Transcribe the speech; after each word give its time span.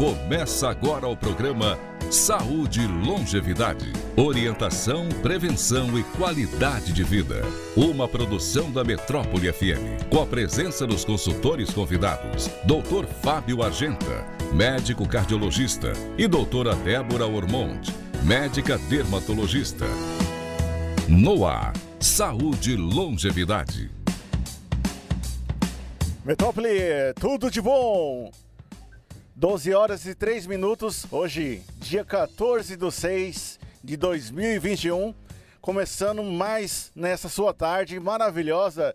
Começa 0.00 0.70
agora 0.70 1.06
o 1.06 1.14
programa 1.14 1.78
Saúde 2.10 2.80
e 2.80 2.86
Longevidade. 2.86 3.92
Orientação, 4.16 5.06
prevenção 5.20 5.98
e 5.98 6.02
qualidade 6.16 6.94
de 6.94 7.04
vida. 7.04 7.42
Uma 7.76 8.08
produção 8.08 8.72
da 8.72 8.82
Metrópole 8.82 9.52
FM. 9.52 10.08
Com 10.08 10.22
a 10.22 10.26
presença 10.26 10.86
dos 10.86 11.04
consultores 11.04 11.68
convidados: 11.68 12.48
Dr. 12.64 13.04
Fábio 13.22 13.62
Argenta, 13.62 14.24
médico 14.54 15.06
cardiologista, 15.06 15.92
e 16.16 16.26
doutora 16.26 16.74
Débora 16.76 17.26
Ormond, 17.26 17.94
médica 18.24 18.78
dermatologista. 18.88 19.84
No 21.10 21.46
ar, 21.46 21.74
Saúde 22.00 22.72
e 22.72 22.76
Longevidade. 22.76 23.90
Metrópole, 26.24 27.12
tudo 27.20 27.50
de 27.50 27.60
bom! 27.60 28.30
12 29.36 29.72
horas 29.72 30.04
e 30.06 30.14
3 30.14 30.46
minutos, 30.46 31.06
hoje, 31.10 31.62
dia 31.76 32.04
14 32.04 32.76
de 32.76 32.90
6 32.90 33.60
de 33.82 33.96
2021, 33.96 35.14
começando 35.60 36.22
mais 36.22 36.90
nessa 36.94 37.28
sua 37.28 37.54
tarde 37.54 37.98
maravilhosa. 37.98 38.94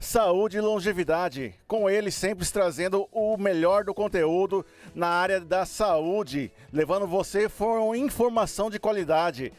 Saúde 0.00 0.56
e 0.56 0.60
longevidade, 0.60 1.54
com 1.68 1.88
ele 1.88 2.10
sempre 2.10 2.46
trazendo 2.50 3.06
o 3.12 3.36
melhor 3.36 3.84
do 3.84 3.92
conteúdo 3.92 4.64
na 4.94 5.08
área 5.08 5.38
da 5.38 5.66
saúde, 5.66 6.50
levando 6.72 7.06
você 7.06 7.48
com 7.48 7.94
informação 7.94 8.70
de 8.70 8.80
qualidade. 8.80 9.52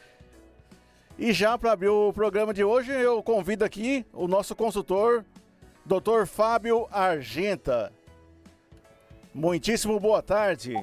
E 1.16 1.32
já 1.32 1.56
para 1.56 1.72
abrir 1.72 1.88
o 1.88 2.12
programa 2.12 2.52
de 2.52 2.64
hoje, 2.64 2.90
eu 2.90 3.22
convido 3.22 3.64
aqui 3.64 4.04
o 4.12 4.26
nosso 4.26 4.56
consultor, 4.56 5.24
Dr. 5.86 6.26
Fábio 6.26 6.88
Argenta. 6.90 7.92
Muitíssimo 9.34 9.98
boa 9.98 10.20
tarde. 10.20 10.74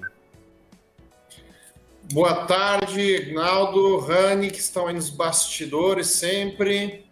Boa 2.11 2.47
tarde, 2.47 2.99
Ignaldo, 2.99 3.99
Rani, 3.99 4.49
que 4.49 4.57
estão 4.57 4.87
aí 4.87 4.95
nos 4.95 5.11
bastidores 5.11 6.07
sempre. 6.07 7.05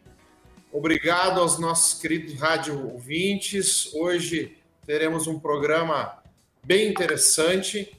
Obrigado 0.71 1.39
aos 1.39 1.59
nossos 1.59 2.01
queridos 2.01 2.39
rádio 2.39 2.91
ouvintes. 2.91 3.93
Hoje 3.93 4.57
teremos 4.87 5.27
um 5.27 5.39
programa 5.39 6.17
bem 6.63 6.89
interessante. 6.89 7.95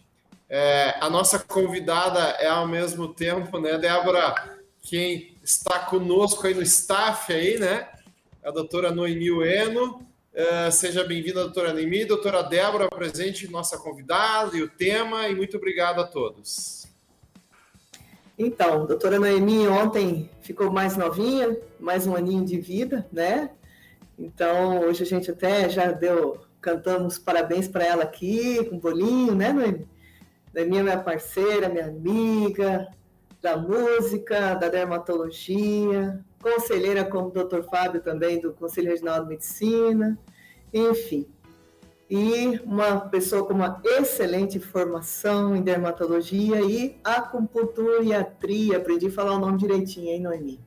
É, 0.48 0.96
a 1.00 1.08
nossa 1.08 1.38
convidada 1.38 2.20
é 2.40 2.48
ao 2.48 2.66
mesmo 2.66 3.06
tempo, 3.14 3.60
né, 3.60 3.78
Débora, 3.78 4.58
quem 4.82 5.36
está 5.44 5.78
conosco 5.78 6.44
aí 6.44 6.54
no 6.54 6.62
staff 6.62 7.32
aí, 7.32 7.56
né? 7.58 7.88
A 8.42 8.50
doutora 8.50 8.90
Noemi 8.90 9.30
Ueno, 9.30 10.04
Uh, 10.38 10.70
seja 10.70 11.02
bem-vinda, 11.02 11.40
doutora 11.40 11.72
Nemi, 11.72 12.04
doutora 12.04 12.44
Débora, 12.44 12.88
presente, 12.88 13.50
nossa 13.50 13.76
convidada 13.76 14.56
e 14.56 14.62
o 14.62 14.68
tema, 14.68 15.26
e 15.26 15.34
muito 15.34 15.56
obrigado 15.56 16.00
a 16.00 16.06
todos. 16.06 16.86
Então, 18.38 18.86
doutora 18.86 19.18
Noemi 19.18 19.66
ontem 19.66 20.30
ficou 20.40 20.70
mais 20.70 20.96
novinha, 20.96 21.58
mais 21.80 22.06
um 22.06 22.14
aninho 22.14 22.44
de 22.44 22.56
vida, 22.60 23.04
né? 23.12 23.50
Então, 24.16 24.78
hoje 24.82 25.02
a 25.02 25.06
gente 25.06 25.28
até 25.28 25.68
já 25.68 25.90
deu, 25.90 26.40
cantamos 26.60 27.18
parabéns 27.18 27.66
para 27.66 27.84
ela 27.84 28.04
aqui, 28.04 28.64
com 28.66 28.78
bolinho, 28.78 29.34
né, 29.34 29.52
Noemi? 29.52 29.88
Noemi 30.54 30.78
é 30.78 30.82
minha 30.84 31.00
parceira, 31.00 31.68
minha 31.68 31.86
amiga, 31.86 32.86
da 33.42 33.56
música, 33.56 34.54
da 34.54 34.68
dermatologia, 34.68 36.24
conselheira 36.40 37.04
como 37.04 37.28
o 37.28 37.30
doutor 37.30 37.64
Fábio 37.64 38.00
também 38.00 38.40
do 38.40 38.52
Conselho 38.52 38.88
Regional 38.88 39.22
de 39.22 39.28
Medicina, 39.28 40.18
enfim. 40.72 41.26
E 42.10 42.58
uma 42.64 43.00
pessoa 43.00 43.44
com 43.44 43.52
uma 43.52 43.82
excelente 43.84 44.58
formação 44.58 45.54
em 45.54 45.60
dermatologia 45.60 46.60
e 46.62 46.98
acupuntura 47.04 48.02
e 48.02 48.14
atria. 48.14 48.78
Aprendi 48.78 49.08
a 49.08 49.10
falar 49.10 49.34
o 49.34 49.38
nome 49.38 49.58
direitinho, 49.58 50.08
hein, 50.08 50.20
Noemi? 50.20 50.60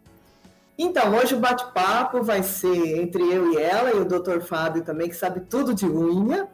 Então, 0.78 1.16
hoje 1.16 1.34
o 1.34 1.40
bate-papo 1.40 2.24
vai 2.24 2.44
ser 2.44 3.00
entre 3.00 3.24
eu 3.24 3.54
e 3.54 3.58
ela, 3.58 3.92
e 3.92 4.00
o 4.00 4.06
doutor 4.06 4.42
Fábio 4.42 4.84
também, 4.84 5.10
que 5.10 5.16
sabe 5.16 5.42
tudo 5.42 5.74
de 5.74 5.86
unha. 5.86 6.48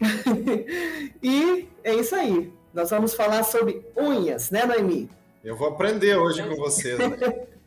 e 1.22 1.68
é 1.84 1.94
isso 1.94 2.14
aí. 2.14 2.52
Nós 2.72 2.90
vamos 2.90 3.14
falar 3.14 3.42
sobre 3.44 3.84
unhas, 3.96 4.50
né, 4.50 4.64
Noemi? 4.64 5.10
Eu 5.44 5.56
vou 5.56 5.68
aprender 5.68 6.16
hoje 6.16 6.42
com 6.42 6.56
vocês. 6.56 6.98
Né? 6.98 7.46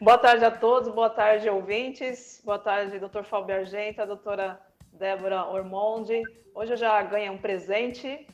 Boa 0.00 0.16
tarde 0.16 0.44
a 0.44 0.50
todos, 0.52 0.94
boa 0.94 1.10
tarde, 1.10 1.50
ouvintes. 1.50 2.40
Boa 2.44 2.58
tarde, 2.58 3.00
doutor 3.00 3.24
Fábio 3.24 3.56
Argenta, 3.56 4.06
doutora 4.06 4.60
Débora 4.92 5.44
Ormonde. 5.46 6.22
Hoje 6.54 6.74
eu 6.74 6.76
já 6.76 7.02
ganhei 7.02 7.28
um 7.28 7.36
presente, 7.36 8.24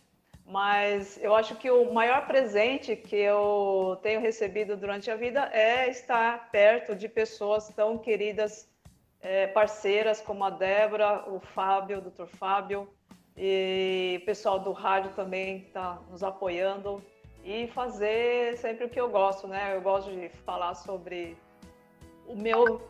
mas 0.44 1.18
eu 1.24 1.34
acho 1.34 1.56
que 1.56 1.70
o 1.70 1.90
maior 1.90 2.26
presente 2.26 2.94
que 2.94 3.16
eu 3.16 3.98
tenho 4.02 4.20
recebido 4.20 4.76
durante 4.76 5.10
a 5.10 5.16
vida 5.16 5.48
é 5.54 5.88
estar 5.88 6.50
perto 6.50 6.94
de 6.94 7.08
pessoas 7.08 7.68
tão 7.68 7.96
queridas, 7.96 8.68
é, 9.22 9.46
parceiras 9.46 10.20
como 10.20 10.44
a 10.44 10.50
Débora, 10.50 11.24
o 11.30 11.40
Fábio, 11.40 11.96
o 11.96 12.02
doutor 12.02 12.28
Fábio, 12.28 12.86
e 13.34 14.18
o 14.22 14.26
pessoal 14.26 14.58
do 14.58 14.72
rádio 14.72 15.12
também 15.12 15.64
está 15.66 15.98
nos 16.10 16.22
apoiando 16.22 17.02
e 17.42 17.68
fazer 17.68 18.54
sempre 18.58 18.84
o 18.84 18.90
que 18.90 19.00
eu 19.00 19.08
gosto, 19.08 19.48
né? 19.48 19.74
Eu 19.74 19.80
gosto 19.80 20.10
de 20.10 20.28
falar 20.44 20.74
sobre 20.74 21.34
o 22.26 22.36
meu, 22.36 22.82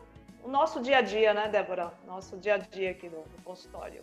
o 0.43 0.47
nosso 0.47 0.81
dia 0.81 0.97
a 0.97 1.01
dia, 1.01 1.33
né, 1.33 1.47
Débora? 1.47 1.93
Nosso 2.05 2.37
dia 2.37 2.55
a 2.55 2.57
dia 2.57 2.91
aqui 2.91 3.09
no, 3.09 3.19
no 3.19 3.43
consultório. 3.43 4.01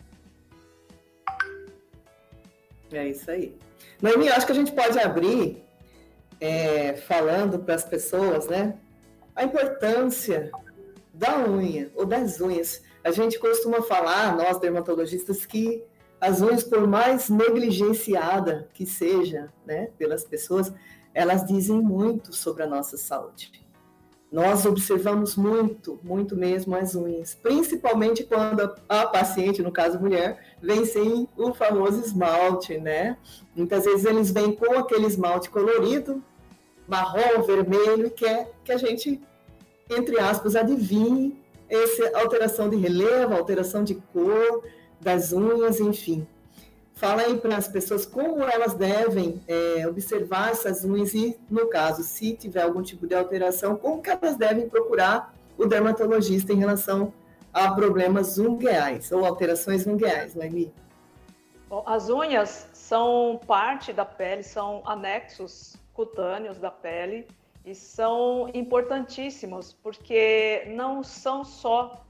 É 2.93 3.07
isso 3.07 3.31
aí. 3.31 3.57
Noemi, 4.01 4.29
acho 4.29 4.45
que 4.45 4.53
a 4.53 4.55
gente 4.55 4.73
pode 4.73 4.99
abrir 4.99 5.65
é, 6.41 6.95
falando 6.95 7.59
para 7.59 7.75
as 7.75 7.85
pessoas, 7.85 8.49
né, 8.49 8.77
a 9.35 9.45
importância 9.45 10.51
da 11.13 11.39
unha 11.39 11.91
ou 11.95 12.05
das 12.05 12.41
unhas. 12.41 12.83
A 13.05 13.11
gente 13.11 13.39
costuma 13.39 13.83
falar, 13.83 14.37
nós 14.37 14.59
dermatologistas, 14.59 15.47
que 15.47 15.83
as 16.21 16.41
unhas, 16.41 16.63
por 16.63 16.87
mais 16.87 17.29
negligenciada 17.29 18.69
que 18.75 18.87
seja, 18.87 19.53
né, 19.65 19.89
pelas 19.97 20.25
pessoas, 20.25 20.73
elas 21.15 21.45
dizem 21.47 21.81
muito 21.81 22.33
sobre 22.33 22.63
a 22.63 22.67
nossa 22.67 22.97
saúde. 22.97 23.62
Nós 24.33 24.65
observamos 24.65 25.37
muito, 25.37 26.01
muito 26.03 26.35
mesmo 26.35 26.75
as 26.75 26.95
unhas, 26.95 27.35
principalmente 27.35 28.25
quando 28.25 28.75
a 28.89 29.07
paciente, 29.07 29.61
no 29.61 29.71
caso 29.71 30.01
mulher, 30.01 30.57
vem 30.63 30.87
sem 30.87 31.29
o 31.37 31.53
famoso 31.53 32.01
esmalte, 32.01 32.79
né? 32.79 33.19
Muitas 33.55 33.85
vezes 33.85 34.07
eles 34.07 34.31
vêm 34.31 34.53
com 34.53 34.73
aquele 34.79 35.07
esmalte 35.07 35.51
colorido, 35.51 36.25
marrom, 36.89 37.43
vermelho, 37.43 38.07
e 38.07 38.11
quer 38.11 38.51
que 38.65 38.73
a 38.73 38.79
gente, 38.79 39.21
entre 39.91 40.19
aspas, 40.19 40.57
adivinhe 40.57 41.39
essa 41.69 42.19
alteração 42.19 42.71
de 42.71 42.77
relevo, 42.77 43.35
alteração 43.35 43.85
de 43.85 43.97
cor 44.15 44.65
das 44.99 45.31
unhas, 45.31 45.79
enfim. 45.79 46.27
Fala 46.95 47.23
aí 47.23 47.39
para 47.39 47.57
as 47.57 47.67
pessoas 47.67 48.07
como 48.07 48.43
elas 48.45 48.75
devem 48.75 49.43
é, 49.49 49.87
observar 49.87 50.51
essas 50.51 50.85
unhas 50.85 51.15
e, 51.15 51.39
no 51.51 51.69
caso, 51.69 52.03
se 52.03 52.35
tiver 52.35 52.63
algum 52.63 52.83
tipo 52.83 53.07
de 53.07 53.15
alteração, 53.15 53.77
como 53.77 54.01
que 54.01 54.11
elas 54.11 54.37
devem 54.37 54.69
procurar 54.69 55.35
o 55.59 55.67
dermatologista 55.67 56.53
em 56.53 56.57
relação 56.57 57.13
a 57.53 57.73
problemas 57.73 58.39
ungueais 58.39 59.11
ou 59.13 59.25
alterações 59.25 59.87
ungueais, 59.87 60.35
Noemi? 60.35 60.73
As 61.87 62.09
unhas 62.09 62.69
são 62.73 63.41
parte 63.47 63.93
da 63.93 64.05
pele, 64.05 64.43
são 64.43 64.83
anexos 64.85 65.77
cutâneos 65.95 66.59
da 66.59 66.71
pele 66.71 67.27
e 67.65 67.75
são 67.75 68.51
importantíssimos 68.53 69.73
porque 69.73 70.65
não 70.69 71.03
são 71.03 71.45
só 71.45 72.05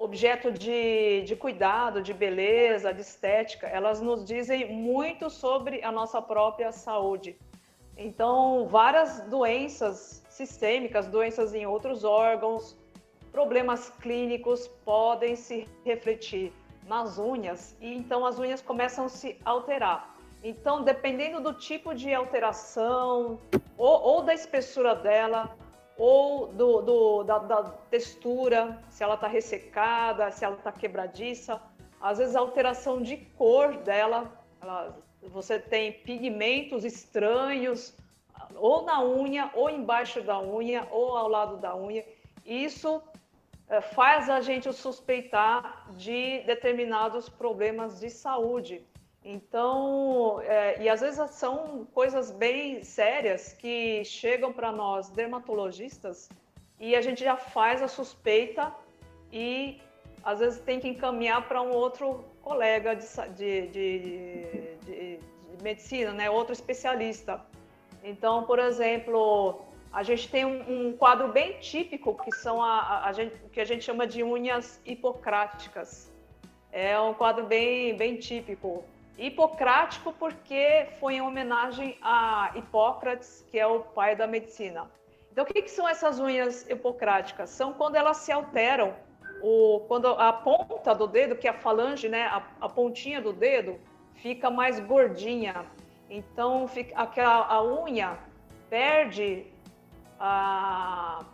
objeto 0.00 0.50
de, 0.50 1.22
de 1.26 1.36
cuidado, 1.36 2.00
de 2.00 2.14
beleza, 2.14 2.92
de 2.92 3.02
estética, 3.02 3.66
elas 3.66 4.00
nos 4.00 4.24
dizem 4.24 4.72
muito 4.72 5.28
sobre 5.28 5.84
a 5.84 5.92
nossa 5.92 6.22
própria 6.22 6.72
saúde. 6.72 7.36
Então, 7.98 8.66
várias 8.66 9.20
doenças 9.28 10.24
sistêmicas, 10.30 11.06
doenças 11.06 11.54
em 11.54 11.66
outros 11.66 12.02
órgãos, 12.02 12.74
problemas 13.30 13.90
clínicos 14.00 14.66
podem 14.86 15.36
se 15.36 15.68
refletir 15.84 16.50
nas 16.88 17.18
unhas 17.18 17.76
e 17.78 17.92
então 17.94 18.24
as 18.24 18.38
unhas 18.38 18.62
começam 18.62 19.04
a 19.04 19.08
se 19.10 19.38
alterar. 19.44 20.16
Então, 20.42 20.82
dependendo 20.82 21.42
do 21.42 21.52
tipo 21.52 21.94
de 21.94 22.14
alteração 22.14 23.38
ou, 23.76 24.00
ou 24.00 24.22
da 24.22 24.32
espessura 24.32 24.94
dela, 24.94 25.54
ou 26.00 26.46
do, 26.46 26.80
do 26.80 27.24
da, 27.24 27.38
da, 27.40 27.62
textura, 27.90 28.82
se 28.88 29.04
ela 29.04 29.16
está 29.16 29.26
ressecada, 29.26 30.30
se 30.30 30.42
ela 30.42 30.56
está 30.56 30.72
quebradiça. 30.72 31.60
Às 32.00 32.16
vezes 32.16 32.34
a 32.34 32.40
alteração 32.40 33.02
de 33.02 33.18
cor 33.18 33.76
dela, 33.76 34.32
ela, 34.62 34.96
você 35.22 35.58
tem 35.58 35.92
pigmentos 35.92 36.86
estranhos, 36.86 37.94
ou 38.56 38.82
na 38.82 39.04
unha, 39.04 39.50
ou 39.52 39.68
embaixo 39.68 40.22
da 40.22 40.40
unha, 40.40 40.88
ou 40.90 41.18
ao 41.18 41.28
lado 41.28 41.58
da 41.58 41.76
unha. 41.76 42.02
Isso 42.46 43.02
é, 43.68 43.82
faz 43.82 44.30
a 44.30 44.40
gente 44.40 44.72
suspeitar 44.72 45.86
de 45.98 46.40
determinados 46.46 47.28
problemas 47.28 48.00
de 48.00 48.08
saúde. 48.08 48.82
Então, 49.24 50.40
é, 50.42 50.82
e 50.82 50.88
às 50.88 51.00
vezes 51.00 51.30
são 51.30 51.86
coisas 51.92 52.30
bem 52.30 52.82
sérias 52.82 53.52
que 53.52 54.02
chegam 54.04 54.52
para 54.52 54.72
nós 54.72 55.10
dermatologistas 55.10 56.28
e 56.78 56.96
a 56.96 57.02
gente 57.02 57.22
já 57.22 57.36
faz 57.36 57.82
a 57.82 57.88
suspeita 57.88 58.74
e 59.30 59.78
às 60.24 60.38
vezes 60.40 60.60
tem 60.60 60.80
que 60.80 60.88
encaminhar 60.88 61.46
para 61.46 61.60
um 61.60 61.70
outro 61.70 62.24
colega 62.42 62.96
de, 62.96 63.06
de, 63.36 63.66
de, 63.68 64.76
de, 64.86 65.20
medicina, 65.62 66.12
né? 66.12 66.30
outro 66.30 66.54
especialista. 66.54 67.44
Então, 68.02 68.44
por 68.44 68.58
exemplo, 68.58 69.60
a 69.92 70.02
gente 70.02 70.30
tem 70.30 70.46
um, 70.46 70.88
um 70.88 70.96
quadro 70.96 71.28
bem 71.28 71.58
típico 71.58 72.14
que 72.14 72.32
são 72.32 72.62
a, 72.62 72.78
a, 72.78 73.08
a 73.08 73.12
gente, 73.12 73.36
que 73.52 73.60
a 73.60 73.64
gente 73.64 73.84
chama 73.84 74.06
de 74.06 74.22
unhas 74.22 74.80
hipocráticas. 74.86 76.10
É 76.72 76.98
um 76.98 77.12
quadro 77.12 77.44
bem, 77.44 77.94
bem 77.94 78.16
típico. 78.16 78.82
Hipocrático 79.20 80.14
porque 80.14 80.88
foi 80.98 81.16
em 81.16 81.20
homenagem 81.20 81.98
a 82.00 82.52
Hipócrates, 82.54 83.44
que 83.50 83.58
é 83.58 83.66
o 83.66 83.80
pai 83.80 84.16
da 84.16 84.26
medicina. 84.26 84.90
Então, 85.30 85.44
o 85.44 85.46
que, 85.46 85.60
que 85.60 85.70
são 85.70 85.86
essas 85.86 86.18
unhas 86.18 86.66
hipocráticas? 86.70 87.50
São 87.50 87.74
quando 87.74 87.96
elas 87.96 88.16
se 88.16 88.32
alteram, 88.32 88.94
o, 89.42 89.80
quando 89.88 90.06
a 90.06 90.32
ponta 90.32 90.94
do 90.94 91.06
dedo, 91.06 91.36
que 91.36 91.46
é 91.46 91.50
a 91.50 91.54
falange, 91.54 92.08
né, 92.08 92.22
a, 92.28 92.42
a 92.62 92.68
pontinha 92.68 93.20
do 93.20 93.30
dedo, 93.30 93.78
fica 94.14 94.50
mais 94.50 94.80
gordinha. 94.80 95.66
Então, 96.08 96.66
fica, 96.66 96.98
aquela, 96.98 97.46
a 97.46 97.62
unha 97.62 98.18
perde 98.70 99.46
a, 100.18 101.24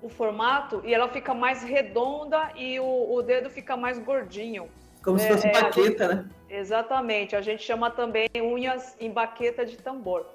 o 0.00 0.08
formato 0.08 0.80
e 0.84 0.94
ela 0.94 1.08
fica 1.08 1.34
mais 1.34 1.60
redonda 1.62 2.52
e 2.54 2.78
o, 2.78 3.14
o 3.14 3.20
dedo 3.20 3.50
fica 3.50 3.76
mais 3.76 3.98
gordinho. 3.98 4.70
Como 5.04 5.18
é, 5.18 5.20
se 5.20 5.28
fosse 5.28 5.46
é, 5.46 5.52
baqueta, 5.52 6.08
gente, 6.08 6.16
né? 6.16 6.28
Exatamente. 6.48 7.36
A 7.36 7.42
gente 7.42 7.62
chama 7.62 7.90
também 7.90 8.28
unhas 8.36 8.96
em 8.98 9.10
baqueta 9.10 9.66
de 9.66 9.76
tambor. 9.76 10.26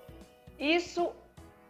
Isso 0.60 1.12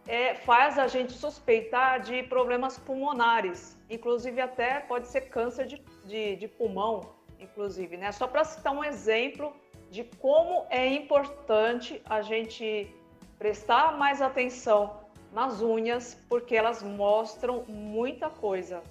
é, 0.08 0.36
faz 0.36 0.78
a 0.78 0.88
gente 0.88 1.14
suspeitar 1.14 2.02
de 2.02 2.24
problemas 2.24 2.78
pulmonares, 2.78 3.78
inclusive 3.90 4.42
até 4.42 4.80
pode 4.82 5.08
ser 5.08 5.22
câncer 5.22 5.66
de, 5.66 5.82
de, 6.06 6.36
de 6.36 6.48
pulmão, 6.48 7.12
inclusive, 7.40 7.96
né? 7.96 8.12
Só 8.12 8.28
para 8.28 8.44
citar 8.44 8.74
um 8.74 8.84
exemplo 8.84 9.54
de 9.90 10.04
como 10.04 10.66
é 10.70 10.88
importante 10.88 12.02
a 12.06 12.22
gente 12.22 12.94
prestar 13.38 13.98
mais 13.98 14.22
atenção 14.22 15.00
nas 15.32 15.62
unhas, 15.62 16.20
porque 16.28 16.56
elas 16.56 16.84
mostram 16.84 17.64
muita 17.68 18.30
coisa. 18.30 18.82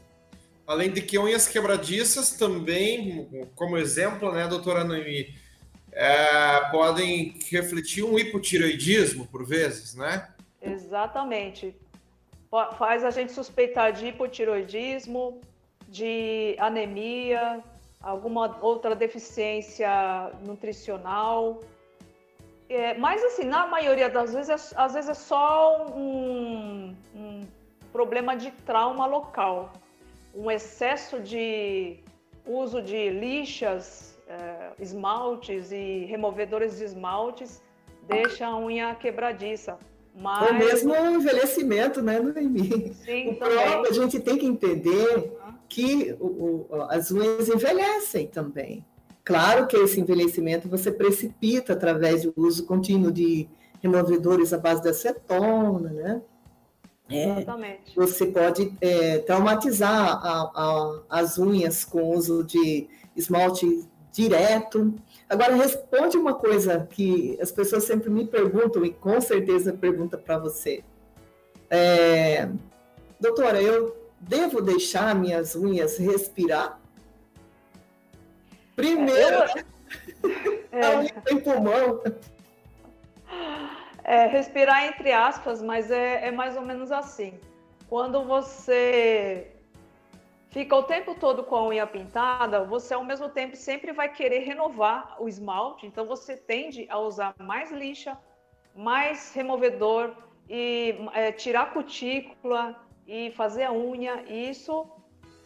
Além 0.69 0.91
de 0.91 1.00
que 1.00 1.19
unhas 1.19 1.49
quebradiças 1.49 2.32
também, 2.32 3.26
como 3.55 3.79
exemplo, 3.79 4.31
né, 4.31 4.47
doutora 4.47 4.85
Noemi, 4.85 5.35
é, 5.93 6.70
podem 6.70 7.38
refletir 7.50 8.05
um 8.05 8.19
hipotireoidismo 8.19 9.26
por 9.29 9.47
vezes, 9.47 9.94
né? 9.94 10.29
Exatamente. 10.61 11.75
Faz 12.76 13.03
a 13.03 13.09
gente 13.09 13.32
suspeitar 13.32 13.94
de 13.94 14.09
hipotiroidismo, 14.09 15.41
de 15.88 16.55
anemia, 16.59 17.64
alguma 17.99 18.59
outra 18.61 18.94
deficiência 18.94 20.31
nutricional. 20.47 21.62
É, 22.69 22.93
mas, 22.93 23.25
assim, 23.25 23.44
na 23.44 23.67
maioria 23.67 24.11
das 24.11 24.35
vezes, 24.35 24.50
é, 24.50 24.75
às 24.76 24.93
vezes 24.93 25.09
é 25.09 25.14
só 25.14 25.87
um, 25.97 26.94
um 27.14 27.41
problema 27.91 28.37
de 28.37 28.50
trauma 28.67 29.06
local. 29.06 29.73
Um 30.38 30.49
excesso 30.49 31.19
de 31.19 31.99
uso 32.46 32.81
de 32.81 33.11
lixas, 33.11 34.17
é, 34.29 34.70
esmaltes 34.79 35.73
e 35.73 36.05
removedores 36.05 36.79
de 36.79 36.85
esmaltes 36.85 37.61
deixa 38.06 38.46
a 38.46 38.56
unha 38.56 38.94
quebradiça. 38.94 39.76
Mas... 40.14 40.49
Ou 40.49 40.55
mesmo 40.55 40.93
o 40.93 41.11
envelhecimento, 41.11 42.00
né, 42.00 42.20
Noemi? 42.20 42.94
Sim, 42.94 43.31
o 43.31 43.37
próprio, 43.37 43.90
a 43.90 43.93
gente 43.93 44.20
tem 44.20 44.38
que 44.38 44.46
entender 44.46 45.37
que 45.69 46.17
o, 46.20 46.67
o, 46.70 46.82
as 46.88 47.11
unhas 47.11 47.49
envelhecem 47.49 48.29
também. 48.29 48.85
Claro 49.25 49.67
que 49.67 49.76
esse 49.76 50.00
envelhecimento 50.00 50.69
você 50.69 50.93
precipita 50.93 51.73
através 51.73 52.23
do 52.23 52.32
uso 52.37 52.64
contínuo 52.64 53.11
de 53.11 53.49
removedores 53.82 54.52
à 54.52 54.58
base 54.58 54.82
de 54.82 54.88
acetona, 54.88 55.90
né? 55.90 56.23
É. 57.11 57.45
Você 57.97 58.27
pode 58.27 58.77
é, 58.81 59.19
traumatizar 59.19 60.21
a, 60.25 60.51
a, 60.55 61.01
as 61.09 61.39
unhas 61.39 61.85
com 61.85 62.03
o 62.03 62.15
uso 62.15 62.45
de 62.45 62.89
esmalte 63.17 63.89
direto, 64.13 64.95
Agora, 65.29 65.55
responde 65.55 66.17
uma 66.17 66.33
coisa 66.33 66.89
que 66.91 67.39
as 67.41 67.53
pessoas 67.53 67.85
sempre 67.85 68.09
me 68.09 68.27
perguntam, 68.27 68.83
e 68.85 68.91
com 68.91 69.21
certeza 69.21 69.75
pergunta 69.75 70.17
para 70.17 70.39
você. 70.39 70.83
É, 71.69 72.49
doutora, 73.21 73.61
eu 73.61 73.95
devo 74.19 74.63
deixar 74.63 75.15
minhas 75.15 75.55
unhas 75.55 75.99
respirar? 75.99 76.81
Primeiro, 78.75 79.45
é, 80.73 80.87
a 80.87 80.99
unha 81.01 81.13
tem 81.25 81.41
pulmão. 81.41 82.03
É, 84.09 84.25
respirar 84.25 84.87
entre 84.87 85.13
aspas, 85.13 85.61
mas 85.61 85.91
é, 85.91 86.29
é 86.29 86.31
mais 86.31 86.57
ou 86.57 86.63
menos 86.63 86.91
assim. 86.91 87.39
Quando 87.91 88.25
você 88.25 89.53
fica 90.49 90.75
o 90.75 90.83
tempo 90.83 91.15
todo 91.15 91.45
com 91.45 91.57
a 91.57 91.67
unha 91.67 91.87
pintada, 91.87 92.65
você 92.65 92.95
ao 92.95 93.05
mesmo 93.05 93.29
tempo 93.29 93.55
sempre 93.55 93.93
vai 93.93 94.09
querer 94.09 94.39
renovar 94.39 95.15
o 95.21 95.29
esmalte, 95.29 95.87
então 95.87 96.07
você 96.07 96.39
tende 96.39 96.87
a 96.89 96.99
usar 96.99 97.35
mais 97.39 97.71
lixa, 97.71 98.17
mais 98.75 99.35
removedor 99.35 100.15
e 100.49 100.95
é, 101.13 101.31
tirar 101.31 101.75
cutícula 101.75 102.81
e 103.07 103.31
fazer 103.33 103.65
a 103.65 103.73
unha. 103.75 104.25
E 104.27 104.49
isso 104.49 104.91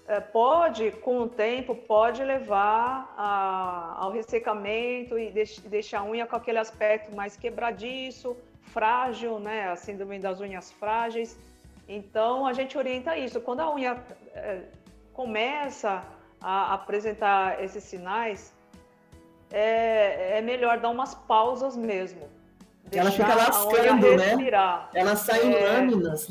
é, 0.07 0.21
pode, 0.21 0.93
com 0.93 1.23
o 1.23 1.29
tempo, 1.29 1.75
pode 1.75 2.23
levar 2.23 3.13
a, 3.17 3.97
ao 3.99 4.13
ressecamento 4.13 5.19
e 5.19 5.33
deix, 5.33 5.59
deixar 5.59 5.99
a 6.03 6.05
unha 6.05 6.27
com 6.29 6.37
aquele 6.37 6.61
aspecto 6.61 7.13
mais 7.13 7.37
quebradiço, 7.37 8.37
frágil, 8.73 9.39
né? 9.39 9.69
A 9.69 9.77
síndrome 9.77 10.19
das 10.19 10.41
unhas 10.41 10.71
frágeis. 10.73 11.39
Então 11.89 12.47
a 12.47 12.53
gente 12.53 12.77
orienta 12.77 13.17
isso. 13.17 13.41
Quando 13.41 13.61
a 13.61 13.75
unha 13.75 14.03
é, 14.35 14.63
começa 15.13 16.03
a 16.41 16.75
apresentar 16.75 17.63
esses 17.63 17.85
sinais, 17.85 18.53
é, 19.51 20.39
é 20.39 20.41
melhor 20.41 20.79
dar 20.81 20.91
umas 20.91 21.15
pausas 21.15 21.77
mesmo. 21.77 22.29
Ela 22.91 23.11
fica 23.11 23.35
lascando, 23.35 24.17
né? 24.17 24.37
Ela 24.95 25.17
sai 25.17 25.47
em 25.47 25.55
é... 25.55 25.67
lâminas. 25.67 26.31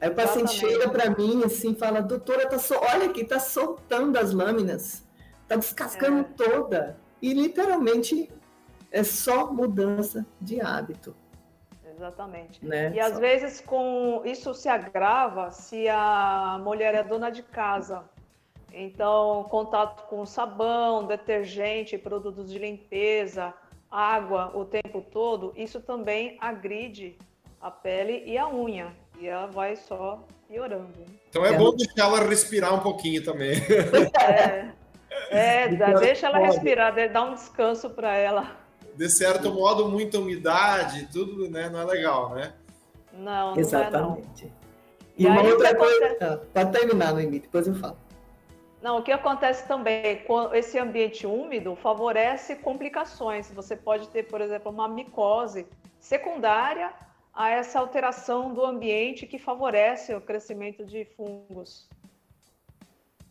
Aí 0.00 0.10
o 0.10 0.14
paciente 0.14 0.52
chega 0.52 0.90
para 0.90 1.08
mim 1.10 1.42
assim 1.44 1.74
fala, 1.74 2.02
doutora, 2.02 2.46
tá 2.46 2.58
so... 2.58 2.74
olha 2.74 3.06
aqui, 3.06 3.24
tá 3.24 3.38
soltando 3.38 4.18
as 4.18 4.30
lâminas, 4.32 5.02
tá 5.48 5.56
descascando 5.56 6.20
é. 6.20 6.24
toda. 6.36 6.98
E 7.22 7.32
literalmente 7.32 8.30
é 8.90 9.02
só 9.02 9.50
mudança 9.50 10.26
de 10.40 10.60
hábito. 10.60 11.16
Exatamente. 11.96 12.64
Né? 12.64 12.92
E 12.94 13.00
às 13.00 13.18
vezes 13.18 13.60
com 13.60 14.22
isso 14.24 14.52
se 14.54 14.68
agrava 14.68 15.50
se 15.50 15.88
a 15.88 16.60
mulher 16.62 16.94
é 16.94 17.02
dona 17.02 17.30
de 17.30 17.42
casa. 17.42 18.04
Então, 18.72 19.46
contato 19.48 20.06
com 20.08 20.26
sabão, 20.26 21.06
detergente, 21.06 21.96
produtos 21.96 22.52
de 22.52 22.58
limpeza, 22.58 23.54
água 23.90 24.52
o 24.54 24.66
tempo 24.66 25.00
todo, 25.10 25.54
isso 25.56 25.80
também 25.80 26.36
agride 26.40 27.16
a 27.60 27.70
pele 27.70 28.22
e 28.26 28.36
a 28.36 28.46
unha. 28.46 28.94
E 29.18 29.26
ela 29.26 29.46
vai 29.46 29.76
só 29.76 30.22
piorando. 30.46 30.92
Então 31.30 31.44
é, 31.46 31.54
é 31.54 31.56
bom 31.56 31.74
deixar 31.74 32.04
ela 32.04 32.20
respirar 32.20 32.74
um 32.74 32.80
pouquinho 32.80 33.24
também. 33.24 33.54
É, 34.20 34.74
é 35.64 35.68
deixa 35.98 36.26
ela 36.26 36.38
respirar, 36.38 36.94
dá 37.10 37.22
um 37.22 37.32
descanso 37.32 37.88
para 37.88 38.14
ela 38.14 38.65
de 38.96 39.10
certo 39.10 39.52
modo, 39.52 39.88
muita 39.88 40.18
umidade, 40.18 41.08
tudo, 41.12 41.48
né? 41.50 41.68
Não 41.68 41.80
é 41.80 41.84
legal, 41.84 42.34
né? 42.34 42.54
Não, 43.12 43.54
não 43.54 43.58
Exatamente. 43.58 44.44
É, 44.44 44.46
não. 44.46 44.52
E, 45.18 45.24
e 45.24 45.26
uma 45.26 45.42
outra 45.42 45.74
coisa. 45.74 46.06
Acontece... 46.06 46.24
Ah, 46.24 46.40
pode 46.52 46.72
terminar, 46.72 47.12
Noemi, 47.12 47.40
depois 47.40 47.66
eu 47.66 47.74
falo. 47.74 47.96
Não, 48.82 48.98
o 48.98 49.02
que 49.02 49.10
acontece 49.10 49.66
também, 49.66 50.24
esse 50.52 50.78
ambiente 50.78 51.26
úmido 51.26 51.74
favorece 51.76 52.56
complicações. 52.56 53.50
Você 53.52 53.74
pode 53.74 54.08
ter, 54.08 54.24
por 54.24 54.40
exemplo, 54.40 54.70
uma 54.70 54.88
micose 54.88 55.66
secundária 55.98 56.92
a 57.34 57.50
essa 57.50 57.80
alteração 57.80 58.54
do 58.54 58.64
ambiente 58.64 59.26
que 59.26 59.38
favorece 59.38 60.14
o 60.14 60.20
crescimento 60.20 60.84
de 60.84 61.04
fungos. 61.16 61.88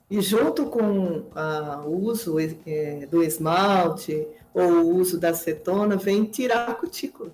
E 0.09 0.21
junto 0.21 0.67
com 0.67 1.29
ah, 1.35 1.81
o 1.85 2.03
uso 2.03 2.37
é, 2.39 3.05
do 3.07 3.23
esmalte 3.23 4.27
ou 4.55 4.71
o 4.71 4.95
uso 4.95 5.19
da 5.19 5.29
acetona, 5.29 5.97
vem 5.97 6.23
tirar 6.23 6.69
a 6.69 6.73
cutícula. 6.73 7.31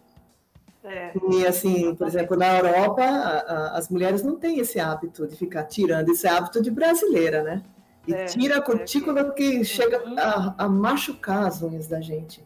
É. 0.84 1.12
E 1.30 1.46
assim, 1.46 1.94
por 1.94 2.08
exemplo, 2.08 2.36
na 2.36 2.58
Europa, 2.58 3.04
a, 3.04 3.40
a, 3.40 3.78
as 3.78 3.88
mulheres 3.88 4.24
não 4.24 4.36
têm 4.36 4.60
esse 4.60 4.80
hábito 4.80 5.28
de 5.28 5.36
ficar 5.36 5.64
tirando, 5.66 6.10
esse 6.10 6.26
é 6.26 6.32
hábito 6.32 6.60
de 6.62 6.72
brasileira, 6.72 7.44
né? 7.44 7.62
E 8.08 8.14
é, 8.16 8.26
tira 8.26 8.58
a 8.58 8.62
cutícula 8.62 9.22
é. 9.22 9.30
que 9.30 9.64
chega 9.64 10.04
uhum. 10.04 10.18
a, 10.18 10.56
a, 10.58 10.68
machucar 10.68 11.46
as 11.46 11.62
unhas 11.62 11.88
da 11.88 12.02
gente. 12.02 12.44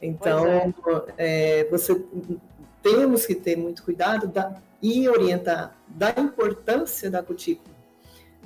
Então, 0.00 0.46
é. 0.46 0.72
é. 1.18 1.68
você 1.68 2.00
temos 2.80 3.26
que 3.26 3.34
ter 3.34 3.56
muito 3.56 3.82
cuidado 3.82 4.28
da, 4.28 4.54
e 4.80 5.08
orientar 5.08 5.76
da 5.88 6.10
importância 6.10 7.10
da 7.10 7.20
cutícula 7.20 7.74
é. 7.74 7.75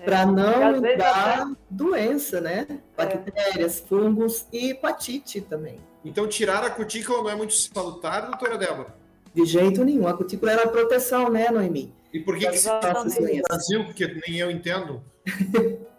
Para 0.04 0.26
não 0.26 0.80
dar 0.80 1.42
até... 1.42 1.52
doença, 1.68 2.40
né? 2.40 2.66
Bactérias, 2.96 3.80
fungos 3.80 4.46
e 4.52 4.70
hepatite 4.70 5.40
também. 5.40 5.78
Então, 6.04 6.26
tirar 6.26 6.64
a 6.64 6.70
cutícula 6.70 7.22
não 7.22 7.30
é 7.30 7.36
muito 7.36 7.54
salutar, 7.54 8.26
doutora 8.26 8.56
Débora? 8.56 8.94
De 9.34 9.44
jeito 9.44 9.84
nenhum. 9.84 10.06
A 10.06 10.14
cutícula 10.14 10.52
era 10.52 10.68
proteção, 10.68 11.30
né, 11.30 11.50
Noemi? 11.50 11.92
E 12.12 12.18
por 12.20 12.36
que, 12.36 12.48
que 12.48 12.58
se 12.58 12.68
faz 12.68 13.06
isso 13.06 13.20
no 13.20 13.42
Brasil? 13.42 13.84
Porque 13.84 14.06
nem 14.26 14.38
eu 14.38 14.50
entendo. 14.50 15.02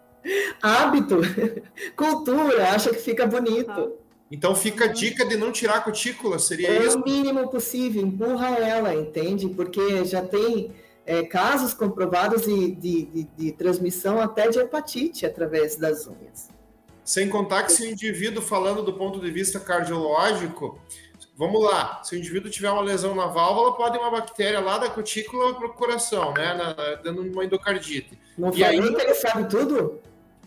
Hábito, 0.62 1.22
cultura, 1.96 2.70
acha 2.70 2.90
que 2.90 3.00
fica 3.00 3.26
bonito. 3.26 3.94
Então 4.32 4.56
fica 4.56 4.86
a 4.86 4.88
dica 4.88 5.26
de 5.26 5.36
não 5.36 5.52
tirar 5.52 5.76
a 5.76 5.82
cutícula, 5.82 6.40
seria 6.40 6.70
é 6.70 6.86
isso? 6.86 7.00
o 7.00 7.04
mínimo 7.04 7.50
possível, 7.50 8.02
empurra 8.02 8.58
ela, 8.60 8.96
entende? 8.96 9.50
Porque 9.50 10.06
já 10.06 10.22
tem 10.22 10.72
é, 11.12 11.24
casos 11.24 11.74
comprovados 11.74 12.44
de, 12.44 12.72
de, 12.76 13.06
de, 13.06 13.24
de, 13.38 13.52
transmissão 13.52 14.22
até 14.22 14.48
de 14.50 14.60
hepatite 14.60 15.26
através 15.26 15.76
das 15.76 16.08
unhas. 16.08 16.50
Sem 17.04 17.28
contar 17.28 17.64
que 17.64 17.74
se 17.74 17.84
o 17.84 17.90
indivíduo, 17.90 18.42
falando 18.42 18.82
do 18.82 18.94
ponto 18.94 19.20
de 19.20 19.30
vista 19.30 19.60
cardiológico, 19.60 20.80
Vamos 21.38 21.64
lá, 21.64 22.04
se 22.04 22.14
o 22.14 22.20
indivíduo 22.20 22.52
tiver 22.52 22.70
uma 22.70 22.84
lesão 22.84 23.16
na 23.16 23.26
válvula, 23.26 23.76
pode 23.76 23.98
uma 23.98 24.12
bactéria 24.12 24.60
lá 24.60 24.78
da 24.78 24.90
cutícula 24.92 25.56
para 25.56 25.66
o 25.66 25.74
coração, 25.74 26.34
né? 26.34 26.54
Na, 26.54 26.74
dando 27.02 27.24
uma 27.24 27.44
endocardite. 27.44 28.20
Não 28.38 28.54
e 28.54 28.64
ainda 28.64 28.94
que 28.94 29.02
ele 29.02 29.16
sabe 29.16 29.50
tudo? 29.50 30.00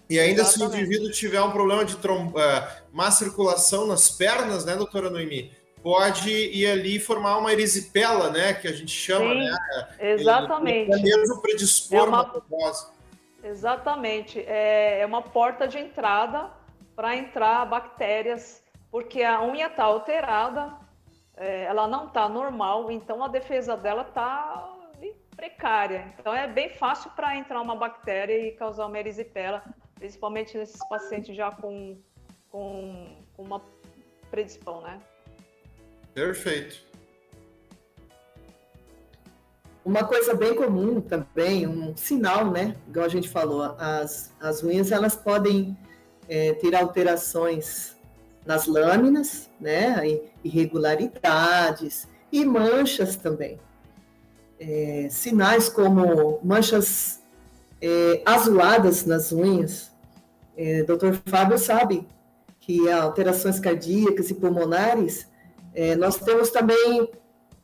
E 0.09 0.21
ainda 0.21 0.43
Exatamente. 0.43 0.71
se 0.71 0.79
o 0.79 0.81
indivíduo 0.81 1.11
tiver 1.11 1.41
um 1.41 1.51
problema 1.51 1.85
de 1.85 1.97
trom... 1.97 2.29
Uh, 2.29 2.85
má 2.93 3.11
circulação 3.11 3.89
nas 3.89 4.09
pernas, 4.09 4.65
né, 4.65 4.77
doutora 4.77 5.11
Noemi? 5.11 5.51
Pode 5.85 6.31
ir 6.31 6.67
ali 6.67 6.99
formar 6.99 7.37
uma 7.37 7.53
erisipela, 7.53 8.31
né? 8.31 8.55
Que 8.55 8.67
a 8.67 8.73
gente 8.73 8.91
chama, 8.91 9.35
Sim, 9.35 9.45
né? 9.45 9.89
Exatamente. 9.99 10.91
Ele, 10.91 11.03
mesmo 11.03 11.43
predispor 11.43 11.99
é 11.99 12.09
uma, 12.09 12.23
uma 12.23 12.25
trombose. 12.25 12.87
Exatamente. 13.43 14.41
É, 14.41 15.01
é 15.01 15.07
uma 15.07 15.21
porta 15.21 15.69
de 15.69 15.79
entrada 15.79 16.51
para 16.97 17.15
entrar 17.15 17.67
bactérias, 17.67 18.63
porque 18.91 19.23
a 19.23 19.45
unha 19.45 19.67
está 19.67 19.85
alterada, 19.85 20.75
é, 21.37 21.65
ela 21.65 21.87
não 21.87 22.07
está 22.07 22.31
normal, 22.31 22.91
então 22.91 23.23
a 23.23 23.29
defesa 23.29 23.77
dela 23.77 24.07
está 24.09 24.75
precária. 25.37 26.15
Então 26.19 26.35
é 26.35 26.49
bem 26.49 26.71
fácil 26.71 27.11
para 27.11 27.37
entrar 27.37 27.61
uma 27.61 27.77
bactéria 27.77 28.39
e 28.39 28.53
causar 28.53 28.87
uma 28.87 28.99
erisipela, 28.99 29.63
principalmente 29.97 30.57
nesses 30.57 30.81
pacientes 30.89 31.37
já 31.37 31.51
com, 31.51 31.99
com, 32.51 33.23
com 33.37 33.43
uma 33.43 33.61
predispão, 34.31 34.81
né? 34.81 34.99
Perfeito. 36.15 36.85
Uma 39.85 40.05
coisa 40.05 40.33
bem 40.33 40.55
comum 40.55 41.01
também, 41.01 41.67
um 41.67 41.95
sinal, 41.97 42.51
né? 42.51 42.75
Igual 42.89 43.05
a 43.05 43.09
gente 43.09 43.29
falou, 43.29 43.75
as, 43.79 44.33
as 44.41 44.63
unhas 44.63 44.91
elas 44.91 45.15
podem 45.15 45.77
é, 46.29 46.55
ter 46.55 46.75
alterações 46.75 47.95
nas 48.47 48.67
lâminas, 48.67 49.51
né, 49.59 50.21
irregularidades 50.43 52.07
e 52.31 52.45
manchas 52.45 53.17
também. 53.17 53.59
É, 54.59 55.09
sinais 55.11 55.69
como 55.69 56.41
manchas 56.43 57.23
é, 57.81 58.23
azuladas 58.25 59.05
nas 59.05 59.33
unhas. 59.33 59.91
É, 60.57 60.83
Dr. 60.83 61.15
Fábio 61.27 61.59
sabe 61.59 62.07
que 62.61 62.91
alterações 62.91 63.59
cardíacas 63.59 64.31
e 64.31 64.35
pulmonares, 64.35 65.27
é, 65.75 65.97
nós 65.97 66.17
temos 66.17 66.51
também 66.51 67.11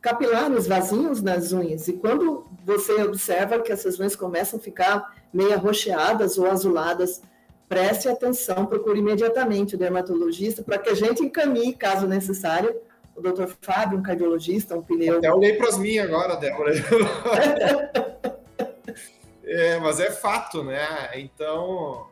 capilares 0.01 0.67
vazios 0.67 1.23
nas 1.23 1.53
unhas. 1.53 1.87
E 1.89 1.93
quando 1.95 2.47
você 2.65 3.03
observa 3.03 3.61
que 3.61 3.71
essas 3.71 4.01
unhas 4.01 4.17
começam 4.17 4.59
a 4.59 4.63
ficar 4.63 5.15
meio 5.33 5.53
arroxeadas 5.53 6.39
ou 6.39 6.51
azuladas 6.51 7.23
preste 7.69 8.09
atenção, 8.09 8.67
procure 8.67 8.99
imediatamente 8.99 9.77
o 9.77 9.79
dermatologista 9.79 10.61
para 10.61 10.77
que 10.77 10.91
a 10.91 10.95
gente 10.95 11.23
encaminhe, 11.23 11.73
caso 11.73 12.05
necessário, 12.05 12.75
o 13.15 13.21
doutor 13.21 13.57
Fábio, 13.61 13.99
um 13.99 14.03
cardiologista, 14.03 14.77
um 14.77 14.83
pneu. 14.83 15.19
Até 15.19 15.33
olhei 15.33 15.55
para 15.55 15.69
as 15.69 15.79
minhas 15.79 16.09
agora, 16.09 16.35
Débora. 16.35 16.73
é, 19.45 19.79
mas 19.79 20.01
é 20.01 20.11
fato, 20.11 20.65
né? 20.65 21.11
Então, 21.15 22.09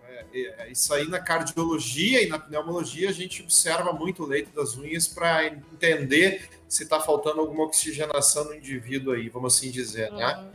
isso 0.71 0.93
aí 0.93 1.09
na 1.09 1.21
cardiologia 1.21 2.23
e 2.23 2.29
na 2.29 2.39
pneumologia 2.39 3.09
a 3.09 3.13
gente 3.13 3.43
observa 3.43 3.93
muito 3.93 4.23
o 4.23 4.27
leito 4.27 4.55
das 4.55 4.77
unhas 4.77 5.09
para 5.09 5.47
entender 5.47 6.49
se 6.69 6.83
está 6.83 7.01
faltando 7.01 7.41
alguma 7.41 7.65
oxigenação 7.65 8.45
no 8.45 8.55
indivíduo 8.55 9.15
aí, 9.15 9.29
vamos 9.29 9.57
assim 9.57 9.71
dizer, 9.71 10.13
né? 10.13 10.35
uhum. 10.37 10.43
né? 10.43 10.51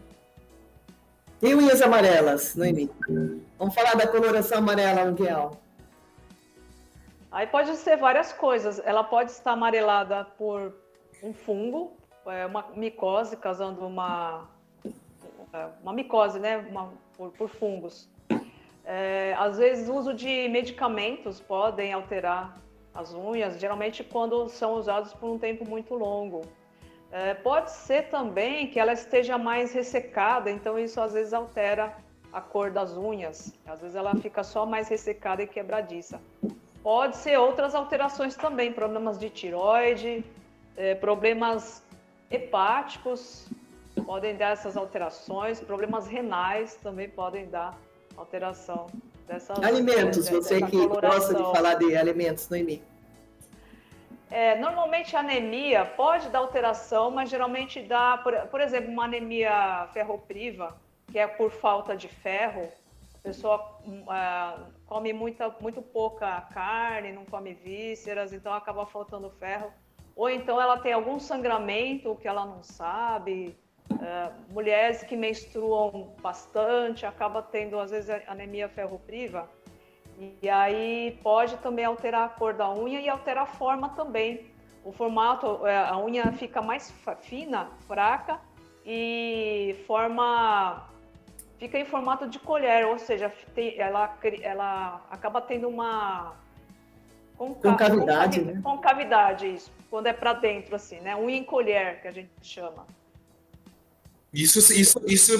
E 1.41 1.53
unhas 1.53 1.81
amarelas, 1.81 2.55
Noemi? 2.55 2.89
Vamos 3.59 3.75
falar 3.75 3.95
da 3.95 4.07
coloração 4.07 4.59
amarela, 4.59 5.11
Miguel. 5.11 5.59
Aí 7.29 7.45
pode 7.47 7.75
ser 7.75 7.97
várias 7.97 8.31
coisas. 8.31 8.79
Ela 8.85 9.03
pode 9.03 9.31
estar 9.31 9.51
amarelada 9.51 10.23
por 10.37 10.73
um 11.21 11.33
fungo, 11.33 11.97
é, 12.27 12.45
uma 12.45 12.69
micose, 12.75 13.35
causando 13.35 13.85
uma, 13.85 14.47
é, 15.51 15.67
uma 15.81 15.91
micose, 15.91 16.39
né? 16.39 16.59
Uma, 16.59 16.93
por, 17.17 17.31
por 17.31 17.49
fungos. 17.49 18.07
É, 18.85 19.35
às 19.37 19.57
vezes, 19.57 19.87
o 19.87 19.95
uso 19.95 20.13
de 20.13 20.47
medicamentos 20.49 21.39
podem 21.39 21.93
alterar 21.93 22.57
as 22.93 23.13
unhas, 23.13 23.59
geralmente 23.59 24.03
quando 24.03 24.47
são 24.49 24.73
usados 24.73 25.13
por 25.13 25.29
um 25.29 25.39
tempo 25.39 25.67
muito 25.67 25.95
longo. 25.95 26.41
É, 27.11 27.33
pode 27.33 27.71
ser 27.71 28.09
também 28.09 28.67
que 28.67 28.79
ela 28.79 28.93
esteja 28.93 29.37
mais 29.37 29.73
ressecada, 29.73 30.49
então 30.49 30.77
isso 30.77 30.99
às 30.99 31.13
vezes 31.13 31.33
altera 31.33 31.95
a 32.31 32.41
cor 32.41 32.71
das 32.71 32.97
unhas. 32.97 33.53
Às 33.65 33.81
vezes 33.81 33.95
ela 33.95 34.15
fica 34.15 34.43
só 34.43 34.65
mais 34.65 34.89
ressecada 34.89 35.43
e 35.43 35.47
quebradiça. 35.47 36.19
Pode 36.81 37.15
ser 37.17 37.37
outras 37.37 37.75
alterações 37.75 38.35
também, 38.35 38.73
problemas 38.73 39.17
de 39.17 39.29
tiroide, 39.29 40.23
é, 40.75 40.95
problemas 40.95 41.83
hepáticos 42.29 43.47
podem 44.05 44.35
dar 44.35 44.53
essas 44.53 44.75
alterações, 44.75 45.61
problemas 45.61 46.07
renais 46.07 46.75
também 46.75 47.07
podem 47.07 47.47
dar 47.47 47.77
alteração 48.17 48.87
dessas 49.27 49.61
Alimentos, 49.63 50.29
você 50.29 50.61
que 50.61 50.87
gosta 50.87 51.33
de 51.33 51.43
falar 51.43 51.75
de 51.75 51.95
alimentos, 51.95 52.49
Noemi. 52.49 52.81
É, 54.29 54.55
normalmente 54.59 55.15
a 55.15 55.19
anemia 55.19 55.85
pode 55.85 56.29
dar 56.29 56.39
alteração, 56.39 57.11
mas 57.11 57.29
geralmente 57.29 57.81
dá, 57.83 58.17
por, 58.17 58.35
por 58.47 58.61
exemplo, 58.61 58.91
uma 58.91 59.05
anemia 59.05 59.87
ferropriva, 59.93 60.75
que 61.11 61.19
é 61.19 61.27
por 61.27 61.51
falta 61.51 61.95
de 61.95 62.07
ferro. 62.07 62.67
A 63.13 63.19
pessoa 63.19 63.79
é, 63.85 64.59
come 64.87 65.13
muita, 65.13 65.55
muito 65.61 65.83
pouca 65.83 66.41
carne, 66.51 67.11
não 67.11 67.25
come 67.25 67.53
vísceras, 67.53 68.33
então 68.33 68.51
acaba 68.53 68.87
faltando 68.87 69.29
ferro. 69.39 69.71
Ou 70.15 70.29
então 70.29 70.59
ela 70.59 70.79
tem 70.79 70.93
algum 70.93 71.19
sangramento 71.19 72.15
que 72.15 72.27
ela 72.27 72.43
não 72.45 72.63
sabe. 72.63 73.55
É, 73.91 74.29
mulheres 74.49 75.03
que 75.03 75.15
menstruam 75.15 76.13
bastante, 76.21 77.05
acaba 77.05 77.41
tendo 77.41 77.79
às 77.79 77.91
vezes 77.91 78.09
anemia 78.27 78.67
ferropriva. 78.69 79.49
E 80.41 80.49
aí 80.49 81.19
pode 81.23 81.57
também 81.57 81.85
alterar 81.85 82.25
a 82.25 82.29
cor 82.29 82.53
da 82.53 82.71
unha 82.71 82.99
e 82.99 83.09
alterar 83.09 83.43
a 83.43 83.47
forma 83.47 83.89
também. 83.89 84.51
O 84.83 84.91
formato, 84.91 85.65
é, 85.65 85.77
a 85.77 85.97
unha 85.97 86.31
fica 86.33 86.61
mais 86.61 86.93
fina, 87.21 87.69
fraca 87.87 88.39
e 88.85 89.75
forma 89.87 90.89
fica 91.57 91.79
em 91.79 91.85
formato 91.85 92.27
de 92.27 92.39
colher, 92.39 92.85
ou 92.85 92.99
seja, 92.99 93.31
tem, 93.55 93.79
ela, 93.79 94.17
ela 94.41 95.01
acaba 95.09 95.39
tendo 95.39 95.69
uma 95.69 96.33
concavidade, 97.37 98.41
né? 98.41 98.59
concavidade, 98.61 99.47
isso, 99.47 99.71
quando 99.89 100.07
é 100.07 100.13
para 100.13 100.33
dentro 100.33 100.75
assim, 100.75 100.99
né? 100.99 101.15
Unha 101.15 101.37
em 101.37 101.43
colher 101.43 102.01
que 102.01 102.07
a 102.09 102.11
gente 102.11 102.29
chama. 102.41 102.85
Isso, 104.33 104.57
isso, 104.73 104.99
isso, 105.05 105.33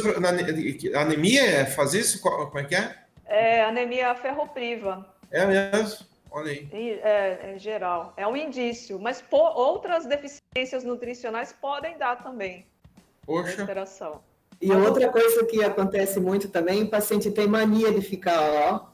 anemia 0.96 1.66
faz 1.66 1.96
isso? 1.96 2.22
Como 2.22 2.60
é 2.60 2.64
que 2.64 2.76
é? 2.76 2.96
É 3.26 3.64
anemia 3.64 4.14
ferropriva. 4.14 5.04
É 5.32 5.48
mesmo? 5.48 6.06
Olha 6.30 6.52
aí. 6.52 6.70
É, 6.72 7.54
em 7.56 7.60
geral. 7.60 8.14
É 8.16 8.28
um 8.28 8.38
indício. 8.38 9.00
Mas 9.00 9.20
por, 9.20 9.58
outras 9.58 10.06
deficiências 10.06 10.84
nutricionais 10.84 11.52
podem 11.60 11.98
dar 11.98 12.22
também. 12.22 12.68
Poxa. 13.26 13.62
Alteração. 13.62 14.22
E 14.62 14.72
outra 14.72 15.10
coisa 15.10 15.44
que 15.46 15.64
acontece 15.64 16.20
muito 16.20 16.48
também, 16.48 16.84
o 16.84 16.90
paciente 16.90 17.32
tem 17.32 17.48
mania 17.48 17.92
de 17.92 18.02
ficar, 18.02 18.40
ó. 18.40 18.86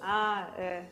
Ah, 0.00 0.50
é. 0.58 0.82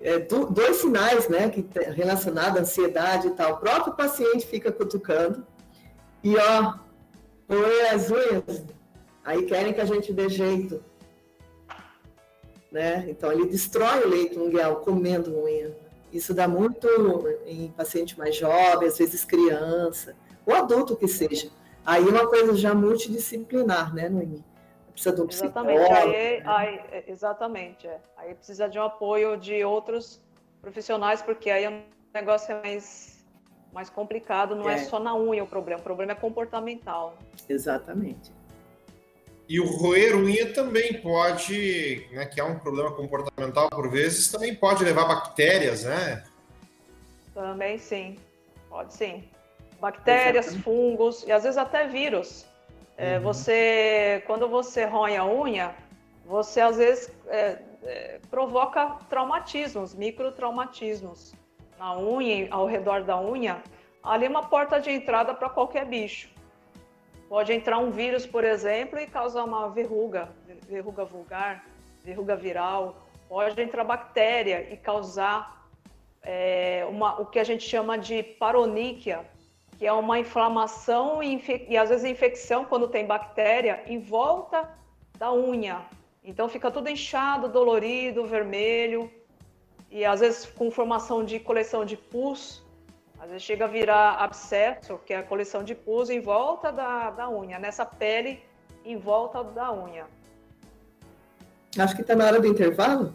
é, 0.00 0.18
do, 0.18 0.46
dois 0.50 0.76
sinais, 0.76 1.28
né, 1.28 1.48
que 1.48 1.66
relacionado 1.92 2.58
à 2.58 2.60
ansiedade 2.60 3.28
e 3.28 3.30
tal. 3.30 3.54
O 3.54 3.56
próprio 3.56 3.94
paciente 3.94 4.46
fica 4.46 4.70
cutucando 4.70 5.46
e 6.24 6.36
ó, 6.36 6.78
põe 7.46 7.80
as 7.92 8.10
unhas, 8.10 8.64
aí 9.24 9.44
querem 9.44 9.72
que 9.72 9.80
a 9.80 9.84
gente 9.84 10.12
dê 10.12 10.28
jeito. 10.28 10.82
Né? 12.72 13.04
Então 13.08 13.30
ele 13.30 13.46
destrói 13.46 14.04
o 14.04 14.08
leito 14.08 14.42
ungueal 14.42 14.76
comendo 14.76 15.38
unha. 15.44 15.76
Isso 16.12 16.32
dá 16.32 16.48
muito 16.48 16.88
em 17.46 17.70
paciente 17.72 18.18
mais 18.18 18.34
jovem, 18.34 18.88
às 18.88 18.98
vezes 18.98 19.24
criança, 19.24 20.16
ou 20.46 20.54
adulto 20.54 20.96
que 20.96 21.06
seja. 21.06 21.50
Aí 21.84 22.02
é 22.02 22.08
uma 22.08 22.26
coisa 22.26 22.56
já 22.56 22.74
multidisciplinar, 22.74 23.94
né, 23.94 24.08
Noemi? 24.08 24.42
Precisa 24.92 25.14
de 25.14 25.22
um 25.22 25.28
exatamente, 25.28 25.92
aí, 25.92 26.42
aí, 26.46 26.80
é, 26.92 27.04
exatamente. 27.08 27.86
É. 27.86 28.00
Aí 28.16 28.34
precisa 28.34 28.68
de 28.68 28.78
um 28.78 28.82
apoio 28.82 29.36
de 29.36 29.64
outros 29.64 30.22
profissionais, 30.62 31.20
porque 31.20 31.50
aí 31.50 31.66
o 31.66 31.82
negócio 32.14 32.54
é 32.54 32.62
mais, 32.62 33.13
mais 33.74 33.90
complicado, 33.90 34.54
não 34.54 34.70
é. 34.70 34.74
é 34.74 34.78
só 34.78 35.00
na 35.00 35.14
unha 35.14 35.42
o 35.42 35.46
problema, 35.46 35.80
o 35.80 35.82
problema 35.82 36.12
é 36.12 36.14
comportamental. 36.14 37.18
Exatamente. 37.48 38.32
E 39.46 39.60
o 39.60 39.66
roer 39.66 40.16
unha 40.16 40.52
também 40.54 41.02
pode, 41.02 42.08
né, 42.12 42.24
que 42.24 42.40
é 42.40 42.44
um 42.44 42.58
problema 42.58 42.92
comportamental 42.92 43.68
por 43.68 43.90
vezes, 43.90 44.30
também 44.30 44.54
pode 44.54 44.82
levar 44.84 45.04
bactérias, 45.04 45.84
né? 45.84 46.24
Também 47.34 47.76
sim, 47.76 48.16
pode 48.70 48.94
sim. 48.94 49.24
Bactérias, 49.80 50.46
Exatamente. 50.46 50.64
fungos 50.64 51.24
e 51.26 51.32
às 51.32 51.42
vezes 51.42 51.58
até 51.58 51.86
vírus. 51.86 52.46
É, 52.96 53.16
uhum. 53.16 53.24
Você, 53.24 54.22
quando 54.26 54.48
você 54.48 54.84
rói 54.84 55.16
a 55.16 55.26
unha, 55.26 55.74
você 56.24 56.60
às 56.60 56.76
vezes 56.76 57.10
é, 57.26 57.58
é, 57.82 58.20
provoca 58.30 58.98
traumatismos, 59.10 59.94
microtraumatismos 59.94 61.34
na 61.78 61.96
unha, 61.96 62.48
ao 62.50 62.66
redor 62.66 63.02
da 63.02 63.20
unha. 63.20 63.62
Ali 64.02 64.26
é 64.26 64.28
uma 64.28 64.44
porta 64.44 64.80
de 64.80 64.90
entrada 64.90 65.34
para 65.34 65.48
qualquer 65.48 65.86
bicho. 65.86 66.28
Pode 67.28 67.52
entrar 67.52 67.78
um 67.78 67.90
vírus, 67.90 68.26
por 68.26 68.44
exemplo, 68.44 68.98
e 68.98 69.06
causar 69.06 69.44
uma 69.44 69.68
verruga, 69.70 70.28
verruga 70.68 71.04
vulgar, 71.04 71.64
verruga 72.04 72.36
viral. 72.36 72.96
Pode 73.28 73.60
entrar 73.60 73.82
bactéria 73.82 74.72
e 74.72 74.76
causar 74.76 75.66
é, 76.22 76.86
uma, 76.88 77.20
o 77.20 77.26
que 77.26 77.38
a 77.38 77.44
gente 77.44 77.66
chama 77.66 77.98
de 77.98 78.22
paroníquia, 78.22 79.24
que 79.78 79.86
é 79.86 79.92
uma 79.92 80.18
inflamação 80.18 81.22
e, 81.22 81.42
e 81.68 81.76
às 81.76 81.88
vezes 81.88 82.04
infecção 82.04 82.64
quando 82.64 82.88
tem 82.88 83.06
bactéria 83.06 83.82
em 83.86 83.98
volta 83.98 84.70
da 85.18 85.32
unha. 85.32 85.80
Então 86.22 86.48
fica 86.48 86.70
tudo 86.70 86.88
inchado, 86.88 87.48
dolorido, 87.48 88.26
vermelho 88.26 89.10
e 89.94 90.04
às 90.04 90.18
vezes 90.18 90.44
com 90.44 90.72
formação 90.72 91.24
de 91.24 91.38
coleção 91.38 91.84
de 91.84 91.96
pus. 91.96 92.60
Às 93.20 93.28
vezes 93.28 93.44
chega 93.44 93.64
a 93.64 93.68
virar 93.68 94.16
abscesso, 94.16 94.98
que 95.06 95.14
é 95.14 95.18
a 95.18 95.22
coleção 95.22 95.62
de 95.62 95.72
pus 95.72 96.10
em 96.10 96.20
volta 96.20 96.72
da, 96.72 97.10
da 97.10 97.30
unha, 97.30 97.60
nessa 97.60 97.86
pele 97.86 98.42
em 98.84 98.98
volta 98.98 99.44
da 99.44 99.72
unha. 99.72 100.04
Acho 101.78 101.94
que 101.94 102.02
está 102.02 102.16
na 102.16 102.26
hora 102.26 102.40
do 102.40 102.46
intervalo. 102.48 103.14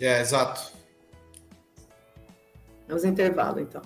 É, 0.00 0.20
exato. 0.20 0.72
Vamos 2.88 3.04
intervalo, 3.04 3.60
então. 3.60 3.82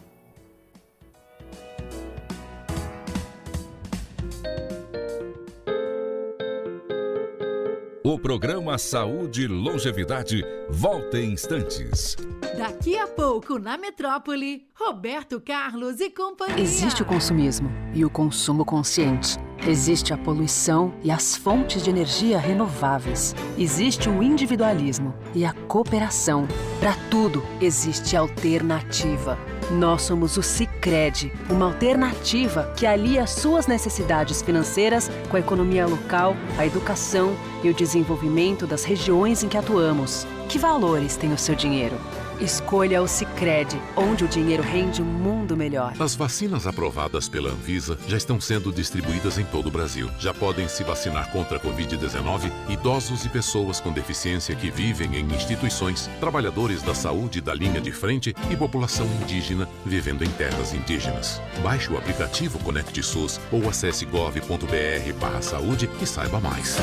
O 8.13 8.19
programa 8.19 8.77
Saúde 8.77 9.45
e 9.45 9.47
Longevidade 9.47 10.45
volta 10.69 11.19
em 11.19 11.33
instantes. 11.33 12.15
Daqui 12.59 12.99
a 12.99 13.07
pouco, 13.07 13.59
na 13.59 13.79
metrópole, 13.79 14.67
Roberto 14.75 15.41
Carlos 15.41 15.99
e 15.99 16.11
companhia. 16.11 16.63
Existe 16.63 17.01
o 17.01 17.07
consumismo 17.07 17.71
e 17.95 18.05
o 18.05 18.11
consumo 18.11 18.67
consciente. 18.67 19.39
Existe 19.67 20.13
a 20.13 20.19
poluição 20.19 20.93
e 21.03 21.11
as 21.11 21.39
fontes 21.39 21.83
de 21.83 21.89
energia 21.89 22.39
renováveis. 22.39 23.35
Existe 23.57 24.11
o 24.11 24.23
individualismo 24.23 25.15
e 25.35 25.43
a 25.47 25.55
cooperação. 25.67 26.47
Para 26.81 26.93
tudo 27.09 27.43
existe 27.63 28.15
alternativa. 28.15 29.39
Nós 29.71 30.03
somos 30.03 30.37
o 30.37 30.43
Sicredi, 30.43 31.33
uma 31.49 31.67
alternativa 31.67 32.73
que 32.77 32.87
alia 32.87 33.27
suas 33.27 33.67
necessidades 33.67 34.43
financeiras 34.43 35.11
com 35.31 35.37
a 35.37 35.41
economia 35.41 35.87
local, 35.87 36.37
a 36.59 36.67
educação 36.67 37.35
e 37.63 37.71
o 37.71 37.75
desenvolvimento 37.75 38.67
das 38.67 38.85
regiões 38.85 39.43
em 39.43 39.49
que 39.49 39.57
atuamos. 39.57 40.27
Que 40.49 40.59
valores 40.59 41.17
tem 41.17 41.33
o 41.33 41.39
seu 41.39 41.55
dinheiro? 41.55 41.97
Escolha 42.43 43.01
o 43.01 43.07
Sicredi, 43.07 43.81
onde 43.97 44.25
o 44.25 44.29
dinheiro 44.29 44.65
rende 44.65 45.01
um 45.01 45.05
mundo 45.05 45.57
melhor. 45.57 45.95
As 46.01 46.17
vacinas 46.17 46.67
aprovadas 46.67 47.29
pela 47.29 47.51
Anvisa 47.51 47.97
já 48.09 48.17
estão 48.17 48.41
sendo 48.41 48.73
distribuídas 48.73 49.39
em 49.39 49.45
todo 49.45 49.69
o 49.69 49.71
Brasil. 49.71 50.11
Já 50.19 50.35
podem 50.35 50.67
se 50.67 50.83
vacinar 50.83 51.31
contra 51.31 51.59
a 51.59 51.61
Covid-19 51.61 52.51
idosos 52.69 53.25
e 53.25 53.29
pessoas 53.29 53.79
com 53.79 53.93
deficiência 53.93 54.57
que 54.57 54.73
vivem 54.73 55.15
em 55.15 55.25
instituições, 55.33 56.11
trabalhadores 56.19 56.83
da 56.83 56.97
saúde 56.97 57.41
da 57.41 57.55
linha 57.55 57.81
de 57.81 57.93
frente 57.93 58.35
e 58.51 58.57
população 58.57 59.07
indígena 59.23 59.69
vivendo 59.87 60.25
em 60.25 60.31
terras 60.31 60.75
indígenas. 60.75 61.41
Baixe 61.63 61.93
o 61.93 61.97
aplicativo 61.97 62.59
Conect 62.59 63.01
SUS 63.05 63.39
ou 63.53 63.69
acesse 63.69 64.05
gov.br/saúde 64.05 65.89
e 66.01 66.07
saiba 66.07 66.41
mais. 66.41 66.77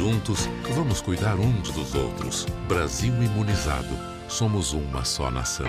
Juntos, 0.00 0.48
vamos 0.74 1.02
cuidar 1.02 1.38
uns 1.38 1.70
dos 1.72 1.94
outros. 1.94 2.46
Brasil 2.66 3.12
imunizado. 3.22 3.94
Somos 4.28 4.72
uma 4.72 5.04
só 5.04 5.30
nação. 5.30 5.66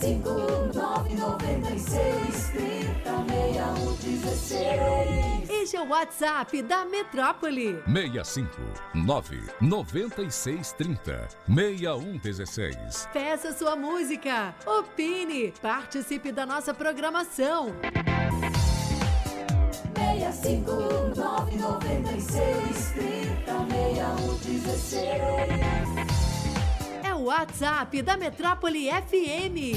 65996 0.00 2.52
Este 5.50 5.76
é 5.76 5.82
o 5.82 5.88
WhatsApp 5.88 6.62
da 6.62 6.86
Metrópole. 6.86 7.78
65 7.84 8.56
9 8.94 9.38
96 9.60 10.72
30 10.72 11.28
6116. 11.46 13.06
Peça 13.12 13.52
sua 13.52 13.76
música. 13.76 14.54
Opine. 14.64 15.52
Participe 15.60 16.32
da 16.32 16.46
nossa 16.46 16.72
programação. 16.72 17.74
65996 20.16 22.94
É 27.04 27.14
o 27.14 27.24
WhatsApp 27.24 28.00
da 28.02 28.16
Metrópole 28.16 28.88
FM. 28.90 29.76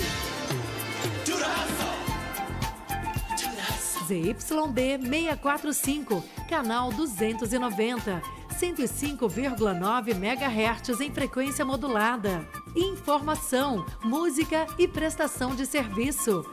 ZYD 4.07 4.39
645, 4.39 6.23
canal 6.49 6.91
290, 6.91 8.21
105,9 8.59 10.15
MHz 10.15 11.01
em 11.01 11.11
frequência 11.11 11.63
modulada. 11.63 12.43
Informação, 12.75 13.85
música 14.03 14.65
e 14.79 14.87
prestação 14.87 15.53
de 15.53 15.67
serviço. 15.67 16.43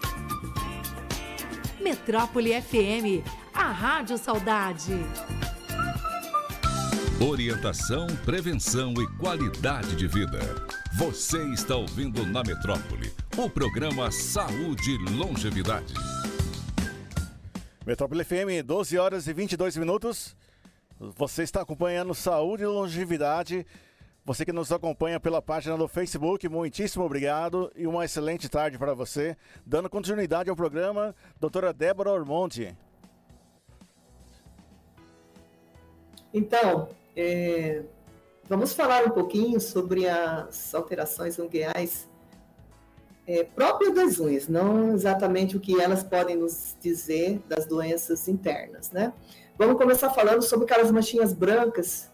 Metrópole 1.81 2.61
FM, 2.61 3.25
a 3.57 3.71
Rádio 3.73 4.19
Saudade. 4.19 4.93
Orientação, 7.19 8.07
prevenção 8.23 8.93
e 8.93 9.07
qualidade 9.17 9.97
de 9.97 10.07
vida. 10.07 10.39
Você 10.99 11.43
está 11.53 11.75
ouvindo 11.75 12.27
na 12.27 12.43
Metrópole 12.43 13.11
o 13.37 13.49
programa 13.49 14.11
Saúde 14.11 14.91
e 14.91 14.99
Longevidade. 15.11 15.95
Metrópole 17.87 18.25
FM, 18.25 18.63
12 18.65 18.99
horas 18.99 19.27
e 19.27 19.33
22 19.33 19.79
minutos. 19.79 20.37
Você 21.01 21.43
está 21.43 21.63
acompanhando 21.63 22.15
Saúde 22.15 22.65
e 22.65 22.67
Longevidade. 22.67 23.67
Você 24.25 24.45
que 24.45 24.53
nos 24.53 24.71
acompanha 24.71 25.19
pela 25.19 25.41
página 25.41 25.79
do 25.79 25.89
Facebook, 25.89 26.47
muitíssimo 26.49 27.05
obrigado 27.05 27.73
e 27.75 27.87
uma 27.87 28.05
excelente 28.05 28.51
tarde 28.51 28.77
para 28.77 28.93
você. 28.93 29.35
Dando 29.65 29.89
continuidade 29.89 30.51
ao 30.51 30.57
programa, 30.57 31.15
doutora 31.41 31.73
Débora 31.73 32.11
Ormonte. 32.11 32.77
Então, 36.37 36.91
é, 37.17 37.83
vamos 38.45 38.75
falar 38.75 39.07
um 39.07 39.11
pouquinho 39.11 39.59
sobre 39.59 40.07
as 40.07 40.75
alterações 40.75 41.39
ungueais 41.39 42.07
é, 43.27 43.43
próprias 43.43 43.95
das 43.95 44.21
unhas, 44.21 44.47
não 44.47 44.93
exatamente 44.93 45.57
o 45.57 45.61
que 45.61 45.81
elas 45.81 46.05
podem 46.05 46.37
nos 46.37 46.77
dizer 46.79 47.41
das 47.49 47.65
doenças 47.65 48.29
internas, 48.29 48.93
né? 48.93 49.15
Vamos 49.57 49.79
começar 49.79 50.11
falando 50.11 50.43
sobre 50.43 50.67
aquelas 50.67 50.91
manchinhas 50.91 51.33
brancas 51.33 52.13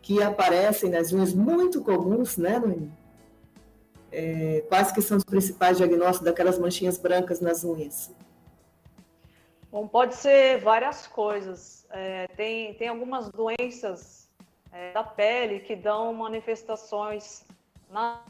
que 0.00 0.22
aparecem 0.22 0.88
nas 0.88 1.12
unhas, 1.12 1.34
muito 1.34 1.82
comuns, 1.82 2.36
né, 2.36 2.60
Noemi? 2.60 2.92
É, 4.12 4.62
quais 4.68 4.92
que 4.92 5.02
são 5.02 5.16
os 5.16 5.24
principais 5.24 5.76
diagnósticos 5.76 6.24
daquelas 6.24 6.56
manchinhas 6.56 6.98
brancas 6.98 7.40
nas 7.40 7.64
unhas? 7.64 8.12
Bom, 9.72 9.88
pode 9.88 10.14
ser 10.14 10.60
várias 10.60 11.08
coisas. 11.08 11.75
É, 11.90 12.26
tem, 12.28 12.74
tem 12.74 12.88
algumas 12.88 13.28
doenças 13.30 14.28
é, 14.72 14.92
da 14.92 15.02
pele 15.02 15.60
que 15.60 15.74
dão 15.76 16.12
manifestações 16.12 17.44
nas 17.88 18.20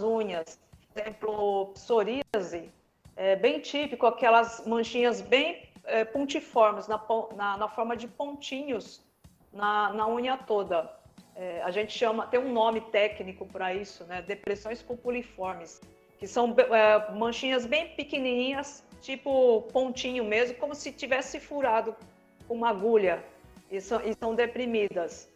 unhas. 0.00 0.58
Por 0.92 1.00
exemplo, 1.00 1.66
psoríase, 1.74 2.70
é 3.16 3.36
bem 3.36 3.60
típico, 3.60 4.06
aquelas 4.06 4.64
manchinhas 4.66 5.20
bem 5.20 5.68
é, 5.84 6.04
pontiformes, 6.04 6.86
na, 6.86 7.00
na, 7.36 7.56
na, 7.56 7.68
forma 7.68 7.96
de 7.96 8.06
pontinhos 8.06 9.02
na, 9.52 9.92
na 9.92 10.08
unha 10.08 10.36
toda. 10.36 10.90
É, 11.34 11.62
a 11.62 11.70
gente 11.70 11.96
chama, 11.96 12.26
tem 12.26 12.40
um 12.40 12.52
nome 12.52 12.80
técnico 12.80 13.46
para 13.46 13.74
isso, 13.74 14.04
né? 14.04 14.22
Depressões 14.22 14.82
pupuliformes, 14.82 15.80
que 16.18 16.26
são 16.26 16.54
é, 16.58 17.12
manchinhas 17.12 17.64
bem 17.64 17.94
pequenininhas, 17.94 18.84
tipo 19.00 19.62
pontinho 19.72 20.24
mesmo, 20.24 20.56
como 20.56 20.74
se 20.74 20.92
tivesse 20.92 21.38
furado 21.38 21.94
com 22.48 22.54
uma 22.54 22.70
agulha 22.70 23.22
e 23.70 23.80
são, 23.80 24.00
e 24.00 24.14
são 24.14 24.34
deprimidas. 24.34 25.30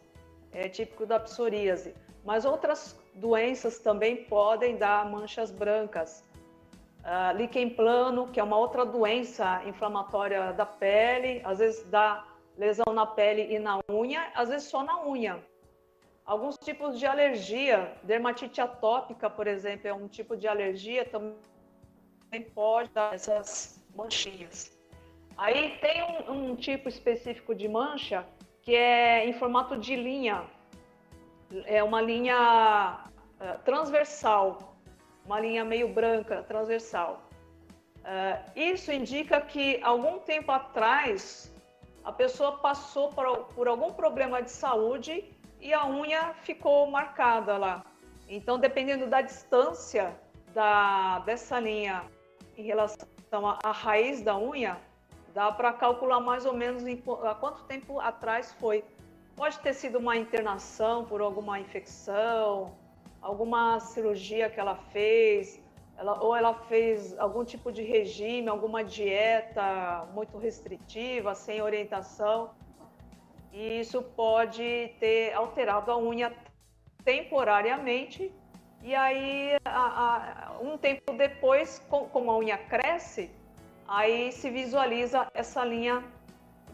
É 0.51 0.67
típico 0.67 1.05
da 1.05 1.19
psoríase. 1.19 1.95
Mas 2.25 2.43
outras 2.43 2.99
doenças 3.13 3.79
também 3.79 4.25
podem 4.25 4.75
dar 4.75 5.09
manchas 5.09 5.51
brancas. 5.51 6.23
Uh, 7.01 7.35
líquen 7.37 7.69
plano, 7.69 8.27
que 8.29 8.39
é 8.39 8.43
uma 8.43 8.57
outra 8.57 8.85
doença 8.85 9.61
inflamatória 9.65 10.53
da 10.53 10.65
pele, 10.65 11.41
às 11.43 11.59
vezes 11.59 11.83
dá 11.89 12.25
lesão 12.57 12.93
na 12.93 13.05
pele 13.05 13.53
e 13.53 13.59
na 13.59 13.79
unha, 13.91 14.31
às 14.33 14.49
vezes 14.49 14.69
só 14.69 14.83
na 14.83 15.05
unha. 15.05 15.43
Alguns 16.25 16.57
tipos 16.57 16.97
de 16.97 17.05
alergia, 17.05 17.93
dermatite 18.03 18.61
atópica, 18.61 19.29
por 19.29 19.47
exemplo, 19.47 19.87
é 19.87 19.93
um 19.93 20.07
tipo 20.07 20.37
de 20.37 20.47
alergia, 20.47 21.03
também 21.03 22.41
pode 22.55 22.89
dar 22.91 23.13
essas 23.13 23.83
manchinhas. 23.93 24.72
Aí 25.37 25.77
tem 25.81 26.03
um, 26.03 26.51
um 26.51 26.55
tipo 26.55 26.87
específico 26.87 27.55
de 27.55 27.67
mancha 27.67 28.25
que 28.61 28.75
é 28.75 29.27
em 29.27 29.33
formato 29.33 29.77
de 29.77 29.95
linha. 29.95 30.43
É 31.65 31.83
uma 31.83 32.01
linha 32.01 32.99
uh, 33.39 33.63
transversal, 33.63 34.75
uma 35.25 35.39
linha 35.39 35.63
meio 35.65 35.89
branca, 35.93 36.43
transversal. 36.43 37.29
Uh, 37.99 38.51
isso 38.55 38.91
indica 38.91 39.39
que 39.41 39.79
algum 39.83 40.19
tempo 40.19 40.51
atrás 40.51 41.53
a 42.03 42.11
pessoa 42.11 42.57
passou 42.57 43.09
por, 43.09 43.45
por 43.55 43.67
algum 43.67 43.93
problema 43.93 44.41
de 44.41 44.51
saúde 44.51 45.23
e 45.59 45.73
a 45.73 45.85
unha 45.87 46.33
ficou 46.41 46.89
marcada 46.89 47.57
lá. 47.57 47.85
Então, 48.27 48.57
dependendo 48.57 49.07
da 49.07 49.21
distância 49.21 50.15
da, 50.53 51.19
dessa 51.19 51.59
linha 51.59 52.03
em 52.57 52.63
relação 52.63 53.07
à, 53.47 53.59
à 53.63 53.71
raiz 53.71 54.21
da 54.21 54.37
unha, 54.37 54.79
dá 55.33 55.51
para 55.51 55.73
calcular 55.73 56.19
mais 56.19 56.45
ou 56.45 56.53
menos 56.53 56.85
em, 56.85 57.01
há 57.23 57.35
quanto 57.35 57.63
tempo 57.63 57.99
atrás 57.99 58.53
foi. 58.53 58.83
Pode 59.35 59.59
ter 59.59 59.73
sido 59.73 59.97
uma 59.97 60.15
internação 60.15 61.05
por 61.05 61.19
alguma 61.21 61.59
infecção, 61.59 62.75
alguma 63.21 63.79
cirurgia 63.79 64.49
que 64.49 64.59
ela 64.59 64.75
fez, 64.75 65.59
ela, 65.97 66.23
ou 66.23 66.35
ela 66.35 66.53
fez 66.53 67.17
algum 67.17 67.43
tipo 67.43 67.71
de 67.71 67.81
regime, 67.81 68.47
alguma 68.47 68.83
dieta 68.83 70.07
muito 70.13 70.37
restritiva, 70.37 71.33
sem 71.33 71.61
orientação. 71.61 72.51
E 73.51 73.79
isso 73.79 74.01
pode 74.01 74.91
ter 74.99 75.33
alterado 75.33 75.91
a 75.91 75.97
unha 75.97 76.31
temporariamente. 77.03 78.31
E 78.83 78.93
aí, 78.93 79.55
a, 79.63 80.51
a, 80.51 80.61
um 80.61 80.77
tempo 80.77 81.13
depois, 81.13 81.79
com, 81.89 82.05
como 82.09 82.31
a 82.31 82.37
unha 82.37 82.57
cresce, 82.57 83.31
aí 83.87 84.31
se 84.31 84.49
visualiza 84.49 85.27
essa 85.33 85.63
linha 85.63 86.03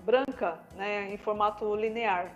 branca, 0.06 0.60
né, 0.76 1.14
em 1.14 1.18
formato 1.18 1.76
linear. 1.76 2.32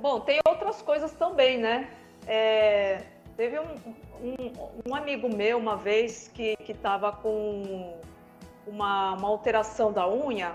Bom, 0.00 0.20
tem 0.20 0.38
outras 0.46 0.80
coisas 0.82 1.12
também, 1.12 1.58
né? 1.58 1.90
É, 2.26 3.02
teve 3.36 3.58
um, 3.58 3.74
um, 4.22 4.90
um, 4.90 4.94
amigo 4.94 5.28
meu 5.28 5.58
uma 5.58 5.76
vez 5.76 6.28
que 6.28 6.56
estava 6.68 7.12
com 7.12 7.98
uma, 8.66 9.14
uma 9.14 9.28
alteração 9.28 9.92
da 9.92 10.08
unha. 10.08 10.54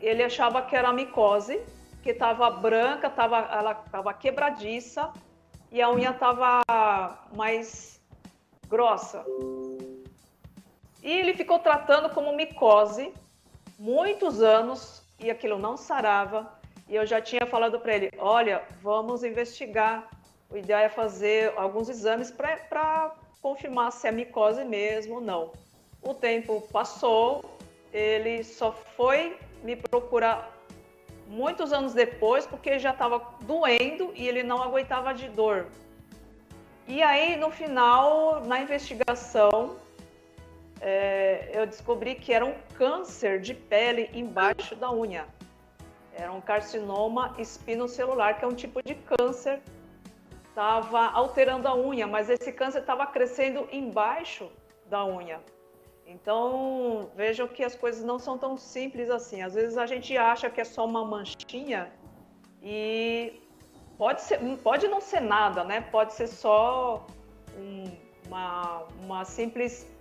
Ele 0.00 0.22
achava 0.22 0.60
que 0.62 0.76
era 0.76 0.92
micose, 0.92 1.62
que 2.02 2.10
estava 2.10 2.50
branca, 2.50 3.08
tava, 3.08 3.38
ela 3.38 3.82
estava 3.86 4.12
quebradiça 4.12 5.12
e 5.70 5.80
a 5.80 5.90
unha 5.90 6.10
estava 6.10 6.62
mais 7.34 8.00
grossa. 8.68 9.24
E 11.02 11.10
ele 11.10 11.34
ficou 11.34 11.58
tratando 11.58 12.08
como 12.10 12.34
micose 12.36 13.12
muitos 13.78 14.40
anos 14.40 15.02
e 15.18 15.30
aquilo 15.30 15.58
não 15.58 15.76
sarava. 15.76 16.52
E 16.88 16.94
eu 16.94 17.04
já 17.04 17.20
tinha 17.20 17.44
falado 17.46 17.80
para 17.80 17.94
ele: 17.94 18.10
olha, 18.18 18.62
vamos 18.80 19.24
investigar. 19.24 20.08
O 20.48 20.56
ideal 20.56 20.80
é 20.80 20.88
fazer 20.88 21.52
alguns 21.56 21.88
exames 21.88 22.30
para 22.30 23.14
confirmar 23.40 23.90
se 23.90 24.06
é 24.06 24.12
micose 24.12 24.64
mesmo 24.64 25.14
ou 25.14 25.20
não. 25.20 25.52
O 26.02 26.14
tempo 26.14 26.60
passou, 26.72 27.44
ele 27.92 28.44
só 28.44 28.70
foi 28.70 29.36
me 29.62 29.74
procurar 29.74 30.52
muitos 31.26 31.72
anos 31.72 31.94
depois 31.94 32.46
porque 32.46 32.78
já 32.78 32.90
estava 32.90 33.24
doendo 33.42 34.12
e 34.14 34.28
ele 34.28 34.42
não 34.42 34.62
aguentava 34.62 35.14
de 35.14 35.28
dor. 35.28 35.66
E 36.86 37.02
aí, 37.02 37.36
no 37.36 37.50
final, 37.50 38.44
na 38.44 38.60
investigação, 38.60 39.76
é, 40.82 41.48
eu 41.54 41.64
descobri 41.64 42.16
que 42.16 42.32
era 42.32 42.44
um 42.44 42.54
câncer 42.74 43.40
de 43.40 43.54
pele 43.54 44.10
embaixo 44.12 44.74
da 44.74 44.92
unha. 44.92 45.26
Era 46.12 46.32
um 46.32 46.40
carcinoma 46.40 47.34
espinocelular, 47.38 48.36
que 48.36 48.44
é 48.44 48.48
um 48.48 48.54
tipo 48.54 48.82
de 48.82 48.96
câncer. 48.96 49.62
Estava 50.48 51.06
alterando 51.12 51.68
a 51.68 51.74
unha, 51.74 52.06
mas 52.06 52.28
esse 52.28 52.52
câncer 52.52 52.80
estava 52.80 53.06
crescendo 53.06 53.66
embaixo 53.70 54.50
da 54.86 55.04
unha. 55.06 55.40
Então, 56.04 57.10
vejam 57.14 57.46
que 57.46 57.62
as 57.62 57.76
coisas 57.76 58.02
não 58.02 58.18
são 58.18 58.36
tão 58.36 58.56
simples 58.56 59.08
assim. 59.08 59.40
Às 59.40 59.54
vezes 59.54 59.78
a 59.78 59.86
gente 59.86 60.16
acha 60.18 60.50
que 60.50 60.60
é 60.60 60.64
só 60.64 60.84
uma 60.84 61.04
manchinha 61.04 61.92
e 62.60 63.40
pode, 63.96 64.20
ser, 64.20 64.40
pode 64.58 64.88
não 64.88 65.00
ser 65.00 65.20
nada, 65.20 65.62
né? 65.62 65.80
Pode 65.80 66.12
ser 66.12 66.26
só 66.26 67.06
um, 67.56 67.84
uma, 68.26 68.82
uma 69.00 69.24
simples 69.24 69.91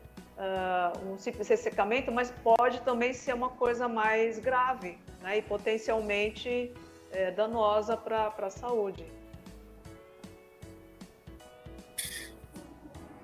uh, 0.42 1.08
um 1.08 1.18
simples 1.18 1.48
ressecamento, 1.48 2.12
mas 2.12 2.34
pode 2.44 2.82
também 2.82 3.14
ser 3.14 3.34
uma 3.34 3.50
coisa 3.50 3.88
mais 3.88 4.40
grave 4.40 4.98
né, 5.22 5.38
e 5.38 5.42
potencialmente 5.42 6.72
é, 7.12 7.32
danosa 7.32 7.96
para 7.96 8.34
a 8.38 8.50
saúde. 8.50 9.06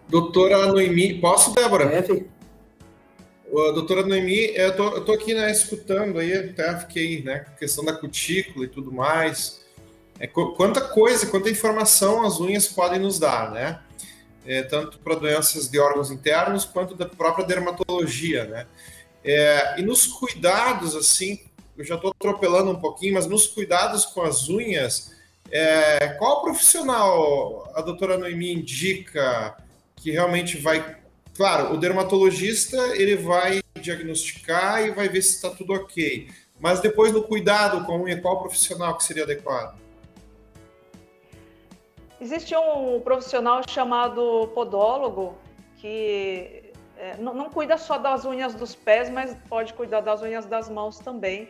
Doutora 0.08 0.68
Noemi, 0.68 1.20
posso, 1.20 1.54
Débora? 1.54 1.86
É, 1.86 2.02
doutora 3.52 4.06
Noemi, 4.06 4.56
eu 4.56 4.76
tô, 4.76 4.90
eu 4.90 5.04
tô 5.04 5.12
aqui 5.14 5.34
né, 5.34 5.52
escutando 5.52 6.20
aí, 6.20 6.34
até 6.34 6.78
fiquei, 6.80 7.24
né, 7.24 7.46
questão 7.60 7.84
da 7.84 7.94
cutícula 7.94 8.66
e 8.66 8.70
tudo 8.70 8.92
mais. 8.92 9.66
É, 10.20 10.26
quanta 10.28 10.82
coisa, 10.82 11.28
quanta 11.28 11.50
informação 11.50 12.26
as 12.26 12.40
unhas 12.40 12.68
podem 12.68 13.00
nos 13.00 13.20
dar, 13.20 13.52
né? 13.52 13.80
É, 14.48 14.64
tanto 14.64 14.98
para 15.00 15.16
doenças 15.16 15.70
de 15.70 15.78
órgãos 15.78 16.10
internos 16.10 16.64
quanto 16.64 16.96
da 16.96 17.06
própria 17.06 17.46
dermatologia, 17.46 18.46
né? 18.46 18.66
É, 19.24 19.80
e 19.80 19.84
nos 19.84 20.08
cuidados, 20.08 20.96
assim, 20.96 21.42
eu 21.78 21.84
já 21.84 21.96
estou 21.96 22.12
atropelando 22.12 22.72
um 22.72 22.80
pouquinho, 22.80 23.14
mas 23.16 23.28
nos 23.28 23.46
cuidados 23.46 24.06
com 24.06 24.22
as 24.22 24.48
unhas, 24.48 25.12
é, 25.52 26.16
qual 26.18 26.42
profissional 26.42 27.70
a 27.76 27.82
doutora 27.82 28.18
Noemi 28.18 28.54
indica 28.54 29.58
que 29.98 30.12
realmente 30.12 30.58
vai. 30.58 30.98
Claro, 31.36 31.74
o 31.74 31.78
dermatologista 31.78 32.78
ele 32.96 33.16
vai 33.16 33.62
diagnosticar 33.80 34.84
e 34.84 34.92
vai 34.92 35.08
ver 35.10 35.22
se 35.22 35.36
está 35.36 35.50
tudo 35.50 35.74
ok. 35.74 36.30
Mas 36.60 36.80
depois 36.80 37.12
no 37.14 37.22
cuidado 37.22 37.86
com 37.86 37.92
a 37.94 37.98
unha, 37.98 38.20
qual 38.20 38.40
profissional 38.40 38.98
que 38.98 39.04
seria 39.04 39.24
adequado? 39.24 39.78
Existe 42.20 42.56
um 42.56 43.00
profissional 43.02 43.62
chamado 43.68 44.50
podólogo 44.56 45.38
que 45.78 46.74
é, 46.98 47.16
não, 47.18 47.34
não, 47.34 47.50
cuida 47.50 47.78
só 47.78 47.98
das 48.00 48.26
unhas 48.26 48.56
dos 48.56 48.74
pés, 48.74 49.10
mas 49.10 49.36
pode 49.48 49.74
cuidar 49.74 50.02
das 50.02 50.22
unhas 50.22 50.46
das 50.46 50.68
mãos 50.68 50.98
também. 50.98 51.48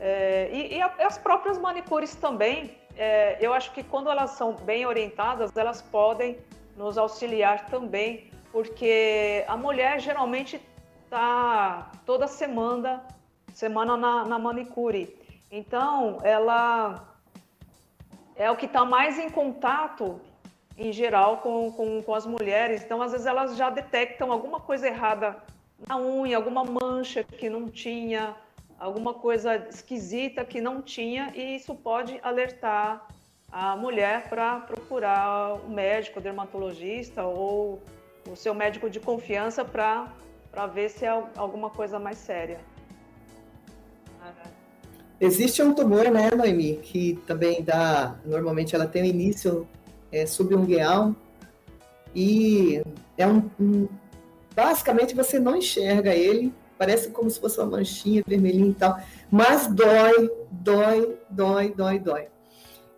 É, 0.00 0.50
e, 0.52 0.76
e, 0.76 0.82
as 0.82 1.16
próprias 1.16 1.56
manicures 1.58 2.16
também, 2.16 2.76
é, 2.96 3.38
eu 3.40 3.54
acho 3.54 3.72
que 3.72 3.84
quando 3.84 4.10
elas 4.10 4.32
são 4.32 4.52
bem 4.52 4.84
orientadas, 4.84 5.56
elas 5.56 5.80
podem 5.80 6.38
nos 6.76 6.98
auxiliar 6.98 7.66
também, 7.66 8.30
porque 8.50 9.44
a 9.46 9.56
mulher 9.56 10.00
geralmente 10.00 10.60
está 11.04 11.92
toda 12.04 12.26
semana, 12.26 13.06
semana 13.52 13.96
na, 13.96 14.24
na 14.24 14.38
manicure. 14.40 15.16
Então, 15.52 16.18
ela 16.24 17.13
é 18.36 18.50
o 18.50 18.56
que 18.56 18.66
está 18.66 18.84
mais 18.84 19.18
em 19.18 19.30
contato, 19.30 20.20
em 20.76 20.92
geral, 20.92 21.38
com, 21.38 21.70
com, 21.72 22.02
com 22.02 22.14
as 22.14 22.26
mulheres. 22.26 22.82
Então, 22.82 23.00
às 23.00 23.12
vezes, 23.12 23.26
elas 23.26 23.56
já 23.56 23.70
detectam 23.70 24.32
alguma 24.32 24.60
coisa 24.60 24.86
errada 24.86 25.36
na 25.88 25.96
unha, 25.98 26.36
alguma 26.36 26.64
mancha 26.64 27.22
que 27.22 27.48
não 27.48 27.68
tinha, 27.68 28.34
alguma 28.78 29.14
coisa 29.14 29.56
esquisita 29.68 30.44
que 30.44 30.60
não 30.60 30.82
tinha 30.82 31.32
e 31.34 31.56
isso 31.56 31.74
pode 31.74 32.18
alertar 32.22 33.06
a 33.50 33.76
mulher 33.76 34.28
para 34.28 34.60
procurar 34.60 35.54
o 35.54 35.70
médico, 35.70 36.18
o 36.18 36.22
dermatologista 36.22 37.24
ou 37.24 37.80
o 38.28 38.34
seu 38.34 38.54
médico 38.54 38.90
de 38.90 38.98
confiança 38.98 39.64
para 39.64 40.08
ver 40.72 40.88
se 40.88 41.04
é 41.04 41.10
alguma 41.36 41.70
coisa 41.70 41.98
mais 41.98 42.18
séria. 42.18 42.58
Existe 45.24 45.62
um 45.62 45.72
tumor, 45.72 46.10
né, 46.10 46.30
Noemi, 46.36 46.76
que 46.82 47.18
também 47.26 47.62
dá, 47.62 48.14
normalmente 48.26 48.74
ela 48.74 48.86
tem 48.86 49.04
o 49.04 49.06
início 49.06 49.66
é, 50.12 50.26
subungueal 50.26 51.16
e 52.14 52.82
é 53.16 53.26
um, 53.26 53.50
um, 53.58 53.88
basicamente 54.54 55.14
você 55.14 55.38
não 55.38 55.56
enxerga 55.56 56.14
ele, 56.14 56.52
parece 56.76 57.08
como 57.08 57.30
se 57.30 57.40
fosse 57.40 57.58
uma 57.58 57.78
manchinha 57.78 58.22
vermelhinha 58.26 58.68
e 58.68 58.74
tal, 58.74 58.98
mas 59.30 59.66
dói, 59.66 60.30
dói, 60.50 61.16
dói, 61.30 61.72
dói, 61.74 61.98
dói. 61.98 62.28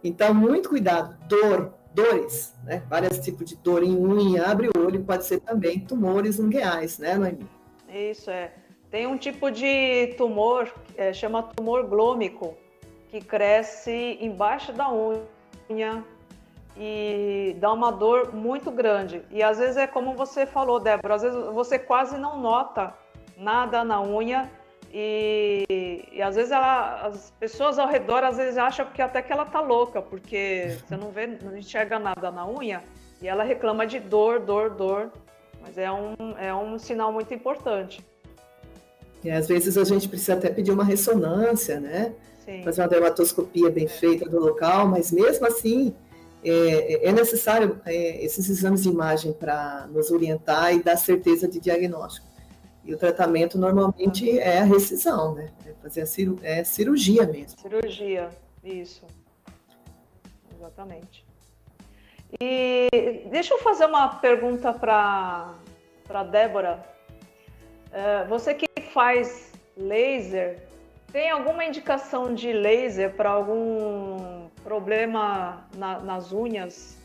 Então, 0.02 0.34
muito 0.34 0.68
cuidado, 0.68 1.16
dor, 1.28 1.74
dores, 1.94 2.52
né? 2.64 2.82
Vários 2.90 3.20
tipos 3.20 3.48
de 3.48 3.54
dor 3.54 3.84
em 3.84 3.96
unha, 3.96 4.46
abre 4.46 4.68
o 4.68 4.80
olho, 4.84 5.04
pode 5.04 5.24
ser 5.24 5.38
também 5.38 5.78
tumores 5.78 6.40
ungueais, 6.40 6.98
né, 6.98 7.16
Noemi? 7.16 7.46
Isso, 7.88 8.30
é. 8.30 8.52
Tem 8.90 9.06
um 9.06 9.16
tipo 9.16 9.50
de 9.50 10.14
tumor, 10.16 10.72
é, 10.96 11.12
chama 11.12 11.42
tumor 11.42 11.84
glômico, 11.86 12.56
que 13.10 13.20
cresce 13.20 14.18
embaixo 14.20 14.72
da 14.72 14.88
unha 14.90 16.04
e 16.76 17.56
dá 17.58 17.72
uma 17.72 17.90
dor 17.90 18.34
muito 18.34 18.70
grande. 18.70 19.22
E 19.30 19.42
às 19.42 19.58
vezes 19.58 19.76
é 19.76 19.86
como 19.86 20.14
você 20.14 20.46
falou, 20.46 20.78
Débora, 20.78 21.14
às 21.14 21.22
vezes 21.22 21.38
você 21.52 21.78
quase 21.78 22.18
não 22.18 22.38
nota 22.40 22.94
nada 23.36 23.82
na 23.84 24.00
unha 24.00 24.50
e, 24.92 26.06
e, 26.12 26.22
às 26.22 26.36
vezes 26.36 26.52
ela, 26.52 27.06
as 27.06 27.30
pessoas 27.32 27.78
ao 27.78 27.88
redor 27.88 28.24
às 28.24 28.36
vezes 28.36 28.56
acham 28.56 28.86
que 28.86 29.02
até 29.02 29.20
que 29.20 29.32
ela 29.32 29.44
tá 29.44 29.60
louca, 29.60 30.00
porque 30.00 30.78
você 30.86 30.96
não 30.96 31.10
vê, 31.10 31.26
não 31.26 31.56
enxerga 31.56 31.98
nada 31.98 32.30
na 32.30 32.46
unha 32.48 32.82
e 33.20 33.28
ela 33.28 33.42
reclama 33.42 33.86
de 33.86 33.98
dor, 33.98 34.40
dor, 34.40 34.70
dor. 34.70 35.10
Mas 35.60 35.76
é 35.76 35.90
um, 35.90 36.14
é 36.38 36.54
um 36.54 36.78
sinal 36.78 37.12
muito 37.12 37.34
importante. 37.34 38.04
E 39.26 39.30
às 39.32 39.48
vezes 39.48 39.76
a 39.76 39.82
gente 39.82 40.08
precisa 40.08 40.34
até 40.34 40.48
pedir 40.48 40.70
uma 40.70 40.84
ressonância, 40.84 41.80
né? 41.80 42.14
Sim. 42.44 42.62
Fazer 42.62 42.80
uma 42.80 42.86
dermatoscopia 42.86 43.68
bem 43.68 43.86
é. 43.86 43.88
feita 43.88 44.28
do 44.28 44.38
local, 44.38 44.86
mas 44.86 45.10
mesmo 45.10 45.44
assim 45.44 45.92
é, 46.44 47.08
é 47.08 47.10
necessário 47.10 47.80
é, 47.84 48.24
esses 48.24 48.48
exames 48.48 48.84
de 48.84 48.88
imagem 48.88 49.32
para 49.32 49.88
nos 49.90 50.12
orientar 50.12 50.72
e 50.72 50.80
dar 50.80 50.96
certeza 50.96 51.48
de 51.48 51.58
diagnóstico. 51.58 52.24
E 52.84 52.94
o 52.94 52.96
tratamento 52.96 53.58
normalmente 53.58 54.38
é 54.38 54.60
a 54.60 54.64
recisão, 54.64 55.34
né? 55.34 55.50
É 55.66 55.72
fazer 55.82 56.02
a 56.02 56.06
ciru 56.06 56.38
é 56.40 56.62
cirurgia 56.62 57.26
mesmo. 57.26 57.58
Cirurgia, 57.58 58.30
isso. 58.62 59.04
Exatamente. 60.56 61.26
E 62.40 62.88
deixa 63.28 63.54
eu 63.54 63.58
fazer 63.58 63.86
uma 63.86 64.06
pergunta 64.20 64.72
para 64.72 65.52
a 66.10 66.22
Débora. 66.22 66.95
É, 67.96 68.26
você 68.26 68.52
que 68.52 68.68
faz 68.92 69.50
laser, 69.74 70.58
tem 71.10 71.30
alguma 71.30 71.64
indicação 71.64 72.34
de 72.34 72.52
laser 72.52 73.14
para 73.14 73.30
algum 73.30 74.48
problema 74.62 75.66
na, 75.74 75.98
nas 76.00 76.30
unhas? 76.30 76.98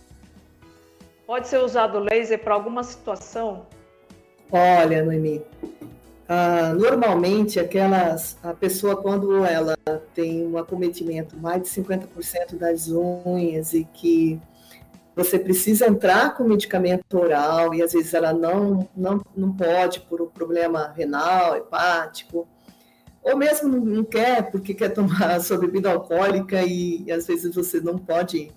Pode 1.25 1.47
ser 1.47 1.59
usado 1.59 1.97
laser 1.97 2.39
para 2.39 2.53
alguma 2.55 2.83
situação? 2.83 3.65
Olha, 4.51 5.01
Noemi, 5.01 5.41
ah, 6.27 6.73
normalmente 6.73 7.57
aquelas 7.57 8.37
a 8.43 8.53
pessoa 8.53 8.97
quando 8.97 9.45
ela 9.45 9.77
tem 10.13 10.45
um 10.45 10.57
acometimento 10.57 11.37
mais 11.37 11.63
de 11.63 11.69
50% 11.69 12.57
das 12.57 12.89
unhas 12.89 13.73
e 13.73 13.85
que 13.85 14.41
você 15.15 15.37
precisa 15.37 15.87
entrar 15.87 16.35
com 16.35 16.43
medicamento 16.43 17.17
oral 17.17 17.73
e 17.73 17.81
às 17.81 17.93
vezes 17.93 18.13
ela 18.13 18.33
não 18.33 18.87
não, 18.95 19.21
não 19.35 19.53
pode 19.53 19.99
por 20.01 20.21
um 20.21 20.27
problema 20.27 20.93
renal, 20.95 21.55
hepático, 21.55 22.47
ou 23.23 23.37
mesmo 23.37 23.69
não 23.69 24.03
quer 24.03 24.49
porque 24.51 24.73
quer 24.73 24.89
tomar 24.89 25.39
sua 25.41 25.57
bebida 25.57 25.91
alcoólica 25.91 26.61
e, 26.63 27.03
e 27.03 27.11
às 27.11 27.27
vezes 27.27 27.53
você 27.53 27.79
não 27.79 27.97
pode 27.97 28.51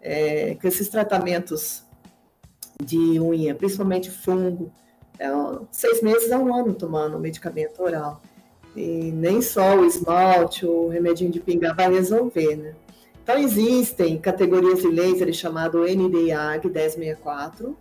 é, 0.00 0.54
com 0.54 0.68
esses 0.68 0.88
tratamentos 0.88 1.82
de 2.82 3.18
unha, 3.18 3.54
principalmente 3.54 4.10
fungo, 4.10 4.70
é, 5.18 5.28
seis 5.72 6.02
meses 6.02 6.30
a 6.30 6.38
um 6.38 6.54
ano 6.54 6.74
tomando 6.74 7.18
medicamento 7.18 7.82
oral. 7.82 8.20
E 8.76 9.10
nem 9.10 9.40
só 9.40 9.74
o 9.76 9.86
esmalte, 9.86 10.66
o 10.66 10.88
remedinho 10.88 11.30
de 11.30 11.40
pingar 11.40 11.74
vai 11.74 11.90
resolver, 11.90 12.56
né? 12.56 12.74
Então, 13.26 13.38
existem 13.38 14.16
categorias 14.18 14.82
de 14.82 14.86
laser 14.86 15.32
chamado 15.32 15.80
NDIAG 15.80 16.68
1064, 16.68 17.76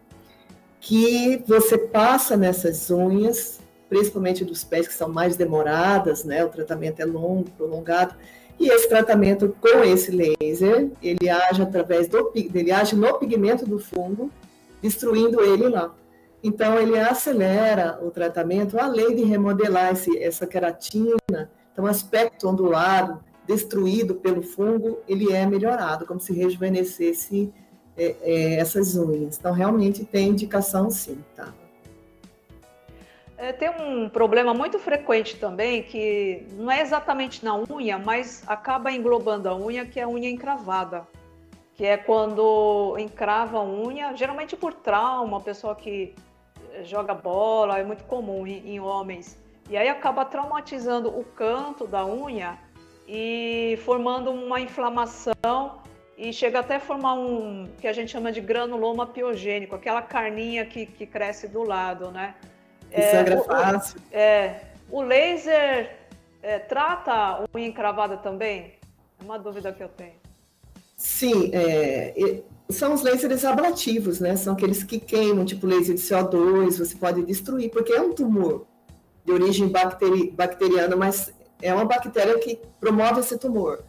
que 0.81 1.43
você 1.45 1.77
passa 1.77 2.35
nessas 2.35 2.89
unhas, 2.89 3.59
principalmente 3.87 4.43
dos 4.43 4.63
pés 4.63 4.87
que 4.87 4.93
são 4.95 5.07
mais 5.07 5.35
demoradas, 5.35 6.23
né? 6.23 6.43
O 6.43 6.49
tratamento 6.49 6.99
é 6.99 7.05
longo, 7.05 7.51
prolongado. 7.51 8.15
E 8.59 8.69
esse 8.69 8.89
tratamento 8.89 9.55
com 9.61 9.83
esse 9.83 10.09
laser, 10.09 10.89
ele 10.99 11.29
age 11.29 11.61
através 11.61 12.07
do 12.07 12.31
ele 12.35 12.71
age 12.71 12.95
no 12.95 13.13
pigmento 13.19 13.67
do 13.67 13.77
fungo, 13.77 14.31
destruindo 14.81 15.41
ele 15.41 15.69
lá. 15.69 15.93
Então, 16.43 16.79
ele 16.79 16.97
acelera 16.97 17.99
o 18.01 18.09
tratamento, 18.09 18.79
além 18.79 19.15
de 19.15 19.23
remodelar 19.23 19.93
esse, 19.93 20.17
essa 20.17 20.47
queratina. 20.47 21.51
Então, 21.71 21.85
aspecto 21.85 22.49
ondulado, 22.49 23.23
destruído 23.47 24.15
pelo 24.15 24.41
fungo, 24.41 24.99
ele 25.07 25.31
é 25.31 25.45
melhorado, 25.45 26.05
como 26.05 26.19
se 26.19 26.33
rejuvenescesse 26.33 27.53
é, 27.97 28.15
é, 28.21 28.55
essas 28.55 28.95
unhas. 28.95 29.37
Então, 29.37 29.53
realmente 29.53 30.03
tem 30.03 30.29
indicação 30.29 30.89
sim, 30.89 31.23
tá? 31.35 31.53
É, 33.37 33.51
tem 33.51 33.69
um 33.69 34.07
problema 34.09 34.53
muito 34.53 34.79
frequente 34.79 35.37
também, 35.37 35.83
que 35.83 36.47
não 36.53 36.71
é 36.71 36.81
exatamente 36.81 37.43
na 37.43 37.55
unha, 37.55 37.97
mas 37.97 38.43
acaba 38.47 38.91
englobando 38.91 39.49
a 39.49 39.55
unha, 39.55 39.85
que 39.85 39.99
é 39.99 40.03
a 40.03 40.07
unha 40.07 40.29
encravada. 40.29 41.05
Que 41.75 41.85
é 41.85 41.97
quando 41.97 42.95
encrava 42.97 43.57
a 43.57 43.63
unha, 43.63 44.15
geralmente 44.15 44.55
por 44.55 44.73
trauma, 44.73 45.41
pessoa 45.41 45.75
que 45.75 46.15
joga 46.83 47.13
bola, 47.13 47.77
é 47.77 47.83
muito 47.83 48.05
comum 48.05 48.47
em, 48.47 48.75
em 48.75 48.79
homens. 48.79 49.37
E 49.69 49.75
aí 49.75 49.89
acaba 49.89 50.23
traumatizando 50.23 51.09
o 51.09 51.23
canto 51.23 51.85
da 51.85 52.05
unha 52.05 52.57
e 53.07 53.79
formando 53.83 54.31
uma 54.31 54.59
inflamação 54.59 55.81
e 56.17 56.31
chega 56.31 56.59
até 56.59 56.75
a 56.75 56.79
formar 56.79 57.13
um 57.13 57.67
que 57.79 57.87
a 57.87 57.93
gente 57.93 58.11
chama 58.11 58.31
de 58.31 58.41
granuloma 58.41 59.05
piogênico, 59.05 59.75
aquela 59.75 60.01
carninha 60.01 60.65
que, 60.65 60.85
que 60.85 61.05
cresce 61.05 61.47
do 61.47 61.63
lado, 61.63 62.09
né? 62.11 62.35
Que 62.89 63.01
é, 63.01 63.11
sangra 63.11 63.41
fácil. 63.43 63.99
O, 63.99 64.15
é, 64.15 64.61
o 64.89 65.01
laser 65.01 65.97
é, 66.41 66.59
trata 66.59 67.11
a 67.11 67.45
unha 67.53 67.67
encravada 67.67 68.17
também? 68.17 68.73
É 69.19 69.23
uma 69.23 69.37
dúvida 69.37 69.73
que 69.73 69.83
eu 69.83 69.89
tenho. 69.89 70.15
Sim, 70.95 71.51
é, 71.53 72.43
são 72.69 72.93
os 72.93 73.01
lasers 73.01 73.43
ablativos, 73.43 74.19
né? 74.19 74.35
São 74.37 74.53
aqueles 74.53 74.83
que 74.83 74.99
queimam, 74.99 75.43
tipo 75.43 75.67
laser 75.67 75.95
de 75.95 76.01
CO2, 76.01 76.77
você 76.77 76.95
pode 76.95 77.23
destruir, 77.23 77.69
porque 77.69 77.91
é 77.91 78.01
um 78.01 78.13
tumor 78.13 78.65
de 79.25 79.31
origem 79.31 79.67
bacteri 79.67 80.31
bacteriana, 80.31 80.95
mas 80.95 81.33
é 81.65 81.73
uma 81.73 81.85
bactéria 81.85 82.37
que 82.39 82.59
promove 82.79 83.19
esse 83.19 83.37
tumor. 83.37 83.83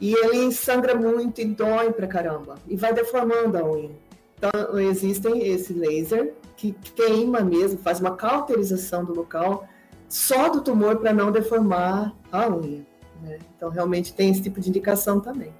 E 0.00 0.14
ele 0.14 0.50
sangra 0.52 0.94
muito 0.94 1.40
e 1.40 1.44
dói 1.44 1.92
pra 1.92 2.06
caramba, 2.06 2.56
e 2.66 2.76
vai 2.76 2.92
deformando 2.92 3.58
a 3.58 3.64
unha. 3.64 3.90
Então, 4.36 4.78
existem 4.78 5.46
esse 5.46 5.74
laser 5.74 6.34
que 6.56 6.72
queima 6.72 7.40
mesmo, 7.40 7.78
faz 7.78 8.00
uma 8.00 8.16
cauterização 8.16 9.04
do 9.04 9.14
local 9.14 9.68
só 10.08 10.48
do 10.48 10.62
tumor 10.62 10.96
para 10.96 11.12
não 11.12 11.30
deformar 11.30 12.14
a 12.32 12.48
unha. 12.48 12.86
Né? 13.22 13.38
Então, 13.54 13.68
realmente 13.68 14.14
tem 14.14 14.30
esse 14.30 14.42
tipo 14.42 14.58
de 14.60 14.70
indicação 14.70 15.20
também 15.20 15.52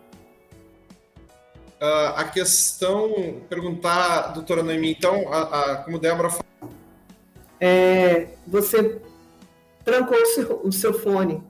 uh, 1.80 2.14
a 2.16 2.24
questão, 2.24 3.40
perguntar, 3.48 4.32
doutora 4.32 4.62
Noemi, 4.62 4.92
então, 4.92 5.32
a, 5.32 5.42
a, 5.72 5.76
como 5.78 5.98
Débora 5.98 6.30
falou. 6.30 6.44
É, 7.58 8.28
você 8.46 9.00
trancou 9.84 10.16
o 10.16 10.26
seu, 10.26 10.60
o 10.64 10.72
seu 10.72 10.94
fone. 10.94 11.42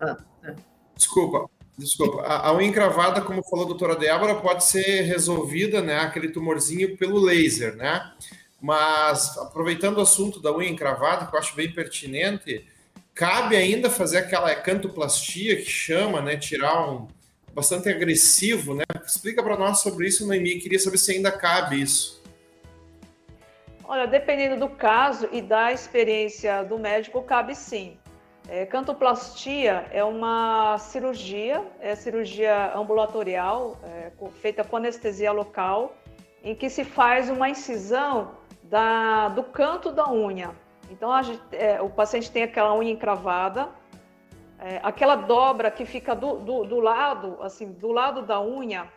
Ah, 0.00 0.16
é. 0.44 0.54
Desculpa, 0.94 1.48
desculpa. 1.76 2.22
A, 2.22 2.48
a 2.48 2.54
unha 2.54 2.68
encravada, 2.68 3.20
como 3.20 3.42
falou 3.42 3.64
a 3.64 3.68
doutora 3.68 3.96
Débora, 3.96 4.34
pode 4.36 4.64
ser 4.64 5.02
resolvida, 5.02 5.82
né, 5.82 5.98
aquele 5.98 6.28
tumorzinho 6.28 6.96
pelo 6.96 7.18
laser, 7.18 7.76
né? 7.76 8.12
Mas, 8.60 9.36
aproveitando 9.38 9.98
o 9.98 10.02
assunto 10.02 10.40
da 10.40 10.54
unha 10.54 10.68
encravada, 10.68 11.26
que 11.26 11.34
eu 11.34 11.38
acho 11.38 11.54
bem 11.54 11.70
pertinente, 11.72 12.66
cabe 13.14 13.56
ainda 13.56 13.90
fazer 13.90 14.18
aquela 14.18 14.54
cantoplastia 14.54 15.56
que 15.56 15.70
chama, 15.70 16.20
né, 16.20 16.36
tirar 16.36 16.90
um, 16.90 17.08
bastante 17.56 17.88
agressivo, 17.88 18.74
né? 18.74 18.84
Explica 19.04 19.42
para 19.42 19.56
nós 19.56 19.80
sobre 19.80 20.06
isso, 20.06 20.26
Noemi. 20.26 20.58
Queria 20.58 20.78
saber 20.78 20.98
se 20.98 21.12
ainda 21.12 21.32
cabe 21.32 21.80
isso. 21.80 22.22
Olha, 23.84 24.06
dependendo 24.06 24.58
do 24.58 24.68
caso 24.68 25.28
e 25.32 25.40
da 25.40 25.72
experiência 25.72 26.62
do 26.64 26.78
médico, 26.78 27.22
cabe 27.22 27.54
sim. 27.54 27.96
É, 28.48 28.64
cantoplastia 28.64 29.86
é 29.90 30.04
uma 30.04 30.78
cirurgia, 30.78 31.64
é 31.80 31.96
cirurgia 31.96 32.72
ambulatorial, 32.76 33.76
é, 33.82 34.12
feita 34.34 34.62
com 34.62 34.76
anestesia 34.76 35.32
local, 35.32 35.96
em 36.44 36.54
que 36.54 36.70
se 36.70 36.84
faz 36.84 37.28
uma 37.28 37.48
incisão 37.48 38.36
da, 38.62 39.28
do 39.30 39.42
canto 39.42 39.90
da 39.90 40.08
unha. 40.12 40.50
Então, 40.90 41.20
gente, 41.24 41.42
é, 41.50 41.82
o 41.82 41.90
paciente 41.90 42.30
tem 42.30 42.44
aquela 42.44 42.72
unha 42.72 42.92
encravada, 42.92 43.68
é, 44.60 44.78
aquela 44.82 45.16
dobra 45.16 45.68
que 45.68 45.84
fica 45.84 46.14
do, 46.14 46.36
do, 46.36 46.64
do, 46.64 46.78
lado, 46.78 47.38
assim, 47.42 47.72
do 47.72 47.90
lado 47.90 48.22
da 48.22 48.40
unha, 48.40 48.88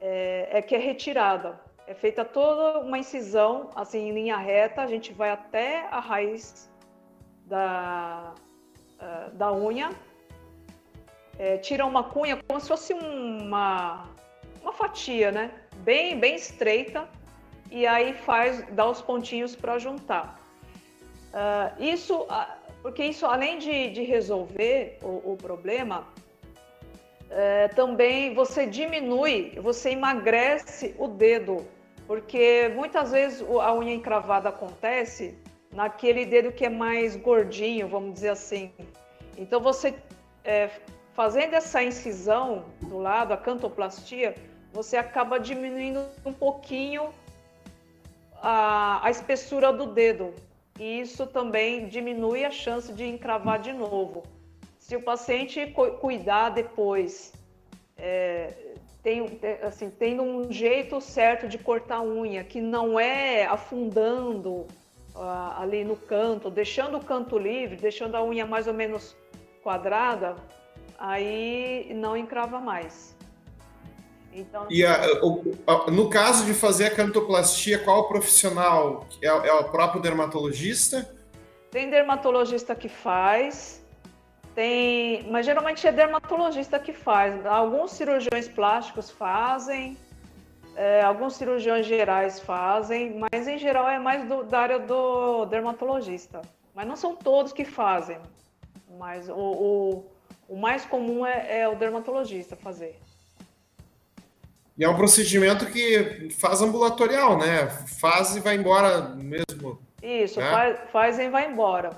é, 0.00 0.48
é, 0.52 0.62
que 0.62 0.74
é 0.74 0.78
retirada. 0.78 1.60
É 1.86 1.92
feita 1.92 2.24
toda 2.24 2.80
uma 2.80 2.98
incisão, 2.98 3.68
assim, 3.76 4.08
em 4.08 4.12
linha 4.12 4.38
reta, 4.38 4.80
a 4.80 4.86
gente 4.86 5.12
vai 5.12 5.30
até 5.30 5.86
a 5.90 6.00
raiz 6.00 6.68
da, 7.44 8.34
uh, 9.00 9.30
da 9.32 9.52
unha, 9.52 9.90
é, 11.38 11.58
tira 11.58 11.84
uma 11.84 12.04
cunha 12.04 12.38
como 12.46 12.60
se 12.60 12.68
fosse 12.68 12.92
uma, 12.92 14.08
uma 14.62 14.72
fatia, 14.72 15.30
né? 15.30 15.50
Bem, 15.78 16.18
bem 16.18 16.34
estreita, 16.34 17.08
e 17.70 17.86
aí 17.86 18.14
faz, 18.14 18.64
dá 18.70 18.88
os 18.88 19.02
pontinhos 19.02 19.54
para 19.54 19.78
juntar. 19.78 20.40
Uh, 21.32 21.82
isso, 21.82 22.22
uh, 22.22 22.46
porque 22.82 23.04
isso, 23.04 23.26
além 23.26 23.58
de, 23.58 23.90
de 23.90 24.02
resolver 24.02 24.98
o, 25.02 25.32
o 25.32 25.36
problema, 25.36 26.06
é, 27.30 27.68
também 27.68 28.34
você 28.34 28.66
diminui, 28.66 29.58
você 29.60 29.90
emagrece 29.90 30.94
o 30.98 31.08
dedo, 31.08 31.66
porque 32.06 32.70
muitas 32.74 33.10
vezes 33.10 33.42
a 33.42 33.74
unha 33.74 33.94
encravada 33.94 34.48
acontece 34.48 35.36
naquele 35.76 36.24
dedo 36.24 36.50
que 36.50 36.64
é 36.64 36.70
mais 36.70 37.14
gordinho, 37.16 37.86
vamos 37.86 38.14
dizer 38.14 38.30
assim. 38.30 38.72
Então 39.36 39.60
você 39.60 39.94
é, 40.42 40.70
fazendo 41.12 41.52
essa 41.52 41.82
incisão 41.82 42.64
do 42.80 42.96
lado, 42.96 43.34
a 43.34 43.36
cantoplastia, 43.36 44.34
você 44.72 44.96
acaba 44.96 45.38
diminuindo 45.38 46.06
um 46.24 46.32
pouquinho 46.32 47.10
a, 48.40 49.06
a 49.06 49.10
espessura 49.10 49.70
do 49.70 49.86
dedo. 49.92 50.32
E 50.80 51.00
isso 51.00 51.26
também 51.26 51.88
diminui 51.88 52.42
a 52.46 52.50
chance 52.50 52.90
de 52.94 53.04
encravar 53.04 53.60
de 53.60 53.74
novo. 53.74 54.22
Se 54.78 54.96
o 54.96 55.02
paciente 55.02 55.74
cuidar 56.00 56.50
depois, 56.50 57.34
é, 57.98 58.50
tem, 59.02 59.38
assim, 59.62 59.90
tendo 59.90 60.22
um 60.22 60.50
jeito 60.50 61.02
certo 61.02 61.46
de 61.46 61.58
cortar 61.58 61.96
a 61.96 62.02
unha, 62.02 62.42
que 62.44 62.62
não 62.62 62.98
é 62.98 63.44
afundando 63.44 64.66
ali 65.56 65.84
no 65.84 65.96
canto, 65.96 66.50
deixando 66.50 66.96
o 66.96 67.04
canto 67.04 67.38
livre, 67.38 67.76
deixando 67.76 68.14
a 68.16 68.24
unha 68.24 68.46
mais 68.46 68.66
ou 68.66 68.74
menos 68.74 69.16
quadrada, 69.62 70.36
aí 70.98 71.92
não 71.94 72.16
encrava 72.16 72.60
mais. 72.60 73.16
Então, 74.32 74.66
e 74.68 74.84
a, 74.84 75.00
o, 75.22 75.52
a, 75.66 75.90
no 75.90 76.10
caso 76.10 76.44
de 76.44 76.52
fazer 76.52 76.86
a 76.86 76.90
cantoplastia, 76.90 77.78
qual 77.78 78.00
o 78.00 78.08
profissional? 78.08 79.06
É, 79.22 79.28
é, 79.28 79.52
o 79.54 79.64
próprio 79.64 80.00
dermatologista? 80.00 81.10
Tem 81.70 81.88
dermatologista 81.88 82.74
que 82.74 82.88
faz, 82.88 83.82
tem, 84.54 85.26
mas 85.30 85.46
geralmente 85.46 85.86
é 85.86 85.92
dermatologista 85.92 86.78
que 86.78 86.92
faz. 86.92 87.46
Alguns 87.46 87.92
cirurgiões 87.92 88.46
plásticos 88.46 89.10
fazem, 89.10 89.96
é, 90.76 91.02
alguns 91.02 91.36
cirurgiões 91.36 91.86
gerais 91.86 92.38
fazem, 92.38 93.18
mas 93.18 93.48
em 93.48 93.58
geral 93.58 93.88
é 93.88 93.98
mais 93.98 94.28
do, 94.28 94.44
da 94.44 94.60
área 94.60 94.78
do 94.78 95.46
dermatologista. 95.46 96.42
Mas 96.74 96.86
não 96.86 96.96
são 96.96 97.16
todos 97.16 97.52
que 97.52 97.64
fazem, 97.64 98.18
mas 98.98 99.28
o, 99.28 99.34
o, 99.34 100.04
o 100.46 100.56
mais 100.56 100.84
comum 100.84 101.26
é, 101.26 101.60
é 101.60 101.68
o 101.68 101.74
dermatologista 101.74 102.54
fazer. 102.54 102.98
E 104.76 104.84
é 104.84 104.88
um 104.88 104.96
procedimento 104.96 105.64
que 105.66 106.28
faz 106.38 106.60
ambulatorial, 106.60 107.38
né? 107.38 107.66
Faz 107.98 108.36
e 108.36 108.40
vai 108.40 108.56
embora 108.56 109.08
mesmo. 109.14 109.80
Isso, 110.02 110.38
né? 110.38 110.50
faz, 110.50 110.78
faz 110.92 111.18
e 111.18 111.30
vai 111.30 111.50
embora. 111.50 111.90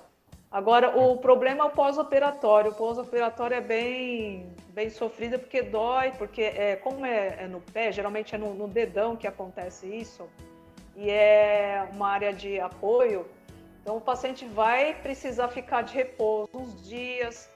Agora, 0.51 0.99
o 0.99 1.19
problema 1.19 1.65
é 1.65 1.67
o 1.67 1.71
pós-operatório. 1.71 2.71
O 2.71 2.75
pós-operatório 2.75 3.55
é 3.55 3.61
bem, 3.61 4.51
bem 4.71 4.89
sofrido 4.89 5.39
porque 5.39 5.61
dói, 5.61 6.11
porque 6.13 6.41
é, 6.43 6.77
como 6.77 7.05
é, 7.05 7.45
é 7.45 7.47
no 7.47 7.61
pé, 7.61 7.93
geralmente 7.93 8.35
é 8.35 8.39
no, 8.39 8.55
no, 8.55 8.67
dedão 8.67 9.15
que 9.15 9.27
acontece 9.27 9.87
isso, 9.87 10.27
e 10.97 11.11
é 11.11 11.87
uma 11.93 12.09
área 12.09 12.33
de 12.33 12.59
apoio, 12.59 13.27
então 13.83 13.99
o 13.99 14.01
paciente 14.01 14.47
vai 14.47 14.95
precisar 14.95 15.49
ficar 15.49 15.83
de 15.83 15.95
repouso 15.95 16.51
uns 16.55 16.89
dias, 16.89 17.51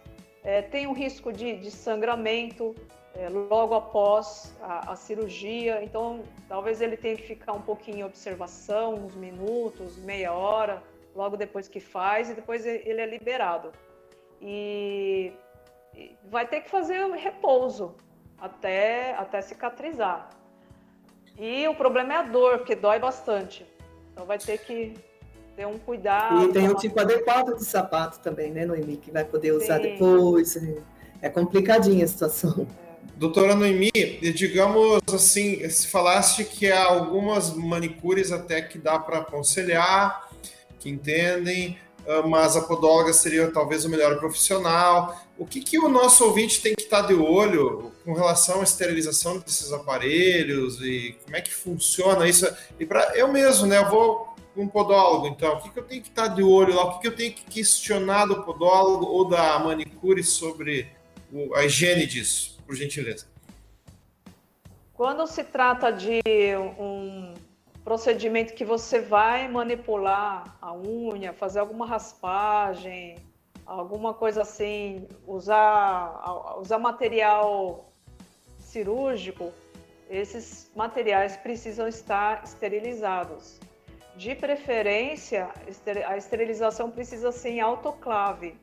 é, 0.44 0.60
tem 0.60 0.86
um 0.86 0.92
risco 0.92 1.32
de, 1.32 1.56
de 1.56 1.70
sangramento 1.70 2.74
é, 3.14 3.28
logo 3.28 3.74
após 3.74 4.54
a, 4.60 4.92
a 4.92 4.96
cirurgia, 4.96 5.82
então 5.82 6.22
talvez 6.46 6.82
ele 6.82 6.96
tenha 6.96 7.16
que 7.16 7.22
ficar 7.22 7.52
um 7.52 7.62
pouquinho 7.62 7.98
em 7.98 8.04
observação, 8.04 8.94
uns 8.94 9.14
minutos, 9.14 9.96
meia 9.96 10.32
hora, 10.32 10.82
logo 11.14 11.36
depois 11.36 11.68
que 11.68 11.80
faz 11.80 12.30
e 12.30 12.34
depois 12.34 12.66
ele 12.66 13.00
é 13.00 13.06
liberado. 13.06 13.72
E 14.40 15.32
vai 16.30 16.46
ter 16.46 16.62
que 16.62 16.70
fazer 16.70 17.04
repouso 17.12 17.94
até, 18.38 19.14
até 19.14 19.40
cicatrizar. 19.40 20.30
E 21.38 21.66
o 21.68 21.74
problema 21.74 22.14
é 22.14 22.16
a 22.16 22.22
dor, 22.22 22.58
porque 22.58 22.74
dói 22.74 22.98
bastante. 22.98 23.66
Então 24.12 24.26
vai 24.26 24.38
ter 24.38 24.58
que 24.58 24.94
ter 25.56 25.66
um 25.66 25.78
cuidado. 25.78 26.44
E 26.44 26.52
tem 26.52 26.68
o 26.68 26.74
tipo 26.74 26.98
adequado 27.00 27.56
de 27.56 27.64
sapato 27.64 28.20
também, 28.20 28.50
né, 28.50 28.66
Noemi, 28.66 28.96
que 28.96 29.10
vai 29.10 29.24
poder 29.24 29.52
usar 29.52 29.76
Sim. 29.76 29.82
depois. 29.82 30.58
É 31.20 31.28
complicadinha 31.28 32.04
a 32.04 32.08
situação. 32.08 32.66
É. 32.78 32.82
Doutora 33.16 33.54
Noemi, 33.54 33.92
digamos 34.34 35.00
assim, 35.12 35.68
se 35.70 35.86
falaste 35.86 36.44
que 36.44 36.70
há 36.70 36.84
algumas 36.84 37.54
manicures 37.54 38.32
até 38.32 38.60
que 38.60 38.78
dá 38.78 38.98
para 38.98 39.18
aconselhar, 39.18 40.28
que 40.82 40.90
entendem, 40.90 41.78
ah, 42.06 42.22
mas 42.26 42.56
a 42.56 42.62
podóloga 42.62 43.12
seria 43.12 43.50
talvez 43.50 43.84
o 43.84 43.88
melhor 43.88 44.18
profissional. 44.18 45.20
O 45.38 45.46
que, 45.46 45.60
que 45.60 45.78
o 45.78 45.88
nosso 45.88 46.24
ouvinte 46.24 46.60
tem 46.60 46.74
que 46.74 46.82
estar 46.82 47.02
de 47.02 47.14
olho 47.14 47.92
com 48.04 48.12
relação 48.12 48.60
à 48.60 48.64
esterilização 48.64 49.38
desses 49.38 49.72
aparelhos 49.72 50.80
e 50.80 51.16
como 51.24 51.36
é 51.36 51.40
que 51.40 51.54
funciona 51.54 52.28
isso? 52.28 52.46
E 52.78 52.84
para 52.84 53.16
eu 53.16 53.32
mesmo, 53.32 53.66
né? 53.66 53.78
Eu 53.78 53.88
vou 53.88 54.32
um 54.54 54.68
podólogo, 54.68 55.26
então, 55.28 55.54
o 55.54 55.62
que, 55.62 55.70
que 55.70 55.78
eu 55.78 55.84
tenho 55.84 56.02
que 56.02 56.08
estar 56.08 56.28
de 56.28 56.42
olho 56.42 56.74
lá? 56.74 56.84
O 56.84 56.94
que, 56.94 57.00
que 57.00 57.08
eu 57.08 57.16
tenho 57.16 57.32
que 57.32 57.44
questionar 57.44 58.26
do 58.26 58.42
podólogo 58.42 59.06
ou 59.06 59.26
da 59.26 59.58
manicure 59.58 60.22
sobre 60.22 60.88
a 61.54 61.64
higiene 61.64 62.06
disso, 62.06 62.58
por 62.66 62.76
gentileza? 62.76 63.26
Quando 64.92 65.26
se 65.26 65.42
trata 65.42 65.90
de 65.90 66.20
um 66.78 67.32
procedimento 67.84 68.54
que 68.54 68.64
você 68.64 69.00
vai 69.00 69.48
manipular 69.48 70.56
a 70.60 70.72
unha, 70.72 71.32
fazer 71.32 71.58
alguma 71.58 71.86
raspagem, 71.86 73.16
alguma 73.66 74.14
coisa 74.14 74.42
assim, 74.42 75.08
usar, 75.26 76.58
usar 76.58 76.78
material 76.78 77.92
cirúrgico, 78.58 79.52
esses 80.08 80.70
materiais 80.76 81.36
precisam 81.36 81.88
estar 81.88 82.44
esterilizados. 82.44 83.58
De 84.16 84.34
preferência, 84.34 85.48
a 86.06 86.16
esterilização 86.16 86.90
precisa 86.90 87.32
ser 87.32 87.50
em 87.50 87.60
autoclave, 87.60 88.54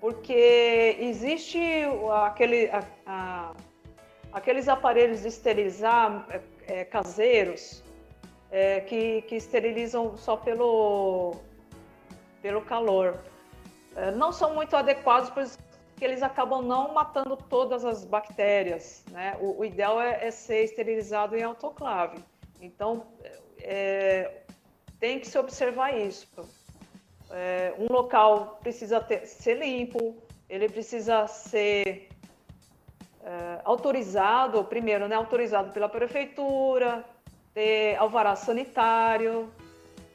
porque 0.00 0.96
existe 0.98 1.60
aquele, 2.24 2.70
a, 2.70 2.82
a, 3.06 3.52
aqueles 4.32 4.68
aparelhos 4.68 5.20
de 5.20 5.28
esterilizar 5.28 6.26
é, 6.66 6.84
caseiros 6.84 7.84
é, 8.50 8.80
que, 8.80 9.22
que 9.22 9.36
esterilizam 9.36 10.16
só 10.16 10.36
pelo, 10.36 11.36
pelo 12.42 12.62
calor. 12.62 13.18
É, 13.96 14.10
não 14.10 14.32
são 14.32 14.54
muito 14.54 14.76
adequados, 14.76 15.30
pois 15.30 15.58
que 15.96 16.04
eles 16.04 16.22
acabam 16.22 16.62
não 16.62 16.94
matando 16.94 17.36
todas 17.36 17.84
as 17.84 18.04
bactérias. 18.04 19.04
Né? 19.10 19.36
O, 19.40 19.60
o 19.60 19.64
ideal 19.64 20.00
é, 20.00 20.26
é, 20.26 20.30
ser 20.30 20.64
esterilizado 20.64 21.36
em 21.36 21.42
autoclave. 21.42 22.18
Então, 22.60 23.06
é, 23.58 24.42
tem 24.98 25.20
que 25.20 25.26
se 25.26 25.38
observar 25.38 25.96
isso. 25.96 26.26
É, 27.30 27.74
um 27.78 27.92
local 27.92 28.58
precisa 28.62 29.00
ter, 29.00 29.26
ser 29.26 29.58
limpo, 29.58 30.16
ele 30.48 30.68
precisa 30.68 31.26
ser 31.26 32.08
é, 33.22 33.60
autorizado, 33.64 34.64
primeiro, 34.64 35.06
né, 35.06 35.14
autorizado 35.14 35.70
pela 35.70 35.88
prefeitura, 35.88 37.04
ter 37.54 37.96
alvará 37.96 38.36
sanitário 38.36 39.50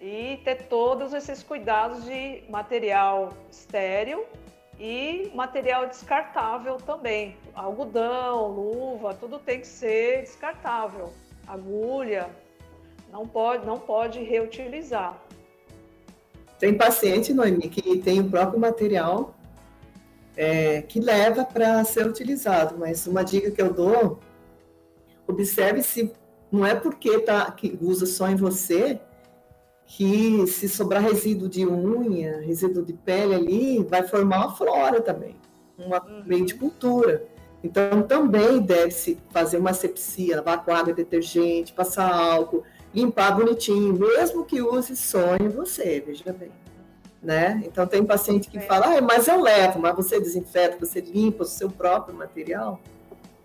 e 0.02 0.40
ter 0.44 0.68
todos 0.68 1.14
esses 1.14 1.42
cuidados 1.44 2.06
de 2.06 2.44
material 2.50 3.34
estéreo 3.52 4.26
e 4.80 5.32
material 5.34 5.88
descartável 5.88 6.78
também. 6.78 7.38
Algodão, 7.54 8.48
luva, 8.48 9.14
tudo 9.14 9.40
tem 9.40 9.60
que 9.60 9.68
ser 9.68 10.22
descartável. 10.22 11.12
Agulha, 11.48 12.30
não 13.12 13.28
pode, 13.28 13.66
não 13.66 13.80
pode 13.80 14.22
reutilizar. 14.22 15.22
Tem 16.60 16.74
paciente, 16.74 17.34
Noemi, 17.34 17.70
que 17.70 17.98
tem 18.00 18.20
o 18.20 18.30
próprio 18.30 18.60
material 18.60 19.36
é, 20.36 20.82
que 20.82 21.00
leva 21.00 21.46
para 21.46 21.84
ser 21.84 22.06
utilizado. 22.06 22.78
Mas 22.78 23.06
uma 23.08 23.24
dica 23.24 23.52
que 23.52 23.62
eu 23.62 23.74
dou, 23.74 24.20
observe 25.28 25.82
se 25.82 26.14
não 26.56 26.66
é 26.66 26.74
porque 26.74 27.20
tá, 27.20 27.52
que 27.52 27.78
usa 27.82 28.06
só 28.06 28.30
em 28.30 28.36
você 28.36 29.00
que 29.86 30.48
se 30.48 30.68
sobrar 30.68 31.04
resíduo 31.04 31.48
de 31.48 31.66
unha, 31.66 32.42
resíduo 32.42 32.84
de 32.84 32.94
pele 32.94 33.36
ali, 33.36 33.84
vai 33.84 34.04
formar 34.04 34.38
uma 34.38 34.56
flora 34.56 35.02
também, 35.02 35.36
uma 35.78 36.04
uhum. 36.04 36.24
meio 36.26 36.46
de 36.46 36.56
cultura. 36.56 37.28
Então, 37.64 38.02
também 38.04 38.60
deve-se 38.60 39.18
fazer 39.32 39.58
uma 39.58 39.72
asepsia, 39.72 40.38
lavar 40.38 40.64
com 40.64 40.72
água 40.72 40.94
detergente, 40.94 41.74
passar 41.74 42.12
álcool, 42.12 42.64
limpar 42.94 43.36
bonitinho, 43.36 43.94
mesmo 43.94 44.46
que 44.46 44.62
use 44.62 44.96
só 44.96 45.36
em 45.36 45.50
você, 45.50 46.00
veja 46.06 46.32
bem. 46.32 46.52
Né? 47.22 47.64
Então, 47.66 47.88
tem 47.88 48.06
paciente 48.06 48.50
que 48.50 48.60
fala, 48.60 48.98
ah, 48.98 49.02
mas 49.02 49.28
eu 49.28 49.42
levo, 49.42 49.80
mas 49.80 49.96
você 49.96 50.20
desinfeta, 50.20 50.78
você 50.80 51.02
limpa 51.02 51.44
o 51.44 51.48
seu 51.48 51.70
próprio 51.70 52.16
material. 52.16 52.80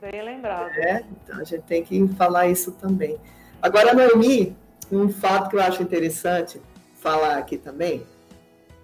Bem 0.00 0.22
lembrado. 0.22 0.70
É, 0.70 1.04
então 1.22 1.40
a 1.40 1.44
gente 1.44 1.62
tem 1.62 1.84
que 1.84 2.08
falar 2.08 2.48
isso 2.48 2.72
também. 2.72 3.18
Agora, 3.60 3.92
Noemi, 3.92 4.56
um 4.90 5.10
fato 5.10 5.50
que 5.50 5.56
eu 5.56 5.60
acho 5.60 5.82
interessante 5.82 6.60
falar 6.94 7.36
aqui 7.36 7.58
também, 7.58 8.06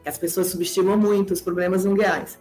que 0.02 0.08
as 0.08 0.18
pessoas 0.18 0.48
subestimam 0.48 0.96
muito 0.96 1.32
os 1.32 1.40
problemas 1.40 1.84
unguiais. 1.84 2.38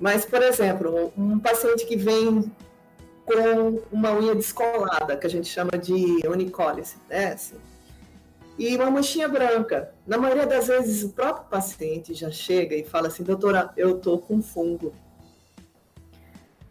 Mas, 0.00 0.24
por 0.24 0.42
exemplo, 0.42 1.12
um 1.16 1.38
paciente 1.38 1.86
que 1.86 1.96
vem 1.96 2.50
com 3.24 3.80
uma 3.92 4.12
unha 4.12 4.34
descolada, 4.34 5.16
que 5.16 5.26
a 5.26 5.30
gente 5.30 5.46
chama 5.46 5.72
de 5.78 6.20
unicólice, 6.26 6.96
né? 7.08 7.34
Assim, 7.34 7.56
e 8.58 8.76
uma 8.76 8.90
manchinha 8.90 9.28
branca. 9.28 9.94
Na 10.06 10.18
maioria 10.18 10.46
das 10.46 10.66
vezes, 10.66 11.02
o 11.02 11.10
próprio 11.10 11.48
paciente 11.48 12.12
já 12.12 12.30
chega 12.30 12.74
e 12.74 12.84
fala 12.84 13.08
assim, 13.08 13.22
doutora, 13.22 13.70
eu 13.76 13.98
tô 13.98 14.18
com 14.18 14.42
fungo. 14.42 14.92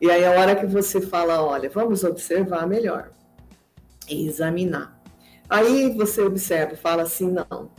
E 0.01 0.09
aí, 0.09 0.23
a 0.25 0.31
hora 0.31 0.55
que 0.55 0.65
você 0.65 1.01
fala, 1.01 1.43
olha, 1.43 1.69
vamos 1.69 2.03
observar 2.03 2.65
melhor 2.67 3.11
e 4.09 4.27
examinar. 4.27 4.97
Aí 5.49 5.91
você 5.95 6.21
observa, 6.21 6.75
fala 6.75 7.03
assim, 7.03 7.31
não, 7.31 7.69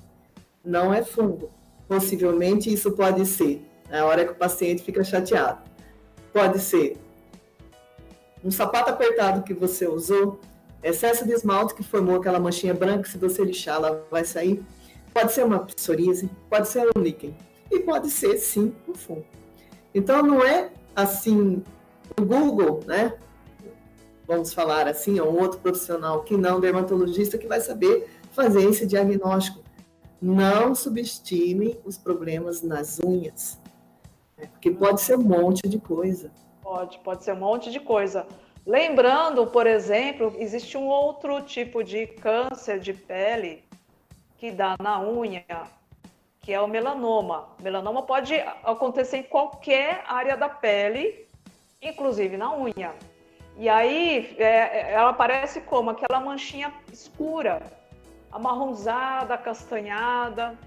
não 0.65 0.93
é 0.93 1.03
fungo. 1.03 1.51
Possivelmente 1.89 2.73
isso 2.73 2.93
pode 2.93 3.25
ser 3.27 3.67
é 3.91 3.99
a 3.99 4.07
hora 4.07 4.25
que 4.25 4.31
o 4.31 4.37
paciente 4.37 4.83
fica 4.83 5.03
chateado. 5.03 5.59
Pode 6.33 6.61
ser 6.61 6.97
um 8.45 8.51
sapato 8.51 8.91
apertado 8.91 9.43
que 9.43 9.53
você 9.53 9.87
usou, 9.87 10.41
excesso 10.83 11.27
de 11.27 11.33
esmalte 11.33 11.75
que 11.75 11.83
formou 11.83 12.17
aquela 12.17 12.39
manchinha 12.39 12.73
branca, 12.73 13.09
se 13.09 13.19
você 13.19 13.45
lixar, 13.45 13.77
ela 13.77 14.07
vai 14.11 14.25
sair. 14.25 14.63
Pode 15.13 15.33
ser 15.33 15.45
uma 15.45 15.59
psoríase, 15.59 16.31
pode 16.49 16.69
ser 16.69 16.89
um 16.97 17.01
líquen. 17.01 17.37
E 17.71 17.81
pode 17.81 18.11
ser, 18.11 18.39
sim, 18.39 18.73
um 18.89 18.95
fungo. 18.95 19.27
Então, 19.93 20.23
não 20.23 20.43
é 20.43 20.71
assim, 20.95 21.63
o 22.19 22.25
Google, 22.25 22.81
né? 22.87 23.15
Vamos 24.27 24.55
falar 24.55 24.87
assim, 24.87 25.19
ou 25.19 25.33
um 25.33 25.41
outro 25.41 25.59
profissional 25.59 26.23
que 26.23 26.37
não 26.37 26.61
dermatologista 26.61 27.37
que 27.37 27.47
vai 27.47 27.61
saber 27.61 28.09
fazer 28.33 28.63
esse 28.63 28.87
diagnóstico. 28.87 29.63
Não 30.23 30.75
subestime 30.75 31.81
os 31.85 31.99
problemas 31.99 32.63
nas 32.63 33.01
unhas. 33.01 33.59
Né? 34.37 34.47
Porque 34.47 34.71
pode 34.71 35.01
ser 35.01 35.17
um 35.17 35.23
monte 35.23 35.69
de 35.69 35.79
coisa. 35.79 36.31
Pode, 36.63 36.99
pode 36.99 37.25
ser 37.25 37.33
um 37.33 37.41
monte 37.41 37.71
de 37.71 37.81
coisa. 37.81 38.27
Lembrando, 38.67 39.47
por 39.47 39.67
exemplo, 39.67 40.33
existe 40.39 40.77
um 40.77 40.87
outro 40.87 41.41
tipo 41.43 41.83
de 41.83 42.07
câncer 42.07 42.79
de 42.79 42.93
pele 42.93 43.65
que 44.37 44.51
dá 44.51 44.77
na 44.81 45.01
unha, 45.03 45.45
que 46.41 46.53
é 46.53 46.61
o 46.61 46.69
melanoma. 46.69 47.49
Melanoma 47.63 48.03
pode 48.03 48.35
acontecer 48.63 49.19
em 49.19 49.23
qualquer 49.23 50.05
área 50.07 50.37
da 50.37 50.49
pele, 50.49 51.27
inclusive 51.83 52.37
na 52.37 52.55
unha. 52.55 52.95
E 53.57 53.69
aí 53.69 54.35
é, 54.39 54.93
ela 54.93 55.11
aparece 55.11 55.61
como 55.63 55.91
aquela 55.91 56.21
manchinha 56.21 56.73
escura, 56.93 57.63
amarronzada, 58.33 59.37
castanhada, 59.37 60.59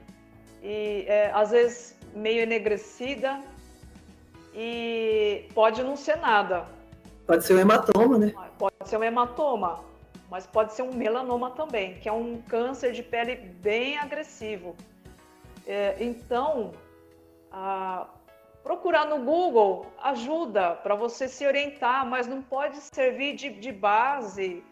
e 0.62 1.06
é, 1.08 1.32
às 1.34 1.52
vezes 1.52 1.98
meio 2.14 2.42
enegrecida 2.42 3.42
e 4.54 5.48
pode 5.54 5.84
não 5.84 5.96
ser 5.96 6.18
nada. 6.18 6.66
Pode 7.26 7.46
ser 7.46 7.56
um 7.56 7.60
hematoma, 7.60 8.18
né? 8.18 8.34
Pode 8.58 8.76
ser 8.86 8.98
um 8.98 9.04
hematoma, 9.04 9.84
mas 10.30 10.46
pode 10.46 10.74
ser 10.74 10.84
um 10.84 10.94
melanoma 10.94 11.52
também, 11.52 11.96
que 11.96 12.08
é 12.08 12.12
um 12.12 12.42
câncer 12.42 12.92
de 12.92 13.02
pele 13.02 13.36
bem 13.36 13.98
agressivo. 13.98 14.76
É, 15.66 15.96
então, 16.00 16.72
a, 17.52 18.08
procurar 18.64 19.06
no 19.06 19.20
Google 19.20 19.86
ajuda 20.02 20.72
para 20.76 20.96
você 20.96 21.28
se 21.28 21.46
orientar, 21.46 22.06
mas 22.06 22.26
não 22.26 22.42
pode 22.42 22.78
servir 22.78 23.36
de, 23.36 23.50
de 23.50 23.72
base 23.72 24.64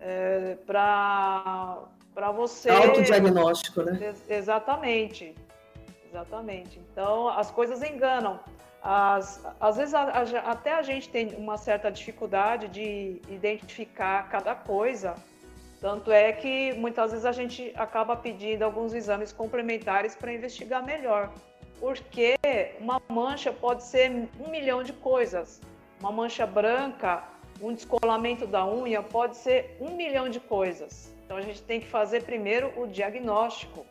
é, 0.00 0.56
para 0.66 2.32
você. 2.34 2.70
Autodiagnóstico, 2.70 3.82
né? 3.82 4.14
Exatamente. 4.28 5.34
Exatamente. 6.08 6.80
Então, 6.90 7.28
as 7.28 7.50
coisas 7.50 7.82
enganam. 7.82 8.40
As, 8.82 9.44
às 9.60 9.76
vezes 9.76 9.94
a, 9.94 10.02
a, 10.02 10.22
até 10.50 10.74
a 10.74 10.82
gente 10.82 11.08
tem 11.08 11.34
uma 11.36 11.56
certa 11.56 11.90
dificuldade 11.90 12.68
de 12.68 13.20
identificar 13.28 14.28
cada 14.28 14.54
coisa, 14.54 15.14
tanto 15.80 16.12
é 16.12 16.32
que 16.32 16.72
muitas 16.74 17.10
vezes 17.10 17.26
a 17.26 17.32
gente 17.32 17.72
acaba 17.76 18.16
pedindo 18.16 18.62
alguns 18.62 18.94
exames 18.94 19.32
complementares 19.32 20.14
para 20.14 20.32
investigar 20.32 20.84
melhor, 20.84 21.32
porque 21.80 22.35
uma 22.80 23.00
mancha 23.08 23.52
pode 23.52 23.82
ser 23.84 24.10
um 24.38 24.50
milhão 24.50 24.82
de 24.82 24.92
coisas. 24.92 25.60
Uma 26.00 26.12
mancha 26.12 26.46
branca, 26.46 27.24
um 27.60 27.72
descolamento 27.72 28.46
da 28.46 28.66
unha 28.66 29.02
pode 29.02 29.36
ser 29.36 29.76
um 29.80 29.96
milhão 29.96 30.28
de 30.28 30.40
coisas. 30.40 31.14
Então 31.24 31.36
a 31.36 31.40
gente 31.40 31.62
tem 31.62 31.80
que 31.80 31.88
fazer 31.88 32.22
primeiro 32.22 32.72
o 32.80 32.86
diagnóstico. 32.86 33.84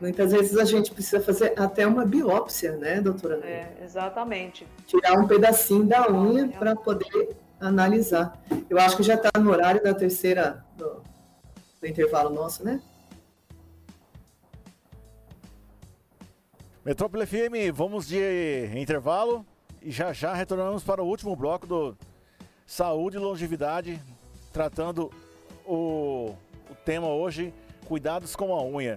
Muitas 0.00 0.32
vezes 0.32 0.56
a 0.56 0.64
gente 0.64 0.90
precisa 0.92 1.20
fazer 1.20 1.52
até 1.58 1.86
uma 1.86 2.06
biópsia, 2.06 2.72
né, 2.76 3.00
doutora? 3.02 3.36
É, 3.44 3.84
exatamente. 3.84 4.66
Tirar 4.86 5.12
um 5.18 5.26
pedacinho 5.26 5.84
da 5.84 6.10
unha 6.10 6.48
para 6.48 6.74
poder 6.74 7.36
analisar. 7.60 8.42
Eu 8.68 8.78
acho 8.78 8.96
que 8.96 9.02
já 9.02 9.14
está 9.14 9.30
no 9.38 9.50
horário 9.50 9.82
da 9.82 9.92
terceira, 9.92 10.64
do, 10.76 11.02
do 11.80 11.86
intervalo 11.86 12.30
nosso, 12.30 12.64
né? 12.64 12.80
Metrópole 16.82 17.26
FM, 17.26 17.70
vamos 17.74 18.08
de 18.08 18.70
intervalo 18.74 19.44
e 19.82 19.90
já 19.90 20.14
já 20.14 20.32
retornamos 20.32 20.82
para 20.82 21.02
o 21.02 21.06
último 21.06 21.36
bloco 21.36 21.66
do 21.66 21.94
Saúde 22.66 23.18
e 23.18 23.20
Longevidade, 23.20 24.00
tratando 24.50 25.10
o, 25.66 26.34
o 26.70 26.74
tema 26.82 27.08
hoje, 27.08 27.52
cuidados 27.84 28.34
com 28.34 28.54
a 28.54 28.64
unha. 28.64 28.96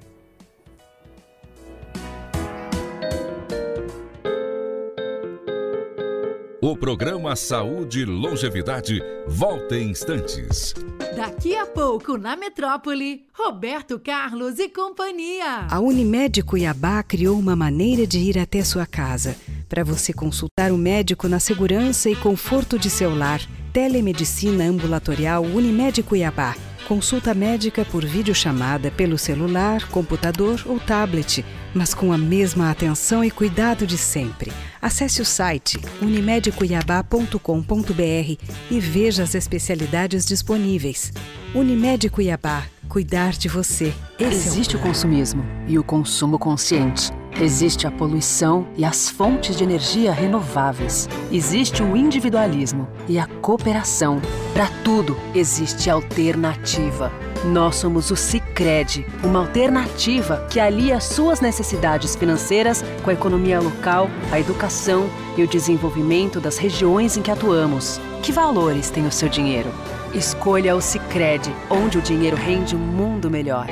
O 6.61 6.77
programa 6.77 7.35
Saúde 7.35 8.03
e 8.03 8.05
Longevidade 8.05 9.01
volta 9.27 9.75
em 9.75 9.89
instantes. 9.89 10.73
Daqui 11.15 11.55
a 11.55 11.65
pouco, 11.67 12.17
na 12.17 12.35
metrópole, 12.35 13.25
Roberto 13.33 13.99
Carlos 13.99 14.57
e 14.57 14.67
companhia. 14.67 15.67
A 15.69 15.79
Unimed 15.79 16.41
Cuiabá 16.41 17.03
criou 17.03 17.37
uma 17.37 17.55
maneira 17.55 18.07
de 18.07 18.17
ir 18.17 18.39
até 18.39 18.63
sua 18.63 18.87
casa 18.87 19.35
para 19.69 19.83
você 19.83 20.11
consultar 20.11 20.71
o 20.71 20.77
médico 20.77 21.27
na 21.27 21.39
segurança 21.39 22.09
e 22.09 22.15
conforto 22.15 22.79
de 22.79 22.89
seu 22.89 23.15
lar. 23.15 23.41
Telemedicina 23.71 24.63
ambulatorial 24.63 25.43
Unimed 25.43 26.01
Cuiabá. 26.01 26.55
Consulta 26.87 27.33
médica 27.33 27.85
por 27.85 28.03
videochamada 28.03 28.89
pelo 28.89 29.17
celular, 29.17 29.87
computador 29.89 30.61
ou 30.65 30.79
tablet, 30.79 31.45
mas 31.73 31.93
com 31.93 32.11
a 32.11 32.17
mesma 32.17 32.69
atenção 32.69 33.23
e 33.23 33.31
cuidado 33.31 33.87
de 33.87 33.97
sempre. 33.97 34.51
Acesse 34.81 35.21
o 35.21 35.25
site 35.25 35.79
unimedcuiabá.com.br 36.01 38.37
e 38.69 38.79
veja 38.79 39.23
as 39.23 39.35
especialidades 39.35 40.25
disponíveis. 40.25 41.13
Unimed 41.55 42.09
Cuiabá, 42.09 42.65
cuidar 42.89 43.31
de 43.31 43.47
você. 43.47 43.93
Esse 44.19 44.49
Existe 44.49 44.75
é 44.75 44.77
o, 44.77 44.81
o 44.81 44.83
consumismo 44.83 45.45
e 45.67 45.77
o 45.77 45.83
consumo 45.83 46.39
consciente. 46.39 47.11
Existe 47.39 47.87
a 47.87 47.91
poluição 47.91 48.67
e 48.77 48.85
as 48.85 49.09
fontes 49.09 49.55
de 49.55 49.63
energia 49.63 50.11
renováveis. 50.11 51.09
Existe 51.31 51.81
o 51.81 51.97
individualismo 51.97 52.87
e 53.07 53.17
a 53.17 53.25
cooperação. 53.25 54.21
Para 54.53 54.67
tudo 54.83 55.17
existe 55.33 55.89
alternativa. 55.89 57.11
Nós 57.43 57.75
somos 57.75 58.09
o 58.09 58.15
Sicredi, 58.15 59.05
uma 59.21 59.39
alternativa 59.39 60.47
que 60.49 60.61
alia 60.61 61.01
suas 61.01 61.41
necessidades 61.41 62.15
financeiras 62.15 62.83
com 63.03 63.09
a 63.09 63.13
economia 63.13 63.59
local, 63.59 64.09
a 64.31 64.39
educação 64.39 65.09
e 65.35 65.43
o 65.43 65.47
desenvolvimento 65.47 66.39
das 66.39 66.57
regiões 66.57 67.17
em 67.17 67.21
que 67.21 67.29
atuamos. 67.29 67.99
Que 68.21 68.31
valores 68.31 68.89
tem 68.89 69.05
o 69.05 69.11
seu 69.11 69.27
dinheiro? 69.27 69.69
Escolha 70.13 70.73
o 70.73 70.81
Sicredi, 70.81 71.53
onde 71.69 71.97
o 71.97 72.01
dinheiro 72.01 72.37
rende 72.37 72.77
um 72.77 72.79
mundo 72.79 73.29
melhor. 73.29 73.67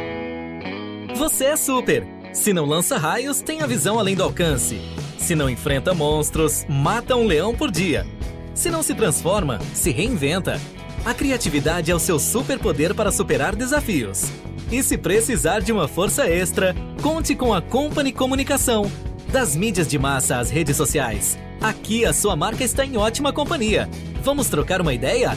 Você 1.16 1.46
é 1.46 1.56
super. 1.56 2.06
Se 2.34 2.52
não 2.52 2.66
lança 2.66 2.98
raios, 2.98 3.42
tem 3.42 3.62
a 3.62 3.68
visão 3.68 3.98
além 3.98 4.16
do 4.16 4.24
alcance. 4.24 4.82
Se 5.18 5.34
não 5.34 5.50
enfrenta 5.50 5.94
monstros, 5.94 6.66
mata 6.68 7.16
um 7.16 7.26
leão 7.26 7.56
por 7.56 7.72
dia. 7.72 8.06
Se 8.54 8.70
não 8.70 8.84
se 8.84 8.94
transforma, 8.94 9.60
se 9.74 9.92
reinventa. 9.92 10.60
A 11.04 11.16
criatividade 11.16 11.90
é 11.90 11.96
o 11.96 12.00
seu 12.00 12.20
superpoder 12.20 12.94
para 12.94 13.12
superar 13.12 13.56
desafios. 13.56 14.26
E 14.72 14.84
se 14.84 14.98
precisar 14.98 15.60
de 15.60 15.72
uma 15.72 15.88
força 15.88 16.30
extra, 16.30 16.76
conte 17.02 17.34
com 17.34 17.54
a 17.54 17.62
Company 17.62 18.12
Comunicação. 18.12 18.90
Das 19.32 19.56
mídias 19.56 19.88
de 19.88 19.98
massa 19.98 20.38
às 20.38 20.52
redes 20.52 20.78
sociais, 20.78 21.40
aqui 21.60 22.06
a 22.06 22.14
sua 22.14 22.36
marca 22.36 22.64
está 22.64 22.86
em 22.86 22.98
ótima 22.98 23.34
companhia. 23.34 23.90
Vamos 24.24 24.48
trocar 24.48 24.80
uma 24.80 24.94
ideia? 24.94 25.36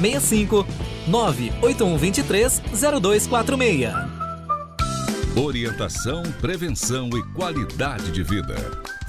65 0.00 0.66
98123 1.06 2.60
0246. 3.00 3.94
Orientação, 5.36 6.22
prevenção 6.40 7.08
e 7.10 7.22
qualidade 7.34 8.10
de 8.10 8.22
vida. 8.24 8.56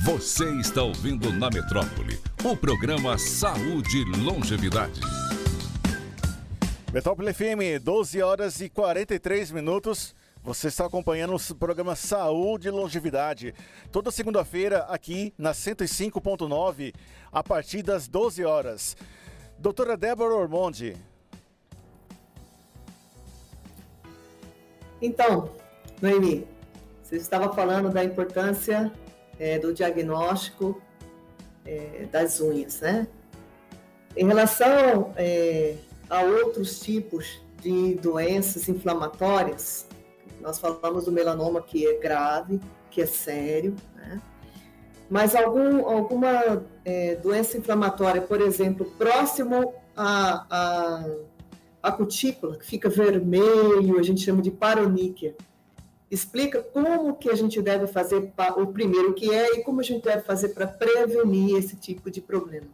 Você 0.04 0.46
está 0.60 0.84
ouvindo 0.84 1.34
na 1.34 1.50
Metrópole 1.50 2.20
o 2.44 2.56
programa 2.56 3.18
Saúde 3.18 3.98
e 3.98 4.04
Longevidade. 4.20 5.02
Metrópole 6.96 7.34
FM, 7.34 7.84
12 7.84 8.22
horas 8.22 8.62
e 8.62 8.70
43 8.70 9.52
minutos. 9.52 10.16
Você 10.42 10.70
está 10.70 10.86
acompanhando 10.86 11.36
o 11.36 11.56
programa 11.56 11.94
Saúde 11.94 12.70
e 12.70 12.72
Longevidade. 12.72 13.54
Toda 13.92 14.10
segunda-feira 14.12 14.86
aqui 14.88 15.34
na 15.38 15.52
105.9, 15.52 16.96
a 17.34 17.44
partir 17.44 17.84
das 17.84 18.08
12 18.08 18.46
horas. 18.46 18.96
Doutora 19.60 19.98
Débora 19.98 20.36
Ormondi. 20.36 20.96
Então, 25.02 25.50
Noemi, 26.02 26.48
você 27.04 27.18
estava 27.18 27.54
falando 27.54 27.90
da 27.90 28.06
importância 28.06 28.90
é, 29.38 29.60
do 29.60 29.74
diagnóstico 29.74 30.82
é, 31.66 32.08
das 32.10 32.40
unhas, 32.40 32.80
né? 32.80 33.06
Em 34.16 34.26
relação 34.26 35.14
é, 35.18 35.76
a 36.10 36.22
outros 36.22 36.80
tipos 36.80 37.42
de 37.62 37.96
doenças 37.96 38.70
inflamatórias, 38.70 39.88
nós 40.42 40.60
falamos 40.60 41.06
do 41.06 41.12
melanoma 41.12 41.62
que 41.62 41.88
é 41.88 41.98
grave, 41.98 42.60
que 42.92 43.02
é 43.02 43.06
sério, 43.06 43.76
né? 43.96 44.22
Mas 45.10 45.36
algum, 45.36 45.88
alguma 45.88 46.64
é, 46.84 47.16
doença 47.16 47.58
inflamatória, 47.58 48.22
por 48.22 48.42
exemplo, 48.42 48.86
próximo 48.98 49.74
à, 49.96 50.46
à, 50.50 51.06
à 51.84 51.92
cutícula, 51.92 52.58
que 52.58 52.66
fica 52.66 52.90
vermelho, 52.90 54.00
a 54.00 54.04
gente 54.04 54.22
chama 54.22 54.42
de 54.42 54.50
paroníquia, 54.50 55.36
explica 56.10 56.62
como 56.62 57.16
que 57.16 57.30
a 57.30 57.36
gente 57.36 57.62
deve 57.62 57.88
fazer 57.88 58.32
o 58.58 58.68
primeiro 58.68 59.14
que 59.14 59.32
é 59.34 59.58
e 59.58 59.64
como 59.64 59.80
a 59.80 59.84
gente 59.84 60.04
deve 60.04 60.24
fazer 60.24 60.50
para 60.50 60.68
prevenir 60.68 61.58
esse 61.58 61.76
tipo 61.76 62.10
de 62.10 62.22
problema. 62.22 62.68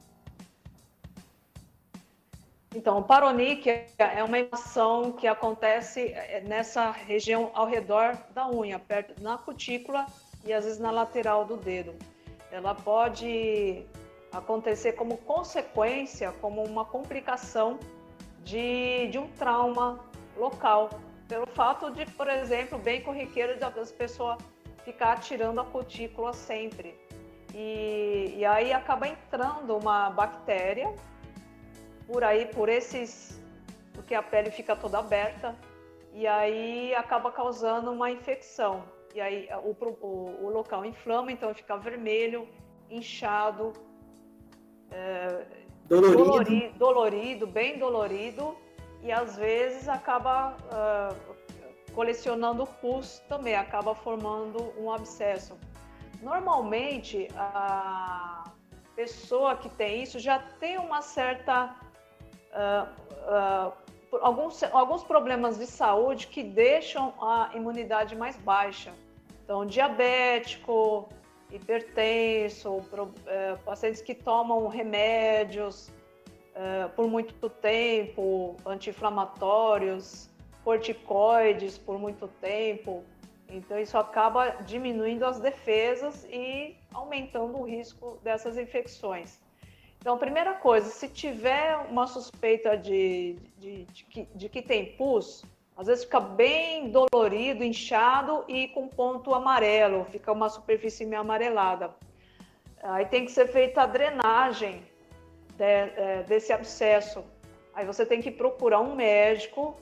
Então, 2.74 3.04
paroníquia 3.04 3.86
é 3.98 4.24
uma 4.24 4.40
inflamação 4.40 5.12
que 5.12 5.28
acontece 5.28 6.14
é, 6.14 6.42
nessa 6.42 6.90
região 6.90 7.52
ao 7.54 7.66
redor 7.66 8.18
da 8.34 8.50
unha, 8.50 8.80
perto 8.80 9.22
na 9.22 9.38
cutícula 9.38 10.06
e 10.46 10.54
às 10.54 10.64
vezes 10.64 10.80
na 10.80 10.90
lateral 10.90 11.44
do 11.44 11.58
dedo. 11.58 11.94
Ela 12.50 12.74
pode 12.74 13.86
acontecer 14.32 14.94
como 14.94 15.18
consequência, 15.18 16.32
como 16.40 16.64
uma 16.64 16.86
complicação 16.86 17.78
de, 18.42 19.08
de 19.08 19.20
um 19.20 19.28
trauma 19.32 20.00
local 20.38 20.90
pelo 21.28 21.48
fato 21.48 21.92
de, 21.92 22.06
por 22.06 22.30
exemplo, 22.30 22.78
bem 22.78 23.02
corriqueiro 23.02 23.60
das 23.60 23.92
pessoas 23.92 24.38
ficar 24.86 25.20
tirando 25.20 25.60
a 25.60 25.66
cutícula 25.66 26.34
sempre. 26.34 26.96
E, 27.54 28.36
e 28.38 28.46
aí 28.46 28.72
acaba 28.72 29.08
entrando 29.08 29.78
uma 29.78 30.10
bactéria 30.10 30.94
por 32.12 32.24
aí, 32.24 32.46
por 32.48 32.70
esses. 32.70 33.40
porque 33.94 34.14
a 34.16 34.24
pele 34.24 34.52
fica 34.52 34.76
toda 34.76 35.00
aberta, 35.00 35.56
e 36.14 36.28
aí 36.28 36.94
acaba 36.96 37.32
causando 37.32 37.92
uma 37.92 38.10
infecção. 38.12 38.84
E 39.14 39.22
aí 39.22 39.48
o, 39.64 39.76
o, 40.06 40.46
o 40.46 40.50
local 40.50 40.86
inflama, 40.86 41.32
então 41.32 41.54
fica 41.54 41.78
vermelho, 41.78 42.48
inchado, 42.90 43.74
é, 44.90 45.46
dolorido. 45.88 46.24
dolorido, 46.24 46.78
dolorido, 46.78 47.48
bem 47.48 47.78
dolorido 47.78 48.56
e 49.02 49.12
às 49.12 49.36
vezes 49.36 49.90
acaba 49.90 50.56
uh, 50.56 51.94
colecionando 51.94 52.66
pus 52.66 53.20
também, 53.28 53.56
acaba 53.56 53.96
formando 53.96 54.74
um 54.78 54.92
abscesso. 54.92 55.58
Normalmente, 56.22 57.28
a 57.36 58.44
pessoa 58.96 59.56
que 59.56 59.70
tem 59.70 60.04
isso 60.04 60.20
já 60.20 60.40
tem 60.60 60.78
uma 60.78 61.02
certa. 61.02 61.76
Uh, 62.54 63.72
alguns, 64.22 64.64
alguns 64.64 65.04
problemas 65.04 65.58
de 65.58 65.66
saúde 65.66 66.28
que 66.28 66.44
deixam 66.44 67.14
a 67.22 67.52
imunidade 67.54 68.16
mais 68.16 68.38
baixa. 68.38 68.92
Então, 69.44 69.66
diabético, 69.66 71.10
hipertenso, 71.52 72.82
pro, 72.90 73.04
uh, 73.06 73.58
pacientes 73.66 74.02
que 74.02 74.14
tomam 74.14 74.68
remédios 74.68 75.90
uh, 76.56 76.90
por 76.96 77.08
muito 77.08 77.50
tempo, 77.50 78.56
anti-inflamatórios, 78.66 80.30
corticoides 80.64 81.78
por 81.78 82.00
muito 82.00 82.28
tempo. 82.28 83.04
Então, 83.50 83.78
isso 83.78 83.98
acaba 83.98 84.50
diminuindo 84.66 85.26
as 85.26 85.40
defesas 85.40 86.26
e 86.26 86.78
aumentando 86.94 87.60
o 87.60 87.64
risco 87.64 88.18
dessas 88.24 88.58
infecções. 88.58 89.42
Então, 90.02 90.18
primeira 90.18 90.56
coisa, 90.56 90.90
se 90.90 91.08
tiver 91.08 91.78
uma 91.88 92.08
suspeita 92.08 92.76
de, 92.76 93.36
de, 93.60 93.86
de, 93.86 94.04
que, 94.06 94.28
de 94.34 94.50
que 94.50 94.60
tem 94.60 94.96
pus, 94.98 95.46
às 95.78 95.86
vezes 95.86 96.06
fica 96.06 96.20
bem 96.20 96.90
dolorido, 96.90 97.64
inchado 97.64 98.44
e 98.48 98.68
com 98.70 98.88
ponto 98.88 99.32
amarelo, 99.32 100.04
fica 100.06 100.32
uma 100.32 100.50
superfície 100.50 101.06
meio 101.06 101.22
amarelada. 101.22 101.92
Aí 102.82 103.06
tem 103.06 103.26
que 103.26 103.32
ser 103.32 103.48
feita 103.48 103.84
a 103.84 103.86
drenagem 103.86 104.84
de, 105.56 105.64
é, 105.64 106.24
desse 106.28 106.52
abscesso. 106.52 107.24
Aí 107.72 107.86
você 107.86 108.04
tem 108.04 108.24
que 108.24 108.32
procurar 108.32 108.80
um 108.80 108.96
médico 108.96 109.80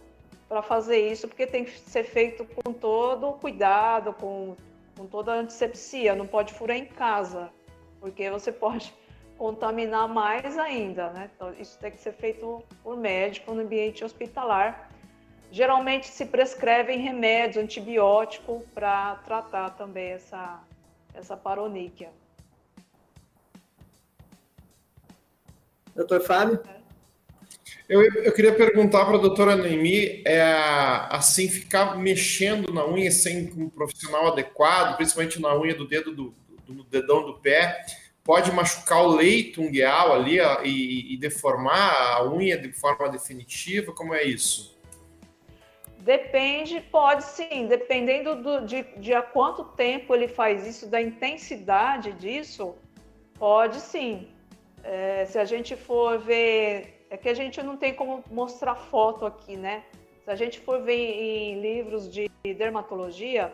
para 0.50 0.62
fazer 0.62 1.00
isso, 1.10 1.30
porque 1.30 1.48
tem 1.48 1.64
que 1.64 1.72
ser 1.72 2.04
feito 2.04 2.44
com 2.44 2.74
todo 2.74 3.34
cuidado, 3.34 4.12
com, 4.14 4.54
com 4.98 5.06
toda 5.06 5.32
a 5.32 5.36
antisepsia, 5.36 6.14
não 6.14 6.28
pode 6.28 6.54
furar 6.54 6.76
em 6.76 6.86
casa, 6.86 7.50
porque 8.02 8.30
você 8.30 8.52
pode 8.54 8.94
contaminar 9.40 10.06
mais 10.10 10.58
ainda, 10.58 11.12
né? 11.12 11.32
Então, 11.34 11.54
isso 11.58 11.80
tem 11.80 11.90
que 11.90 11.98
ser 11.98 12.12
feito 12.12 12.62
por 12.84 12.98
médico 12.98 13.54
no 13.54 13.62
ambiente 13.62 14.04
hospitalar. 14.04 14.92
Geralmente 15.50 16.08
se 16.08 16.26
prescrevem 16.26 17.00
remédios, 17.00 17.64
antibiótico, 17.64 18.62
para 18.76 19.16
tratar 19.26 19.70
também 19.72 20.10
essa, 20.10 20.60
essa 21.14 21.38
paroníquia. 21.38 22.10
Doutor 25.96 26.20
Fábio? 26.22 26.62
Eu, 27.88 28.04
eu 28.04 28.34
queria 28.34 28.54
perguntar 28.54 29.06
para 29.06 29.18
a 29.18 29.22
doutora 29.22 29.56
Noemi, 29.56 30.22
é, 30.26 30.44
assim, 31.10 31.48
ficar 31.48 31.98
mexendo 31.98 32.74
na 32.74 32.86
unha 32.86 33.10
sem 33.10 33.52
um 33.58 33.70
profissional 33.70 34.28
adequado, 34.28 34.98
principalmente 34.98 35.42
na 35.42 35.58
unha 35.58 35.74
do 35.74 35.88
dedo 35.88 36.14
do, 36.14 36.34
do, 36.68 36.74
do 36.74 36.84
dedão 36.84 37.26
do 37.26 37.40
pé, 37.40 37.84
pode 38.30 38.52
machucar 38.52 39.04
o 39.04 39.16
leito 39.16 39.60
ungueal 39.60 40.14
ali 40.14 40.38
e, 40.64 41.16
e, 41.16 41.18
deformar 41.18 42.18
a 42.18 42.30
unha 42.30 42.56
de 42.60 42.72
forma 42.72 43.10
definitiva? 43.10 43.92
Como 43.92 44.14
é 44.14 44.24
isso? 44.24 44.80
Depende, 45.98 46.80
pode 46.80 47.24
sim, 47.24 47.66
dependendo 47.66 48.36
do, 48.36 48.68
de, 48.68 48.84
de 48.98 49.16
há 49.16 49.24
quanto 49.24 49.64
tempo 49.64 50.14
ele 50.14 50.28
faz 50.28 50.68
isso, 50.68 50.86
da 50.86 51.02
intensidade 51.02 52.12
disso, 52.14 52.76
pode 53.40 53.80
sim. 53.80 54.28
É, 54.84 55.26
se 55.26 55.40
a 55.40 55.46
gente 55.46 55.76
for 55.76 56.20
ver, 56.20 57.08
é 57.10 57.18
que 57.18 57.30
a 57.30 57.34
gente 57.34 57.64
não 57.64 57.78
tem 57.78 57.96
como 57.96 58.24
mostrar 58.30 58.76
foto 58.76 59.26
aqui, 59.26 59.58
né? 59.58 59.84
Se 60.24 60.30
a 60.30 60.36
gente 60.36 60.60
for 60.60 60.84
ver 60.84 60.94
em 60.94 61.60
livros 61.60 62.08
de 62.08 62.30
dermatologia, 62.44 63.52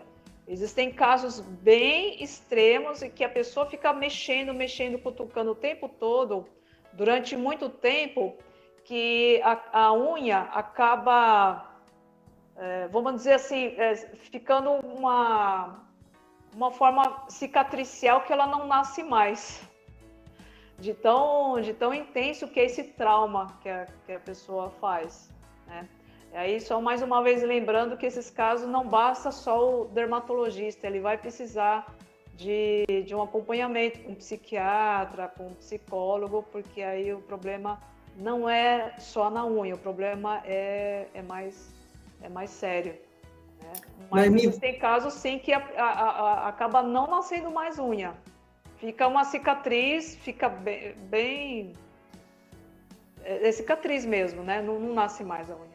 existem 0.47 0.91
casos 0.91 1.39
bem 1.39 2.21
extremos 2.23 3.01
em 3.01 3.09
que 3.09 3.23
a 3.23 3.29
pessoa 3.29 3.65
fica 3.65 3.91
mexendo, 3.93 4.53
mexendo, 4.53 4.99
cutucando 4.99 5.51
o 5.51 5.55
tempo 5.55 5.89
todo, 5.89 6.47
durante 6.93 7.35
muito 7.35 7.69
tempo, 7.69 8.37
que 8.83 9.41
a, 9.43 9.85
a 9.87 9.93
unha 9.93 10.41
acaba, 10.53 11.81
é, 12.55 12.87
vamos 12.89 13.15
dizer 13.15 13.33
assim, 13.33 13.73
é, 13.77 13.95
ficando 14.31 14.71
uma, 14.71 15.83
uma 16.53 16.71
forma 16.71 17.25
cicatricial 17.27 18.21
que 18.21 18.31
ela 18.31 18.45
não 18.45 18.67
nasce 18.67 19.03
mais 19.03 19.67
de 20.77 20.93
tão, 20.93 21.59
de 21.61 21.73
tão 21.73 21.93
intenso 21.93 22.47
que 22.47 22.59
é 22.59 22.65
esse 22.65 22.83
trauma 22.83 23.57
que 23.61 23.69
a, 23.69 23.87
que 24.05 24.13
a 24.13 24.19
pessoa 24.19 24.69
faz. 24.69 25.29
Né? 25.65 25.87
E 26.35 26.37
aí, 26.37 26.59
só 26.59 26.81
mais 26.81 27.01
uma 27.01 27.23
vez 27.23 27.41
lembrando 27.41 27.95
que 27.95 28.05
esses 28.05 28.29
casos 28.29 28.67
não 28.67 28.85
basta 28.85 29.31
só 29.31 29.83
o 29.83 29.85
dermatologista, 29.85 30.85
ele 30.85 30.99
vai 30.99 31.17
precisar 31.17 31.95
de, 32.33 32.83
de 33.05 33.15
um 33.15 33.21
acompanhamento 33.21 34.01
com 34.01 34.11
um 34.11 34.15
psiquiatra, 34.15 35.29
com 35.29 35.47
um 35.47 35.53
psicólogo, 35.53 36.43
porque 36.51 36.81
aí 36.81 37.13
o 37.13 37.21
problema 37.21 37.81
não 38.17 38.49
é 38.49 38.95
só 38.99 39.29
na 39.29 39.45
unha, 39.45 39.75
o 39.75 39.77
problema 39.77 40.41
é, 40.43 41.07
é, 41.13 41.21
mais, 41.21 41.73
é 42.21 42.27
mais 42.27 42.49
sério. 42.49 42.97
Né? 43.63 43.71
Mas, 44.11 44.29
Mas 44.29 44.43
existem 44.43 44.77
casos 44.77 45.13
sim 45.13 45.39
que 45.39 45.53
a, 45.53 45.59
a, 45.77 45.89
a, 45.89 46.49
acaba 46.49 46.83
não 46.83 47.07
nascendo 47.07 47.49
mais 47.49 47.79
unha. 47.79 48.13
Fica 48.75 49.07
uma 49.07 49.23
cicatriz, 49.23 50.17
fica 50.17 50.49
bem, 50.49 50.95
bem 51.03 51.71
é, 53.23 53.47
é 53.47 53.51
cicatriz 53.53 54.05
mesmo, 54.05 54.43
né? 54.43 54.61
Não, 54.61 54.77
não 54.77 54.93
nasce 54.93 55.23
mais 55.23 55.49
a 55.49 55.55
unha. 55.55 55.74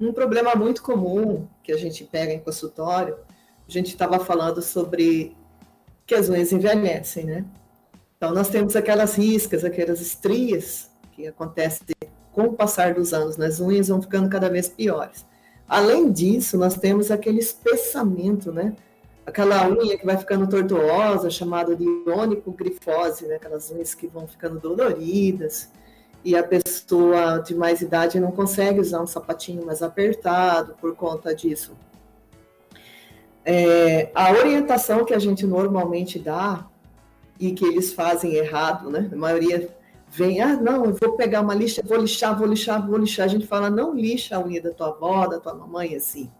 Um 0.00 0.12
problema 0.12 0.54
muito 0.54 0.82
comum 0.82 1.48
que 1.62 1.72
a 1.72 1.76
gente 1.76 2.04
pega 2.04 2.32
em 2.32 2.38
consultório, 2.38 3.16
a 3.68 3.70
gente 3.70 3.88
estava 3.88 4.18
falando 4.20 4.62
sobre 4.62 5.36
que 6.06 6.14
as 6.14 6.28
unhas 6.28 6.52
envelhecem, 6.52 7.24
né? 7.24 7.44
Então, 8.16 8.32
nós 8.32 8.48
temos 8.48 8.76
aquelas 8.76 9.16
riscas, 9.16 9.64
aquelas 9.64 10.00
estrias 10.00 10.88
que 11.12 11.26
acontecem 11.26 11.84
com 12.32 12.44
o 12.44 12.52
passar 12.52 12.94
dos 12.94 13.12
anos 13.12 13.36
nas 13.36 13.58
unhas, 13.58 13.88
vão 13.88 14.00
ficando 14.00 14.28
cada 14.28 14.48
vez 14.48 14.68
piores. 14.68 15.26
Além 15.68 16.10
disso, 16.10 16.56
nós 16.56 16.76
temos 16.76 17.10
aquele 17.10 17.40
espessamento, 17.40 18.52
né? 18.52 18.74
Aquela 19.26 19.68
unha 19.68 19.98
que 19.98 20.06
vai 20.06 20.16
ficando 20.16 20.48
tortuosa, 20.48 21.28
chamada 21.28 21.76
de 21.76 21.84
onico-grifose, 22.06 23.26
né? 23.26 23.34
Aquelas 23.34 23.70
unhas 23.70 23.94
que 23.94 24.06
vão 24.06 24.26
ficando 24.26 24.58
doloridas 24.60 25.68
e 26.24 26.36
a 26.36 26.42
pessoa 26.42 27.38
de 27.38 27.54
mais 27.54 27.80
idade 27.80 28.20
não 28.20 28.30
consegue 28.30 28.80
usar 28.80 29.00
um 29.00 29.06
sapatinho 29.06 29.64
mais 29.64 29.82
apertado 29.82 30.74
por 30.80 30.94
conta 30.94 31.34
disso. 31.34 31.76
É, 33.44 34.10
a 34.14 34.32
orientação 34.32 35.04
que 35.04 35.14
a 35.14 35.18
gente 35.18 35.46
normalmente 35.46 36.18
dá 36.18 36.66
e 37.40 37.52
que 37.52 37.64
eles 37.64 37.92
fazem 37.92 38.34
errado, 38.34 38.90
né? 38.90 39.08
A 39.10 39.16
maioria 39.16 39.74
vem, 40.10 40.40
ah, 40.40 40.56
não, 40.56 40.84
eu 40.84 40.94
vou 40.94 41.12
pegar 41.12 41.40
uma 41.40 41.54
lixa, 41.54 41.80
vou 41.84 41.98
lixar, 41.98 42.36
vou 42.36 42.46
lixar, 42.46 42.86
vou 42.86 42.98
lixar. 42.98 43.24
A 43.24 43.28
gente 43.28 43.46
fala, 43.46 43.70
não 43.70 43.94
lixa 43.94 44.36
a 44.36 44.44
unha 44.44 44.60
da 44.60 44.70
tua 44.70 44.88
avó, 44.88 45.26
da 45.26 45.40
tua 45.40 45.54
mamãe, 45.54 45.94
assim. 45.94 46.30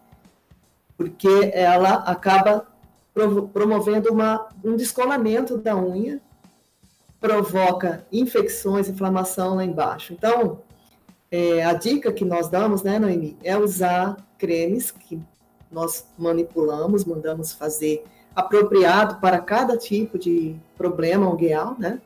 Porque 0.97 1.51
ela 1.55 1.95
acaba 1.95 2.67
promovendo 3.53 4.13
uma, 4.13 4.49
um 4.65 4.77
descolamento 4.77 5.57
da 5.57 5.77
unha 5.77 6.21
provoca 7.21 8.07
infecções, 8.13 8.89
inflamação 8.89 9.57
lá 9.57 9.65
embaixo. 9.65 10.13
Então, 10.13 10.61
é, 11.31 11.65
a 11.65 11.73
dica 11.75 12.13
que 12.13 12.25
nós 12.25 12.49
damos, 12.49 12.83
né, 12.83 12.99
Noemi, 12.99 13.37
é 13.43 13.57
usar 13.57 14.17
cremes 14.39 14.91
que 14.91 15.21
nós 15.71 16.07
manipulamos, 16.17 17.05
mandamos 17.05 17.53
fazer 17.53 18.05
apropriado 18.35 19.17
para 19.17 19.39
cada 19.41 19.77
tipo 19.77 20.19
de 20.19 20.57
problema 20.77 21.29
ungueal, 21.29 21.77
né? 21.79 22.01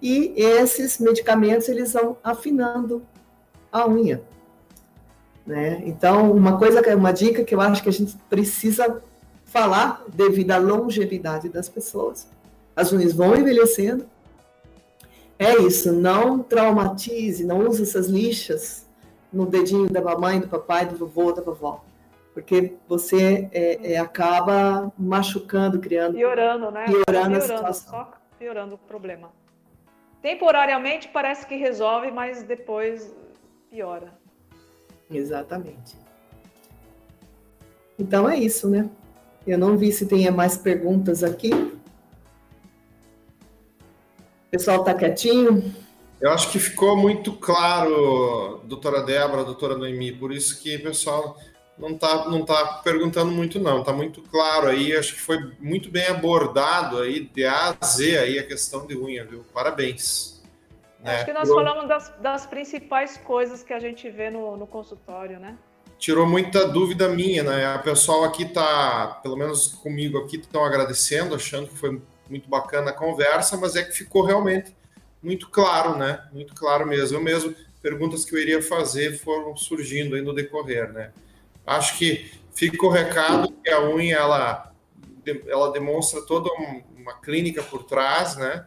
E 0.00 0.32
esses 0.36 0.98
medicamentos 0.98 1.68
eles 1.68 1.92
vão 1.92 2.16
afinando 2.22 3.02
a 3.72 3.86
unha, 3.88 4.22
né? 5.46 5.82
Então, 5.84 6.30
uma 6.32 6.58
coisa, 6.58 6.80
uma 6.96 7.12
dica 7.12 7.44
que 7.44 7.54
eu 7.54 7.60
acho 7.60 7.82
que 7.82 7.88
a 7.88 7.92
gente 7.92 8.16
precisa 8.30 9.02
falar 9.44 10.04
devido 10.12 10.52
à 10.52 10.58
longevidade 10.58 11.48
das 11.48 11.68
pessoas. 11.68 12.28
As 12.74 12.92
unhas 12.92 13.12
vão 13.12 13.36
envelhecendo, 13.36 14.06
é 15.38 15.56
isso, 15.58 15.92
não 15.92 16.42
traumatize, 16.42 17.44
não 17.44 17.66
use 17.68 17.82
essas 17.82 18.06
lixas 18.06 18.88
no 19.32 19.46
dedinho 19.46 19.90
da 19.90 20.00
mamãe, 20.00 20.40
do 20.40 20.48
papai, 20.48 20.86
do 20.86 20.96
vovô, 20.96 21.32
da 21.32 21.42
vovó. 21.42 21.84
Porque 22.32 22.74
você 22.88 23.48
é, 23.52 23.92
é, 23.92 23.98
acaba 23.98 24.92
machucando, 24.98 25.78
criando. 25.78 26.14
Piorando, 26.14 26.70
né? 26.70 26.84
Piorando, 26.84 27.04
piorando 27.04 27.36
a 27.36 27.40
situação. 27.40 27.90
Só 27.90 28.12
piorando 28.38 28.74
o 28.76 28.78
problema. 28.78 29.30
Temporariamente 30.22 31.08
parece 31.08 31.46
que 31.46 31.56
resolve, 31.56 32.10
mas 32.10 32.42
depois 32.42 33.14
piora. 33.70 34.12
Exatamente. 35.10 35.96
Então 37.98 38.28
é 38.28 38.36
isso, 38.36 38.68
né? 38.68 38.88
Eu 39.46 39.58
não 39.58 39.76
vi 39.76 39.92
se 39.92 40.06
tem 40.06 40.28
mais 40.30 40.56
perguntas 40.56 41.22
aqui 41.22 41.50
pessoal 44.54 44.80
está 44.80 44.94
quietinho? 44.94 45.74
Eu 46.20 46.30
acho 46.30 46.50
que 46.50 46.58
ficou 46.58 46.96
muito 46.96 47.32
claro, 47.32 48.60
doutora 48.64 49.02
Débora, 49.02 49.44
doutora 49.44 49.76
Noemi, 49.76 50.12
por 50.12 50.32
isso 50.32 50.62
que 50.62 50.76
o 50.76 50.82
pessoal 50.82 51.36
não 51.76 51.90
está 51.90 52.28
não 52.30 52.44
tá 52.44 52.80
perguntando 52.84 53.32
muito 53.32 53.58
não, 53.58 53.80
está 53.80 53.92
muito 53.92 54.22
claro 54.22 54.68
aí, 54.68 54.96
acho 54.96 55.14
que 55.14 55.20
foi 55.20 55.38
muito 55.58 55.90
bem 55.90 56.06
abordado 56.06 57.00
aí, 57.00 57.20
de 57.20 57.44
A 57.44 57.76
a 57.80 57.84
Z 57.84 58.16
aí 58.16 58.38
a 58.38 58.46
questão 58.46 58.86
de 58.86 58.96
unha, 58.96 59.24
viu? 59.24 59.44
Parabéns. 59.52 60.40
Acho 61.02 61.26
que 61.26 61.32
nós 61.34 61.48
falamos 61.50 61.86
das, 61.86 62.14
das, 62.20 62.46
principais 62.46 63.18
coisas 63.18 63.62
que 63.62 63.74
a 63.74 63.78
gente 63.78 64.08
vê 64.08 64.30
no, 64.30 64.56
no 64.56 64.66
consultório, 64.66 65.38
né? 65.38 65.58
Tirou 65.98 66.26
muita 66.26 66.66
dúvida 66.66 67.08
minha, 67.08 67.42
né? 67.42 67.76
O 67.76 67.82
pessoal 67.82 68.24
aqui 68.24 68.44
está, 68.44 69.20
pelo 69.22 69.36
menos 69.36 69.68
comigo 69.68 70.16
aqui, 70.16 70.36
estão 70.36 70.64
agradecendo, 70.64 71.34
achando 71.34 71.68
que 71.68 71.76
foi 71.76 72.00
muito 72.28 72.48
bacana 72.48 72.90
a 72.90 72.94
conversa, 72.94 73.56
mas 73.56 73.76
é 73.76 73.82
que 73.82 73.92
ficou 73.92 74.22
realmente 74.22 74.74
muito 75.22 75.48
claro, 75.48 75.96
né? 75.96 76.26
Muito 76.32 76.54
claro 76.54 76.86
mesmo. 76.86 77.16
Eu 77.16 77.22
mesmo, 77.22 77.54
perguntas 77.82 78.24
que 78.24 78.34
eu 78.34 78.38
iria 78.38 78.62
fazer 78.62 79.18
foram 79.18 79.56
surgindo 79.56 80.14
aí 80.14 80.22
no 80.22 80.34
decorrer, 80.34 80.92
né? 80.92 81.10
Acho 81.66 81.96
que 81.98 82.30
fica 82.54 82.84
o 82.84 82.90
recado 82.90 83.52
que 83.62 83.70
a 83.70 83.82
unha, 83.88 84.16
ela, 84.16 84.72
ela 85.46 85.72
demonstra 85.72 86.22
toda 86.22 86.50
uma 86.96 87.14
clínica 87.20 87.62
por 87.62 87.84
trás, 87.84 88.36
né? 88.36 88.66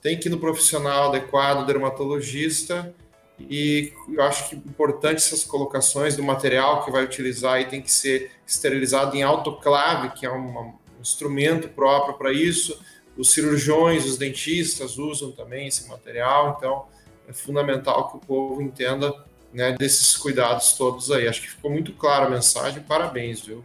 Tem 0.00 0.18
que 0.18 0.28
ir 0.28 0.30
no 0.30 0.38
profissional 0.38 1.08
adequado, 1.08 1.66
dermatologista, 1.66 2.94
e 3.40 3.92
eu 4.08 4.22
acho 4.22 4.48
que 4.48 4.56
importante 4.56 5.18
essas 5.18 5.44
colocações 5.44 6.16
do 6.16 6.22
material 6.22 6.84
que 6.84 6.90
vai 6.90 7.04
utilizar 7.04 7.60
e 7.60 7.66
tem 7.66 7.80
que 7.80 7.90
ser 7.90 8.32
esterilizado 8.46 9.16
em 9.16 9.22
autoclave, 9.22 10.10
que 10.10 10.26
é 10.26 10.30
um 10.30 10.74
instrumento 11.00 11.68
próprio 11.68 12.14
para 12.14 12.32
isso 12.32 12.78
os 13.18 13.32
cirurgiões, 13.32 14.06
os 14.06 14.16
dentistas 14.16 14.96
usam 14.96 15.32
também 15.32 15.66
esse 15.66 15.88
material, 15.88 16.54
então 16.56 16.86
é 17.28 17.32
fundamental 17.32 18.08
que 18.08 18.16
o 18.16 18.20
povo 18.20 18.62
entenda 18.62 19.12
né, 19.52 19.72
desses 19.72 20.16
cuidados 20.16 20.72
todos 20.74 21.10
aí. 21.10 21.26
Acho 21.26 21.42
que 21.42 21.50
ficou 21.50 21.68
muito 21.68 21.92
clara 21.92 22.26
a 22.26 22.30
mensagem, 22.30 22.80
parabéns, 22.80 23.40
viu? 23.40 23.62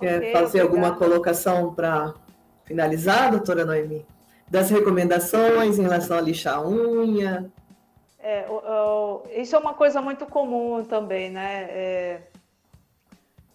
Quer 0.00 0.32
fazer 0.32 0.60
alguma 0.60 0.96
colocação 0.96 1.74
para 1.74 2.14
finalizar, 2.64 3.30
doutora 3.30 3.66
Noemi? 3.66 4.06
Das 4.48 4.70
recomendações 4.70 5.78
em 5.78 5.82
relação 5.82 6.16
a 6.16 6.20
lixar 6.22 6.56
a 6.56 6.66
unha? 6.66 7.52
É, 8.18 8.46
isso 9.36 9.54
é 9.54 9.58
uma 9.58 9.74
coisa 9.74 10.00
muito 10.00 10.24
comum 10.24 10.82
também, 10.84 11.30
né? 11.30 11.64
É, 11.70 12.20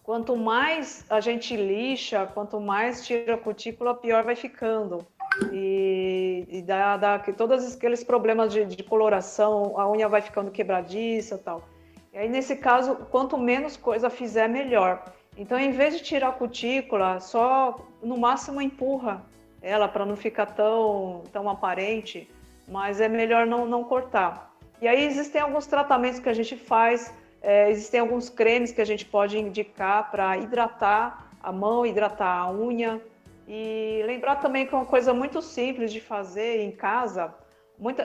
Quanto 0.06 0.36
mais 0.36 1.04
a 1.10 1.18
gente 1.18 1.56
lixa, 1.56 2.30
quanto 2.32 2.60
mais 2.60 3.04
tira 3.04 3.34
a 3.34 3.36
cutícula, 3.36 3.92
pior 3.92 4.22
vai 4.22 4.36
ficando. 4.36 5.04
E, 5.52 6.46
e 6.48 6.62
dá, 6.62 6.96
dá 6.96 7.18
todos 7.18 7.74
aqueles 7.74 8.04
problemas 8.04 8.52
de, 8.52 8.64
de, 8.64 8.84
coloração, 8.84 9.76
a 9.76 9.90
unha 9.90 10.08
vai 10.08 10.22
ficando 10.22 10.52
quebradiça 10.52 11.36
tal. 11.36 11.68
E 12.12 12.18
aí, 12.18 12.28
nesse 12.28 12.54
caso, 12.54 12.94
quanto 13.10 13.36
menos 13.36 13.76
coisa 13.76 14.08
fizer, 14.08 14.48
melhor. 14.48 15.02
Então, 15.36 15.58
em 15.58 15.72
vez 15.72 15.96
de 15.96 16.04
tirar 16.04 16.28
a 16.28 16.32
cutícula, 16.32 17.18
só 17.18 17.76
no 18.00 18.16
máximo 18.16 18.62
empurra 18.62 19.26
ela 19.60 19.88
para 19.88 20.06
não 20.06 20.14
ficar 20.14 20.46
tão, 20.46 21.24
tão 21.32 21.50
aparente, 21.50 22.30
mas 22.68 23.00
é 23.00 23.08
melhor 23.08 23.44
não, 23.44 23.66
não 23.66 23.82
cortar. 23.82 24.54
E 24.80 24.86
aí 24.86 25.04
existem 25.04 25.40
alguns 25.40 25.66
tratamentos 25.66 26.20
que 26.20 26.28
a 26.28 26.34
gente 26.34 26.56
faz 26.56 27.12
é, 27.46 27.70
existem 27.70 28.00
alguns 28.00 28.28
cremes 28.28 28.72
que 28.72 28.80
a 28.80 28.84
gente 28.84 29.04
pode 29.04 29.38
indicar 29.38 30.10
para 30.10 30.36
hidratar 30.36 31.30
a 31.40 31.52
mão, 31.52 31.86
hidratar 31.86 32.40
a 32.40 32.50
unha. 32.50 33.00
E 33.46 34.02
lembrar 34.04 34.36
também 34.36 34.66
que 34.66 34.74
é 34.74 34.76
uma 34.76 34.84
coisa 34.84 35.14
muito 35.14 35.40
simples 35.40 35.92
de 35.92 36.00
fazer 36.00 36.64
em 36.64 36.72
casa. 36.72 37.32
Muita, 37.78 38.04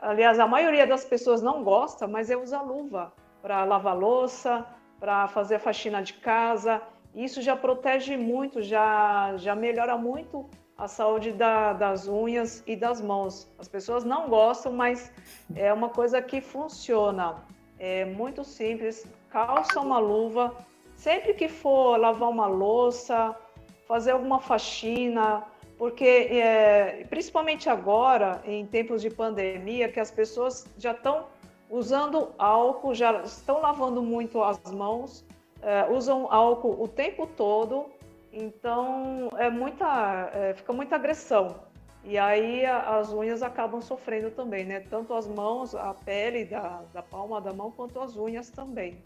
aliás, 0.00 0.38
a 0.38 0.46
maioria 0.46 0.86
das 0.86 1.04
pessoas 1.04 1.42
não 1.42 1.64
gosta, 1.64 2.06
mas 2.06 2.30
é 2.30 2.36
usar 2.36 2.62
luva 2.62 3.12
para 3.42 3.64
lavar 3.64 3.98
louça, 3.98 4.64
para 5.00 5.26
fazer 5.26 5.56
a 5.56 5.58
faxina 5.58 6.00
de 6.00 6.12
casa. 6.12 6.80
Isso 7.12 7.42
já 7.42 7.56
protege 7.56 8.16
muito, 8.16 8.62
já, 8.62 9.36
já 9.36 9.56
melhora 9.56 9.98
muito 9.98 10.48
a 10.78 10.86
saúde 10.86 11.32
da, 11.32 11.72
das 11.72 12.06
unhas 12.06 12.62
e 12.68 12.76
das 12.76 13.00
mãos. 13.00 13.50
As 13.58 13.66
pessoas 13.66 14.04
não 14.04 14.28
gostam, 14.28 14.70
mas 14.70 15.10
é 15.56 15.72
uma 15.72 15.88
coisa 15.88 16.22
que 16.22 16.40
funciona. 16.40 17.34
É 17.78 18.04
muito 18.04 18.44
simples. 18.44 19.06
Calça 19.30 19.80
uma 19.80 19.98
luva. 19.98 20.56
Sempre 20.94 21.34
que 21.34 21.48
for 21.48 21.98
lavar 21.98 22.30
uma 22.30 22.46
louça, 22.46 23.36
fazer 23.86 24.12
alguma 24.12 24.40
faxina, 24.40 25.44
porque 25.78 26.04
é, 26.04 27.06
principalmente 27.10 27.68
agora, 27.68 28.40
em 28.44 28.66
tempos 28.66 29.02
de 29.02 29.10
pandemia, 29.10 29.90
que 29.90 30.00
as 30.00 30.10
pessoas 30.10 30.66
já 30.78 30.92
estão 30.92 31.26
usando 31.68 32.32
álcool, 32.38 32.94
já 32.94 33.22
estão 33.22 33.60
lavando 33.60 34.02
muito 34.02 34.42
as 34.42 34.58
mãos, 34.70 35.24
é, 35.60 35.86
usam 35.90 36.32
álcool 36.32 36.82
o 36.82 36.88
tempo 36.88 37.26
todo, 37.26 37.86
então 38.32 39.28
é 39.36 39.50
muita, 39.50 40.30
é, 40.32 40.54
fica 40.54 40.72
muita 40.72 40.96
agressão. 40.96 41.56
E 42.06 42.16
aí 42.16 42.64
a, 42.64 42.98
as 42.98 43.12
unhas 43.12 43.42
acabam 43.42 43.80
sofrendo 43.82 44.30
também, 44.30 44.64
né? 44.64 44.78
Tanto 44.78 45.12
as 45.12 45.26
mãos, 45.26 45.74
a 45.74 45.92
pele 45.92 46.44
da, 46.44 46.84
da 46.94 47.02
palma 47.02 47.40
da 47.40 47.52
mão, 47.52 47.72
quanto 47.72 47.98
as 47.98 48.16
unhas 48.16 48.48
também. 48.48 48.98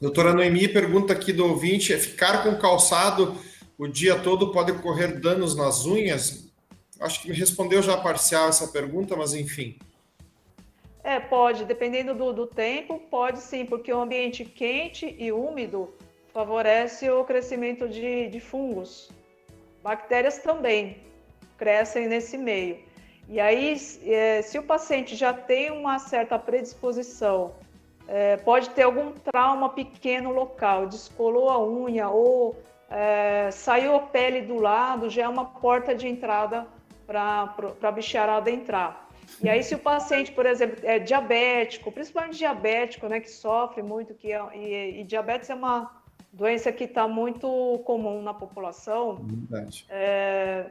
Doutora 0.00 0.32
Noemi 0.32 0.68
pergunta 0.68 1.12
aqui 1.12 1.32
do 1.32 1.44
ouvinte: 1.44 1.92
é 1.92 1.98
ficar 1.98 2.44
com 2.44 2.56
calçado 2.56 3.36
o 3.76 3.88
dia 3.88 4.18
todo 4.18 4.52
pode 4.52 4.70
ocorrer 4.70 5.20
danos 5.20 5.56
nas 5.56 5.86
unhas? 5.86 6.52
Acho 7.00 7.22
que 7.22 7.30
me 7.30 7.34
respondeu 7.36 7.82
já 7.82 7.96
parcial 7.96 8.48
essa 8.48 8.68
pergunta, 8.68 9.16
mas 9.16 9.34
enfim. 9.34 9.76
É, 11.02 11.18
pode, 11.18 11.64
dependendo 11.64 12.14
do, 12.14 12.32
do 12.32 12.46
tempo, 12.46 13.00
pode 13.10 13.40
sim, 13.40 13.64
porque 13.64 13.92
o 13.92 14.00
ambiente 14.00 14.44
quente 14.44 15.16
e 15.18 15.32
úmido 15.32 15.94
favorece 16.32 17.08
o 17.08 17.24
crescimento 17.24 17.88
de, 17.88 18.28
de 18.28 18.40
fungos. 18.40 19.10
Bactérias 19.82 20.38
também 20.38 21.08
crescem 21.58 22.08
nesse 22.08 22.38
meio. 22.38 22.78
E 23.28 23.38
aí, 23.38 23.76
é, 24.06 24.40
se 24.40 24.58
o 24.58 24.62
paciente 24.62 25.14
já 25.14 25.34
tem 25.34 25.70
uma 25.70 25.98
certa 25.98 26.38
predisposição 26.38 27.52
é, 28.08 28.38
pode 28.38 28.70
ter 28.70 28.82
algum 28.82 29.12
trauma 29.12 29.68
pequeno 29.68 30.32
local, 30.32 30.86
descolou 30.86 31.50
a 31.50 31.62
unha 31.62 32.08
ou 32.08 32.56
é, 32.90 33.50
saiu 33.50 33.94
a 33.94 34.00
pele 34.00 34.40
do 34.40 34.56
lado, 34.56 35.10
já 35.10 35.24
é 35.24 35.28
uma 35.28 35.44
porta 35.44 35.94
de 35.94 36.08
entrada 36.08 36.66
para 37.06 37.54
a 37.82 37.92
bicharada 37.92 38.50
entrar. 38.50 39.06
E 39.42 39.48
aí, 39.48 39.62
se 39.62 39.74
o 39.74 39.78
paciente, 39.78 40.32
por 40.32 40.46
exemplo, 40.46 40.78
é 40.82 40.98
diabético, 40.98 41.92
principalmente 41.92 42.38
diabético, 42.38 43.06
né, 43.08 43.20
que 43.20 43.30
sofre 43.30 43.82
muito, 43.82 44.14
que 44.14 44.32
é, 44.32 44.40
e, 44.56 45.00
e 45.00 45.04
diabetes 45.04 45.50
é 45.50 45.54
uma 45.54 45.94
doença 46.32 46.72
que 46.72 46.84
está 46.84 47.06
muito 47.06 47.46
comum 47.84 48.22
na 48.22 48.32
população, 48.32 49.26
é, 49.90 50.64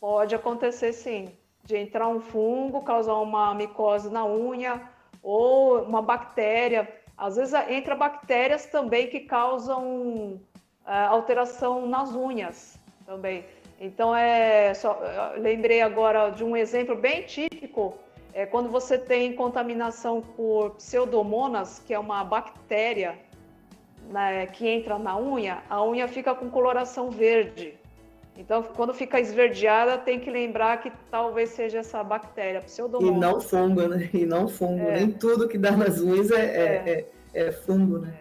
pode 0.00 0.34
acontecer 0.34 0.92
sim, 0.92 1.28
de 1.64 1.76
entrar 1.76 2.08
um 2.08 2.20
fungo, 2.20 2.82
causar 2.82 3.14
uma 3.14 3.54
micose 3.54 4.10
na 4.10 4.24
unha, 4.24 4.80
ou 5.22 5.82
uma 5.82 6.00
bactéria. 6.00 6.88
Às 7.16 7.36
vezes 7.36 7.54
entra 7.68 7.94
bactérias 7.94 8.66
também 8.66 9.08
que 9.08 9.20
causam 9.20 10.40
é, 10.86 11.04
alteração 11.06 11.86
nas 11.86 12.14
unhas 12.14 12.78
também. 13.04 13.44
Então 13.80 14.14
é 14.14 14.72
só 14.74 14.98
lembrei 15.36 15.82
agora 15.82 16.30
de 16.30 16.42
um 16.42 16.56
exemplo 16.56 16.96
bem 16.96 17.22
típico 17.22 17.94
é 18.38 18.46
quando 18.46 18.68
você 18.68 18.96
tem 18.96 19.32
contaminação 19.34 20.20
por 20.20 20.76
pseudomonas, 20.76 21.80
que 21.80 21.92
é 21.92 21.98
uma 21.98 22.22
bactéria 22.22 23.18
né, 24.10 24.46
que 24.46 24.68
entra 24.68 24.98
na 24.98 25.18
unha, 25.18 25.62
a 25.68 25.82
unha 25.84 26.06
fica 26.06 26.34
com 26.34 26.48
coloração 26.48 27.10
verde. 27.10 27.74
Então, 28.38 28.62
quando 28.62 28.94
fica 28.94 29.18
esverdeada, 29.18 29.98
tem 29.98 30.20
que 30.20 30.30
lembrar 30.30 30.80
que 30.80 30.92
talvez 31.10 31.50
seja 31.50 31.78
essa 31.78 32.04
bactéria, 32.04 32.60
pseudomonas. 32.60 33.16
E 33.16 33.18
não 33.20 33.40
fungo, 33.40 33.88
né? 33.88 34.08
E 34.14 34.24
não 34.24 34.46
fungo. 34.46 34.80
É. 34.80 35.00
Nem 35.00 35.10
tudo 35.10 35.48
que 35.48 35.58
dá 35.58 35.72
nas 35.72 36.00
unhas 36.00 36.30
é, 36.30 36.36
é. 36.36 36.44
é, 36.46 37.06
é, 37.34 37.46
é 37.48 37.52
fungo, 37.52 37.98
né? 37.98 38.14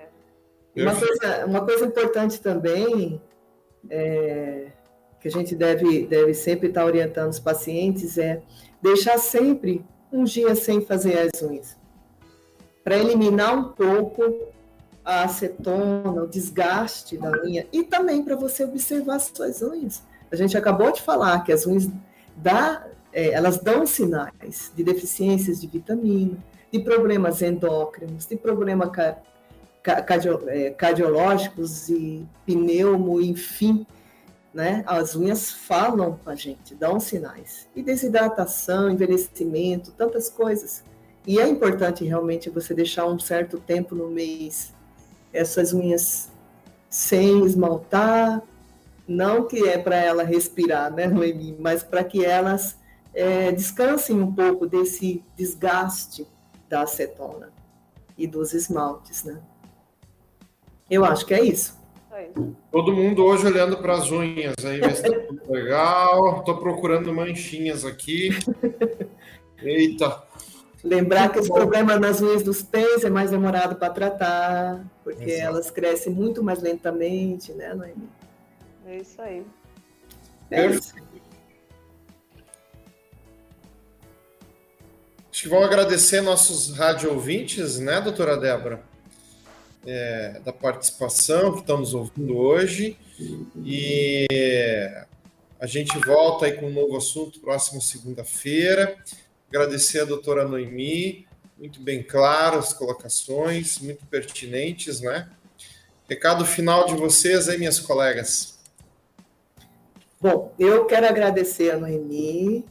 Uma 0.76 0.96
coisa, 0.96 1.46
uma 1.46 1.66
coisa 1.66 1.86
importante 1.86 2.42
também, 2.42 3.22
é, 3.90 4.72
que 5.20 5.28
a 5.28 5.32
gente 5.32 5.56
deve, 5.56 6.08
deve 6.08 6.34
sempre 6.34 6.70
estar 6.70 6.84
orientando 6.86 7.30
os 7.30 7.40
pacientes, 7.40 8.18
é 8.18 8.42
deixar 8.82 9.20
sempre 9.20 9.86
um 10.12 10.24
dia 10.24 10.56
sem 10.56 10.82
fazer 10.82 11.18
as 11.20 11.42
unhas. 11.44 11.78
Para 12.84 12.98
eliminar 12.98 13.56
um 13.56 13.64
pouco 13.66 14.48
a 15.08 15.24
acetona, 15.24 16.24
o 16.24 16.28
desgaste 16.28 17.18
da 17.18 17.32
unha 17.42 17.66
e 17.72 17.82
também 17.82 18.22
para 18.22 18.36
você 18.36 18.66
observar 18.66 19.20
suas 19.20 19.62
unhas. 19.62 20.04
A 20.30 20.36
gente 20.36 20.58
acabou 20.58 20.92
de 20.92 21.02
falar 21.02 21.46
que 21.46 21.54
as 21.54 21.66
unhas 21.66 21.90
dá, 22.36 22.86
é, 23.14 23.30
elas 23.30 23.58
dão 23.58 23.88
sinais 23.88 24.70
de 24.76 24.84
deficiências 24.84 25.62
de 25.62 25.68
vitamina, 25.68 26.38
de 26.70 26.80
problemas 26.80 27.42
endócrinos, 27.42 28.26
de 28.26 28.36
problemas 28.36 28.90
cardio, 30.06 30.42
é, 30.50 30.72
cardiológicos 30.72 31.88
e 31.88 32.28
pneumo, 32.46 33.22
enfim. 33.22 33.88
Né? 34.54 34.84
As 34.86 35.16
unhas 35.16 35.50
falam 35.50 36.20
com 36.22 36.30
a 36.30 36.36
gente, 36.36 36.76
dão 36.76 37.00
sinais. 37.00 37.70
E 37.74 37.82
desidratação, 37.82 38.90
envelhecimento, 38.90 39.94
tantas 39.94 40.30
coisas. 40.30 40.84
E 41.26 41.40
é 41.40 41.48
importante 41.48 42.04
realmente 42.04 42.50
você 42.50 42.74
deixar 42.74 43.06
um 43.06 43.18
certo 43.18 43.58
tempo 43.58 43.96
no 43.96 44.10
mês 44.10 44.76
essas 45.34 45.74
unhas 45.74 46.32
sem 46.90 47.46
esmaltar, 47.46 48.42
não 49.08 49.48
que 49.48 49.68
é 49.68 49.78
para 49.78 49.96
ela 49.96 50.24
respirar, 50.24 50.92
né, 50.92 51.08
Noemi, 51.08 51.56
mas 51.60 51.84
para 51.84 52.04
que 52.04 52.26
elas 52.26 52.78
é, 53.14 53.52
descansem 53.52 54.20
um 54.20 54.34
pouco 54.34 54.68
desse 54.68 55.24
desgaste 55.36 56.28
da 56.70 56.82
acetona 56.82 57.52
e 58.18 58.28
dos 58.28 58.54
esmaltes, 58.54 59.24
né? 59.24 59.40
Eu 60.90 61.04
acho 61.06 61.26
que 61.26 61.34
é 61.34 61.44
isso. 61.44 61.78
Todo 62.72 62.94
mundo 62.94 63.24
hoje 63.24 63.46
olhando 63.46 63.78
para 63.78 63.94
as 63.94 64.10
unhas 64.10 64.56
aí, 64.66 64.80
ver 64.80 64.96
se 64.96 65.04
tá 65.04 65.20
tudo 65.20 65.42
legal. 65.52 66.40
Estou 66.40 66.58
procurando 66.58 67.14
manchinhas 67.14 67.86
aqui. 67.86 68.30
Eita, 69.62 70.24
Lembrar 70.84 71.32
que 71.32 71.40
os 71.40 71.48
problemas 71.48 72.00
nas 72.00 72.22
unhas 72.22 72.44
dos 72.44 72.62
pés 72.62 73.04
é 73.04 73.10
mais 73.10 73.32
demorado 73.32 73.76
para 73.76 73.90
tratar, 73.92 74.86
porque 75.04 75.32
Exato. 75.32 75.48
elas 75.48 75.72
crescem 75.72 76.14
muito 76.14 76.44
mais 76.44 76.62
lentamente, 76.62 77.52
né, 77.54 77.74
Noemi? 77.74 78.10
É 78.86 78.98
isso 78.98 79.22
aí. 79.22 79.46
É 80.52 80.66
isso. 80.68 80.94
Acho 85.32 85.44
que 85.44 85.50
vão 85.50 85.64
agradecer 85.64 86.22
nossos 86.22 86.76
rádio 86.76 87.12
ouvintes, 87.12 87.80
né, 87.80 88.00
doutora 88.00 88.38
Débora? 88.38 88.82
É, 89.86 90.40
da 90.44 90.52
participação 90.52 91.54
que 91.54 91.60
estamos 91.60 91.94
ouvindo 91.94 92.36
hoje. 92.36 92.98
E 93.64 94.28
a 95.60 95.66
gente 95.66 95.98
volta 96.00 96.46
aí 96.46 96.54
com 96.54 96.68
um 96.68 96.74
novo 96.74 96.98
assunto 96.98 97.40
próximo 97.40 97.82
segunda-feira. 97.82 98.98
Agradecer 99.50 100.02
a 100.02 100.06
doutora 100.06 100.46
Noemi, 100.46 101.26
muito 101.58 101.82
bem 101.82 102.04
claras 102.04 102.66
as 102.66 102.74
colocações, 102.74 103.80
muito 103.80 104.06
pertinentes, 104.06 105.00
né? 105.00 105.30
Recado 106.08 106.46
final 106.46 106.86
de 106.86 106.96
vocês 106.96 107.48
aí, 107.48 107.58
minhas 107.58 107.80
colegas. 107.80 108.60
Bom, 110.20 110.54
eu 110.60 110.86
quero 110.86 111.08
agradecer 111.08 111.72
a 111.72 111.78
Noemi, 111.78 112.66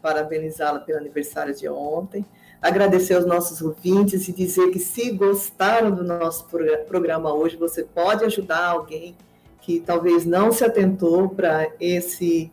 parabenizá-la 0.00 0.80
pelo 0.80 0.98
aniversário 0.98 1.54
de 1.54 1.68
ontem, 1.68 2.24
agradecer 2.62 3.14
aos 3.14 3.26
nossos 3.26 3.60
ouvintes 3.60 4.26
e 4.26 4.32
dizer 4.32 4.70
que 4.70 4.78
se 4.78 5.10
gostaram 5.10 5.90
do 5.90 6.02
nosso 6.02 6.46
programa 6.86 7.34
hoje, 7.34 7.56
você 7.56 7.82
pode 7.82 8.24
ajudar 8.24 8.68
alguém 8.68 9.16
que 9.60 9.80
talvez 9.80 10.24
não 10.24 10.50
se 10.50 10.64
atentou 10.64 11.28
para 11.28 11.70
esse 11.78 12.50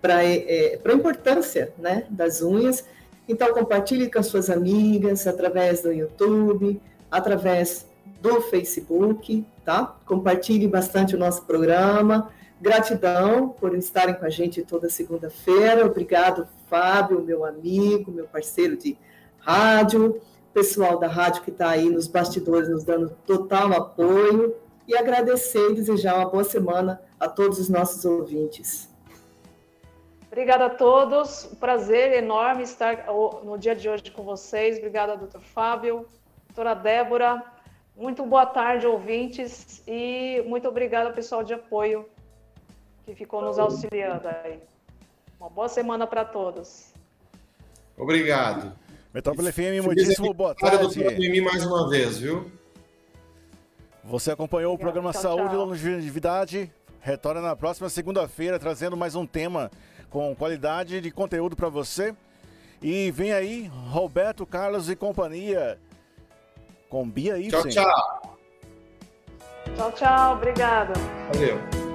para 0.00 0.24
é, 0.24 0.78
a 0.82 0.92
importância 0.92 1.72
né, 1.76 2.06
das 2.08 2.40
unhas 2.40 2.84
então, 3.28 3.52
compartilhe 3.52 4.10
com 4.10 4.18
as 4.18 4.26
suas 4.26 4.48
amigas 4.48 5.26
através 5.26 5.82
do 5.82 5.92
YouTube, 5.92 6.80
através 7.10 7.86
do 8.22 8.40
Facebook, 8.40 9.44
tá? 9.64 9.96
Compartilhe 10.06 10.66
bastante 10.66 11.14
o 11.14 11.18
nosso 11.18 11.44
programa. 11.44 12.30
Gratidão 12.60 13.50
por 13.50 13.76
estarem 13.76 14.14
com 14.14 14.24
a 14.24 14.30
gente 14.30 14.62
toda 14.62 14.88
segunda-feira. 14.88 15.84
Obrigado, 15.84 16.48
Fábio, 16.68 17.22
meu 17.22 17.44
amigo, 17.44 18.10
meu 18.10 18.24
parceiro 18.24 18.76
de 18.76 18.96
rádio, 19.38 20.20
pessoal 20.52 20.98
da 20.98 21.06
rádio 21.06 21.42
que 21.42 21.50
está 21.50 21.70
aí 21.70 21.88
nos 21.88 22.08
bastidores 22.08 22.68
nos 22.68 22.82
dando 22.82 23.10
total 23.26 23.72
apoio. 23.74 24.54
E 24.88 24.96
agradecer 24.96 25.70
e 25.70 25.74
desejar 25.74 26.16
uma 26.16 26.30
boa 26.30 26.44
semana 26.44 26.98
a 27.20 27.28
todos 27.28 27.58
os 27.60 27.68
nossos 27.68 28.06
ouvintes. 28.06 28.87
Obrigada 30.30 30.66
a 30.66 30.70
todos. 30.70 31.48
Um 31.50 31.56
prazer 31.56 32.12
enorme 32.12 32.62
estar 32.62 33.06
no 33.42 33.56
dia 33.58 33.74
de 33.74 33.88
hoje 33.88 34.10
com 34.10 34.22
vocês. 34.22 34.76
Obrigada, 34.76 35.16
doutor 35.16 35.40
Fábio, 35.40 36.06
doutora 36.46 36.74
Débora. 36.74 37.42
Muito 37.96 38.24
boa 38.24 38.46
tarde, 38.46 38.86
ouvintes, 38.86 39.82
e 39.84 40.44
muito 40.46 40.68
obrigada, 40.68 41.10
pessoal 41.10 41.42
de 41.42 41.52
apoio 41.54 42.06
que 43.04 43.12
ficou 43.14 43.42
nos 43.42 43.58
auxiliando 43.58 44.28
aí. 44.28 44.60
Uma 45.40 45.50
boa 45.50 45.68
semana 45.68 46.06
para 46.06 46.24
todos. 46.24 46.92
Obrigado. 47.96 48.72
Metrópole 49.12 49.50
FM, 49.50 49.82
muitíssimo 49.82 50.32
boa 50.32 50.54
tarde. 50.54 51.02
Mim 51.18 51.40
mais 51.40 51.64
uma 51.64 51.88
vez, 51.88 52.18
viu? 52.18 52.52
Você 54.04 54.30
acompanhou 54.30 54.74
o 54.74 54.78
programa 54.78 55.10
tchau, 55.10 55.22
Saúde 55.22 55.54
e 55.54 55.56
Longevidade. 55.56 56.70
Retorna 57.00 57.40
na 57.40 57.56
próxima 57.56 57.88
segunda-feira 57.88 58.58
trazendo 58.58 58.96
mais 58.96 59.14
um 59.14 59.26
tema 59.26 59.70
com 60.10 60.34
qualidade 60.34 61.00
de 61.00 61.10
conteúdo 61.10 61.56
para 61.56 61.68
você. 61.68 62.14
E 62.80 63.10
vem 63.10 63.32
aí 63.32 63.70
Roberto 63.90 64.46
Carlos 64.46 64.88
e 64.88 64.96
companhia 64.96 65.78
com 66.88 67.08
Bia 67.08 67.38
Ibsen. 67.38 67.70
Tchau, 67.70 67.84
tchau. 67.84 68.38
Tchau, 69.76 69.92
tchau. 69.92 70.34
Obrigada. 70.34 70.92
Valeu. 71.32 71.87